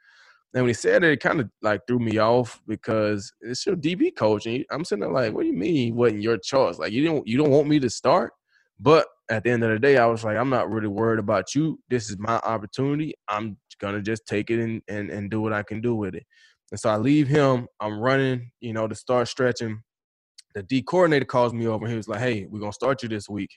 And 0.54 0.62
when 0.62 0.70
he 0.70 0.74
said 0.74 1.04
it, 1.04 1.12
it 1.12 1.20
kind 1.20 1.40
of 1.40 1.50
like 1.62 1.82
threw 1.86 1.98
me 1.98 2.18
off 2.18 2.60
because 2.66 3.30
it's 3.40 3.66
your 3.66 3.76
DB 3.76 4.14
coach, 4.16 4.46
and 4.46 4.64
I'm 4.70 4.84
sitting 4.84 5.02
there 5.02 5.12
like, 5.12 5.32
what 5.32 5.42
do 5.42 5.48
you 5.48 5.56
mean 5.56 5.94
wasn't 5.94 6.22
your 6.22 6.38
choice? 6.38 6.78
Like 6.78 6.92
you 6.92 7.02
didn't 7.02 7.26
you 7.26 7.36
don't 7.36 7.50
want 7.50 7.68
me 7.68 7.78
to 7.80 7.90
start? 7.90 8.32
But 8.78 9.06
at 9.28 9.44
the 9.44 9.50
end 9.50 9.64
of 9.64 9.70
the 9.70 9.78
day, 9.78 9.96
I 9.98 10.06
was 10.06 10.24
like, 10.24 10.36
I'm 10.36 10.50
not 10.50 10.70
really 10.70 10.88
worried 10.88 11.18
about 11.18 11.54
you. 11.54 11.78
This 11.88 12.10
is 12.10 12.18
my 12.18 12.36
opportunity. 12.44 13.14
I'm 13.28 13.56
gonna 13.80 14.02
just 14.02 14.26
take 14.26 14.50
it 14.50 14.60
and 14.62 14.82
and, 14.88 15.10
and 15.10 15.30
do 15.30 15.40
what 15.40 15.52
I 15.52 15.62
can 15.62 15.80
do 15.80 15.94
with 15.94 16.14
it. 16.14 16.24
And 16.70 16.80
so 16.80 16.90
I 16.90 16.96
leave 16.96 17.28
him. 17.28 17.68
I'm 17.80 17.98
running, 17.98 18.50
you 18.60 18.72
know, 18.72 18.88
to 18.88 18.94
start 18.94 19.28
stretching 19.28 19.80
the 20.56 20.62
D 20.62 20.82
coordinator 20.82 21.26
calls 21.26 21.52
me 21.52 21.66
over 21.66 21.84
and 21.84 21.92
he 21.92 21.96
was 21.98 22.08
like, 22.08 22.20
Hey, 22.20 22.46
we're 22.48 22.60
gonna 22.60 22.72
start 22.72 23.02
you 23.02 23.10
this 23.10 23.28
week. 23.28 23.50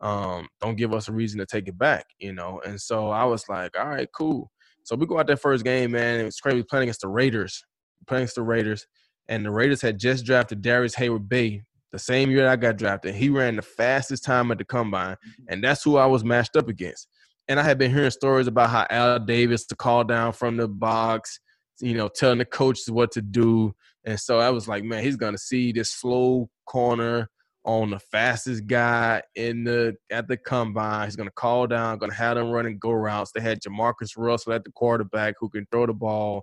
Um, 0.00 0.46
don't 0.60 0.76
give 0.76 0.94
us 0.94 1.08
a 1.08 1.12
reason 1.12 1.40
to 1.40 1.46
take 1.46 1.66
it 1.66 1.76
back, 1.76 2.06
you 2.18 2.32
know. 2.32 2.60
And 2.64 2.80
so 2.80 3.08
I 3.08 3.24
was 3.24 3.48
like, 3.48 3.76
All 3.78 3.88
right, 3.88 4.08
cool. 4.14 4.50
So 4.84 4.94
we 4.94 5.06
go 5.06 5.18
out 5.18 5.26
that 5.26 5.40
first 5.40 5.64
game, 5.64 5.90
man. 5.90 6.20
It 6.20 6.24
was 6.24 6.38
crazy 6.38 6.62
playing 6.62 6.84
against 6.84 7.00
the 7.00 7.08
Raiders. 7.08 7.64
Playing 8.06 8.22
against 8.22 8.36
the 8.36 8.42
Raiders. 8.42 8.86
And 9.28 9.44
the 9.44 9.50
Raiders 9.50 9.82
had 9.82 9.98
just 9.98 10.24
drafted 10.24 10.62
Darius 10.62 10.94
Heyward-Bey 10.94 11.64
the 11.96 12.00
same 12.00 12.30
year 12.30 12.46
I 12.46 12.56
got 12.56 12.76
drafted. 12.76 13.14
He 13.14 13.30
ran 13.30 13.56
the 13.56 13.62
fastest 13.62 14.22
time 14.22 14.50
at 14.50 14.58
the 14.58 14.64
combine, 14.64 15.14
mm-hmm. 15.14 15.44
and 15.48 15.64
that's 15.64 15.82
who 15.82 15.96
I 15.96 16.04
was 16.04 16.24
matched 16.24 16.54
up 16.54 16.68
against. 16.68 17.08
And 17.48 17.58
I 17.58 17.62
had 17.62 17.78
been 17.78 17.90
hearing 17.90 18.10
stories 18.10 18.48
about 18.48 18.68
how 18.68 18.86
Al 18.90 19.18
Davis 19.18 19.64
to 19.66 19.76
call 19.76 20.04
down 20.04 20.34
from 20.34 20.58
the 20.58 20.68
box, 20.68 21.40
you 21.80 21.94
know, 21.94 22.08
telling 22.08 22.38
the 22.38 22.44
coaches 22.44 22.90
what 22.90 23.12
to 23.12 23.22
do. 23.22 23.74
And 24.04 24.20
so 24.20 24.38
I 24.40 24.50
was 24.50 24.68
like, 24.68 24.84
man, 24.84 25.02
he's 25.02 25.16
gonna 25.16 25.38
see 25.38 25.72
this 25.72 25.90
slow 25.90 26.50
corner 26.66 27.30
on 27.64 27.90
the 27.90 27.98
fastest 27.98 28.66
guy 28.66 29.22
in 29.34 29.64
the 29.64 29.96
at 30.10 30.28
the 30.28 30.36
combine. 30.36 31.06
He's 31.06 31.16
gonna 31.16 31.30
call 31.30 31.66
down, 31.66 31.96
gonna 31.96 32.12
have 32.12 32.36
them 32.36 32.50
running 32.50 32.78
go 32.78 32.92
routes. 32.92 33.32
They 33.32 33.40
had 33.40 33.62
Jamarcus 33.62 34.18
Russell 34.18 34.52
at 34.52 34.64
the 34.64 34.72
quarterback 34.72 35.36
who 35.40 35.48
can 35.48 35.66
throw 35.72 35.86
the 35.86 35.94
ball 35.94 36.42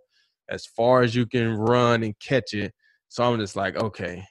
as 0.50 0.66
far 0.66 1.04
as 1.04 1.14
you 1.14 1.28
can 1.28 1.54
run 1.54 2.02
and 2.02 2.18
catch 2.20 2.54
it. 2.54 2.74
So 3.10 3.24
I'm 3.24 3.40
just 3.40 3.56
like, 3.56 3.76
okay. 3.76 4.26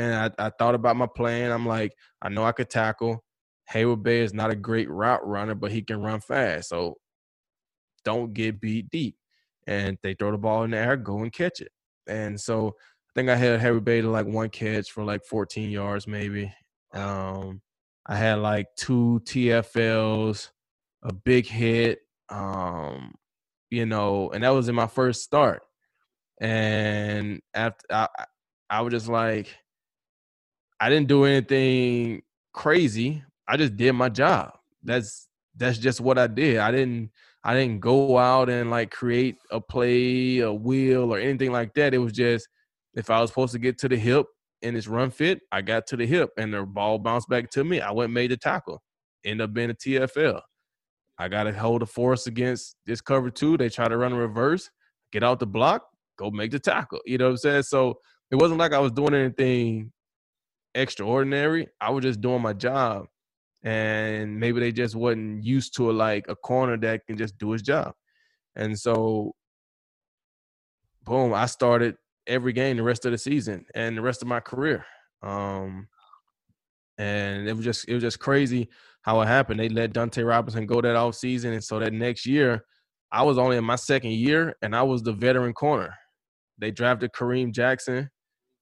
And 0.00 0.14
I, 0.14 0.46
I 0.46 0.48
thought 0.48 0.74
about 0.74 0.96
my 0.96 1.06
plan. 1.06 1.52
I'm 1.52 1.66
like, 1.66 1.94
I 2.22 2.30
know 2.30 2.42
I 2.42 2.52
could 2.52 2.70
tackle. 2.70 3.22
Heyward-Bey 3.70 4.20
is 4.20 4.32
not 4.32 4.50
a 4.50 4.56
great 4.56 4.88
route 4.88 5.26
runner, 5.26 5.54
but 5.54 5.70
he 5.70 5.82
can 5.82 6.00
run 6.00 6.20
fast. 6.20 6.70
So 6.70 6.96
don't 8.02 8.32
get 8.32 8.62
beat 8.62 8.88
deep. 8.88 9.16
And 9.66 9.98
they 10.02 10.14
throw 10.14 10.30
the 10.30 10.38
ball 10.38 10.64
in 10.64 10.70
the 10.70 10.78
air, 10.78 10.96
go 10.96 11.18
and 11.18 11.30
catch 11.30 11.60
it. 11.60 11.70
And 12.06 12.40
so 12.40 12.68
I 12.68 13.10
think 13.14 13.28
I 13.28 13.36
had 13.36 13.60
Heyward-Bey 13.60 14.00
to 14.00 14.08
like 14.08 14.24
one 14.24 14.48
catch 14.48 14.90
for 14.90 15.04
like 15.04 15.22
14 15.26 15.70
yards, 15.70 16.06
maybe. 16.06 16.50
Um, 16.94 17.60
I 18.06 18.16
had 18.16 18.38
like 18.38 18.68
two 18.78 19.20
TFLs, 19.24 20.48
a 21.02 21.12
big 21.12 21.46
hit, 21.46 21.98
um, 22.30 23.16
you 23.68 23.84
know, 23.84 24.30
and 24.30 24.44
that 24.44 24.48
was 24.48 24.70
in 24.70 24.74
my 24.74 24.86
first 24.86 25.24
start. 25.24 25.60
And 26.40 27.42
after 27.52 27.84
I, 27.90 28.08
I 28.70 28.80
was 28.80 28.92
just 28.92 29.08
like, 29.08 29.54
I 30.80 30.88
didn't 30.88 31.08
do 31.08 31.24
anything 31.24 32.22
crazy. 32.54 33.22
I 33.46 33.56
just 33.56 33.76
did 33.76 33.92
my 33.92 34.08
job. 34.08 34.54
That's 34.82 35.28
that's 35.56 35.78
just 35.78 36.00
what 36.00 36.18
I 36.18 36.26
did. 36.26 36.58
I 36.58 36.70
didn't 36.70 37.10
I 37.44 37.54
didn't 37.54 37.80
go 37.80 38.16
out 38.18 38.48
and 38.48 38.70
like 38.70 38.90
create 38.90 39.36
a 39.50 39.60
play, 39.60 40.38
a 40.38 40.52
wheel, 40.52 41.14
or 41.14 41.18
anything 41.18 41.52
like 41.52 41.74
that. 41.74 41.92
It 41.92 41.98
was 41.98 42.12
just 42.12 42.48
if 42.94 43.10
I 43.10 43.20
was 43.20 43.30
supposed 43.30 43.52
to 43.52 43.58
get 43.58 43.78
to 43.78 43.88
the 43.88 43.96
hip 43.96 44.26
and 44.62 44.76
it's 44.76 44.88
run 44.88 45.10
fit, 45.10 45.40
I 45.52 45.60
got 45.60 45.86
to 45.88 45.96
the 45.96 46.06
hip 46.06 46.30
and 46.38 46.52
the 46.52 46.62
ball 46.64 46.98
bounced 46.98 47.28
back 47.28 47.50
to 47.50 47.64
me. 47.64 47.80
I 47.80 47.92
went 47.92 48.12
made 48.12 48.30
the 48.30 48.36
tackle. 48.36 48.82
End 49.24 49.42
up 49.42 49.52
being 49.52 49.70
a 49.70 49.74
TFL. 49.74 50.40
I 51.18 51.28
got 51.28 51.44
to 51.44 51.52
hold 51.52 51.82
a 51.82 51.86
force 51.86 52.26
against 52.26 52.76
this 52.86 53.02
cover 53.02 53.30
two. 53.30 53.58
They 53.58 53.68
try 53.68 53.88
to 53.88 53.98
run 53.98 54.12
a 54.12 54.16
reverse, 54.16 54.70
get 55.12 55.22
out 55.22 55.38
the 55.38 55.46
block, 55.46 55.84
go 56.18 56.30
make 56.30 56.50
the 56.50 56.58
tackle. 56.58 57.00
You 57.04 57.18
know 57.18 57.26
what 57.26 57.32
I'm 57.32 57.36
saying? 57.36 57.62
So 57.64 57.98
it 58.30 58.36
wasn't 58.36 58.58
like 58.58 58.72
I 58.72 58.78
was 58.78 58.92
doing 58.92 59.12
anything 59.12 59.92
extraordinary. 60.74 61.68
I 61.80 61.90
was 61.90 62.02
just 62.02 62.20
doing 62.20 62.42
my 62.42 62.52
job. 62.52 63.06
And 63.62 64.40
maybe 64.40 64.60
they 64.60 64.72
just 64.72 64.94
wasn't 64.94 65.44
used 65.44 65.76
to 65.76 65.90
like 65.92 66.26
a 66.28 66.36
corner 66.36 66.78
that 66.78 67.06
can 67.06 67.18
just 67.18 67.36
do 67.36 67.50
his 67.50 67.62
job. 67.62 67.92
And 68.56 68.78
so 68.78 69.34
boom, 71.04 71.34
I 71.34 71.46
started 71.46 71.96
every 72.26 72.52
game 72.52 72.76
the 72.76 72.82
rest 72.82 73.04
of 73.04 73.12
the 73.12 73.18
season 73.18 73.64
and 73.74 73.96
the 73.96 74.02
rest 74.02 74.22
of 74.22 74.28
my 74.28 74.40
career. 74.40 74.84
Um, 75.22 75.88
and 76.98 77.48
it 77.48 77.54
was 77.54 77.64
just 77.64 77.88
it 77.88 77.94
was 77.94 78.02
just 78.02 78.18
crazy 78.18 78.68
how 79.02 79.20
it 79.20 79.26
happened. 79.26 79.58
They 79.58 79.68
let 79.68 79.92
Dunta 79.92 80.26
Robinson 80.26 80.66
go 80.66 80.80
that 80.80 80.96
off 80.96 81.14
season, 81.14 81.52
and 81.52 81.64
so 81.64 81.78
that 81.78 81.92
next 81.92 82.26
year, 82.26 82.62
I 83.10 83.22
was 83.22 83.38
only 83.38 83.56
in 83.56 83.64
my 83.64 83.76
second 83.76 84.12
year, 84.12 84.54
and 84.62 84.76
I 84.76 84.82
was 84.82 85.02
the 85.02 85.12
veteran 85.12 85.54
corner. 85.54 85.94
They 86.58 86.70
drafted 86.70 87.12
Kareem 87.12 87.52
Jackson, 87.52 88.10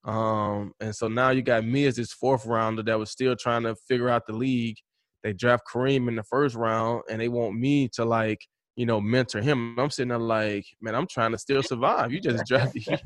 um, 0.05 0.73
and 0.79 0.95
so 0.95 1.07
now 1.07 1.29
you 1.29 1.41
got 1.41 1.65
me 1.65 1.85
as 1.85 1.95
this 1.95 2.13
fourth 2.13 2.45
rounder 2.45 2.83
that 2.83 2.99
was 2.99 3.11
still 3.11 3.35
trying 3.35 3.63
to 3.63 3.75
figure 3.87 4.09
out 4.09 4.25
the 4.27 4.33
league. 4.33 4.77
They 5.23 5.33
draft 5.33 5.63
Kareem 5.71 6.07
in 6.07 6.15
the 6.15 6.23
first 6.23 6.55
round, 6.55 7.03
and 7.09 7.19
they 7.19 7.27
want 7.27 7.59
me 7.59 7.89
to 7.89 8.05
like 8.05 8.39
you 8.79 8.85
know, 8.85 9.01
mentor 9.01 9.41
him. 9.41 9.77
I'm 9.77 9.89
sitting 9.89 10.07
there 10.07 10.17
like, 10.17 10.65
man, 10.79 10.95
I'm 10.95 11.05
trying 11.05 11.33
to 11.33 11.37
still 11.37 11.61
survive. 11.61 12.13
You 12.13 12.21
just 12.21 12.45
drafted, 12.45 12.87
you 12.87 12.97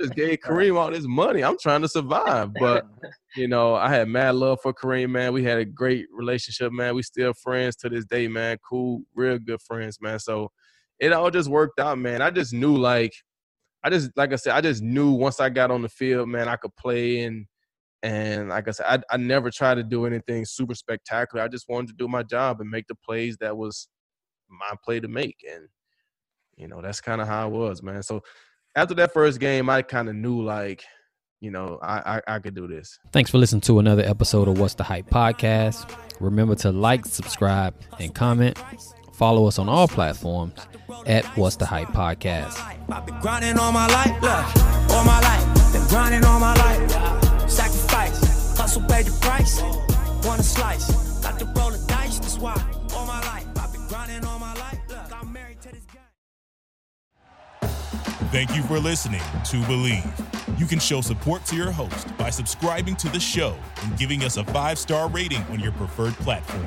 just 0.00 0.16
gave 0.16 0.40
Kareem 0.40 0.76
all 0.76 0.90
this 0.90 1.06
money. 1.06 1.44
I'm 1.44 1.56
trying 1.60 1.82
to 1.82 1.88
survive. 1.88 2.52
But, 2.58 2.88
you 3.36 3.46
know, 3.46 3.76
I 3.76 3.88
had 3.88 4.08
mad 4.08 4.34
love 4.34 4.58
for 4.60 4.74
Kareem, 4.74 5.10
man. 5.10 5.32
We 5.32 5.44
had 5.44 5.58
a 5.58 5.64
great 5.64 6.06
relationship, 6.12 6.72
man. 6.72 6.96
We 6.96 7.04
still 7.04 7.34
friends 7.34 7.76
to 7.76 7.88
this 7.88 8.04
day, 8.04 8.26
man. 8.26 8.58
Cool, 8.68 9.02
real 9.14 9.38
good 9.38 9.62
friends, 9.62 9.98
man. 10.00 10.18
So 10.18 10.50
it 10.98 11.12
all 11.12 11.30
just 11.30 11.48
worked 11.48 11.78
out, 11.78 11.98
man. 11.98 12.20
I 12.20 12.30
just 12.30 12.52
knew 12.52 12.76
like, 12.76 13.12
I 13.84 13.90
just, 13.90 14.10
like 14.16 14.32
I 14.32 14.36
said, 14.36 14.54
I 14.54 14.60
just 14.60 14.82
knew 14.82 15.12
once 15.12 15.40
I 15.40 15.48
got 15.48 15.70
on 15.70 15.82
the 15.82 15.88
field, 15.88 16.28
man, 16.28 16.48
I 16.48 16.56
could 16.56 16.74
play 16.76 17.24
and, 17.24 17.46
and 18.02 18.48
like 18.48 18.68
I 18.68 18.70
said, 18.72 18.86
I, 18.88 19.14
I 19.14 19.16
never 19.16 19.50
tried 19.50 19.76
to 19.76 19.82
do 19.82 20.06
anything 20.06 20.44
super 20.44 20.74
spectacular. 20.74 21.44
I 21.44 21.48
just 21.48 21.68
wanted 21.68 21.88
to 21.88 21.94
do 21.94 22.08
my 22.08 22.22
job 22.22 22.60
and 22.60 22.70
make 22.70 22.86
the 22.86 22.94
plays 22.94 23.36
that 23.40 23.56
was– 23.56 23.88
my 24.52 24.76
play 24.84 25.00
to 25.00 25.08
make. 25.08 25.44
And, 25.50 25.66
you 26.56 26.68
know, 26.68 26.82
that's 26.82 27.00
kind 27.00 27.20
of 27.20 27.26
how 27.26 27.48
it 27.48 27.52
was, 27.52 27.82
man. 27.82 28.02
So 28.02 28.20
after 28.76 28.94
that 28.94 29.12
first 29.12 29.40
game, 29.40 29.68
I 29.70 29.82
kind 29.82 30.08
of 30.08 30.14
knew 30.14 30.42
like, 30.42 30.84
you 31.40 31.50
know, 31.50 31.78
I, 31.82 32.16
I, 32.16 32.34
I 32.34 32.38
could 32.38 32.54
do 32.54 32.68
this. 32.68 32.98
Thanks 33.12 33.30
for 33.30 33.38
listening 33.38 33.62
to 33.62 33.78
another 33.78 34.02
episode 34.02 34.48
of 34.48 34.58
What's 34.58 34.74
the 34.74 34.84
Hype 34.84 35.08
podcast. 35.08 35.96
Remember 36.20 36.54
to 36.56 36.70
like, 36.70 37.04
subscribe, 37.06 37.74
and 37.98 38.14
comment. 38.14 38.62
Follow 39.12 39.46
us 39.46 39.58
on 39.58 39.68
all 39.68 39.88
platforms 39.88 40.54
at 41.06 41.24
What's 41.36 41.56
the 41.56 41.66
Hype 41.66 41.88
podcast. 41.88 42.58
I've 42.90 43.06
been 43.06 43.20
grinding 43.20 43.58
all 43.58 43.72
my 43.72 43.86
life, 43.86 44.20
look, 44.22 44.90
all 44.96 45.04
my 45.04 45.20
life. 45.20 45.72
Been 45.72 45.86
grinding 45.88 46.24
all 46.24 46.40
my 46.40 46.54
life. 46.54 47.48
Sacrifice, 47.48 48.56
hustle, 48.56 48.82
pay 48.82 49.02
the 49.02 49.16
price. 49.20 49.60
Want 50.26 50.40
a 50.40 50.42
slice, 50.42 51.20
got 51.20 51.38
to 51.38 51.44
roll 51.46 51.70
the 51.70 51.84
dice. 51.86 52.18
That's 52.18 52.38
why 52.38 52.54
all 52.94 53.06
my 53.06 53.20
life. 53.20 53.32
Thank 58.32 58.56
you 58.56 58.62
for 58.62 58.78
listening 58.78 59.20
to 59.20 59.56
Bleav. 59.68 60.58
You 60.58 60.64
can 60.64 60.78
show 60.78 61.02
support 61.02 61.44
to 61.44 61.54
your 61.54 61.70
host 61.70 62.16
by 62.16 62.30
subscribing 62.30 62.96
to 62.96 63.10
the 63.10 63.20
show 63.20 63.54
and 63.82 63.98
giving 63.98 64.24
us 64.24 64.38
a 64.38 64.44
five 64.44 64.78
star 64.78 65.10
rating 65.10 65.42
on 65.50 65.60
your 65.60 65.72
preferred 65.72 66.14
platform. 66.14 66.66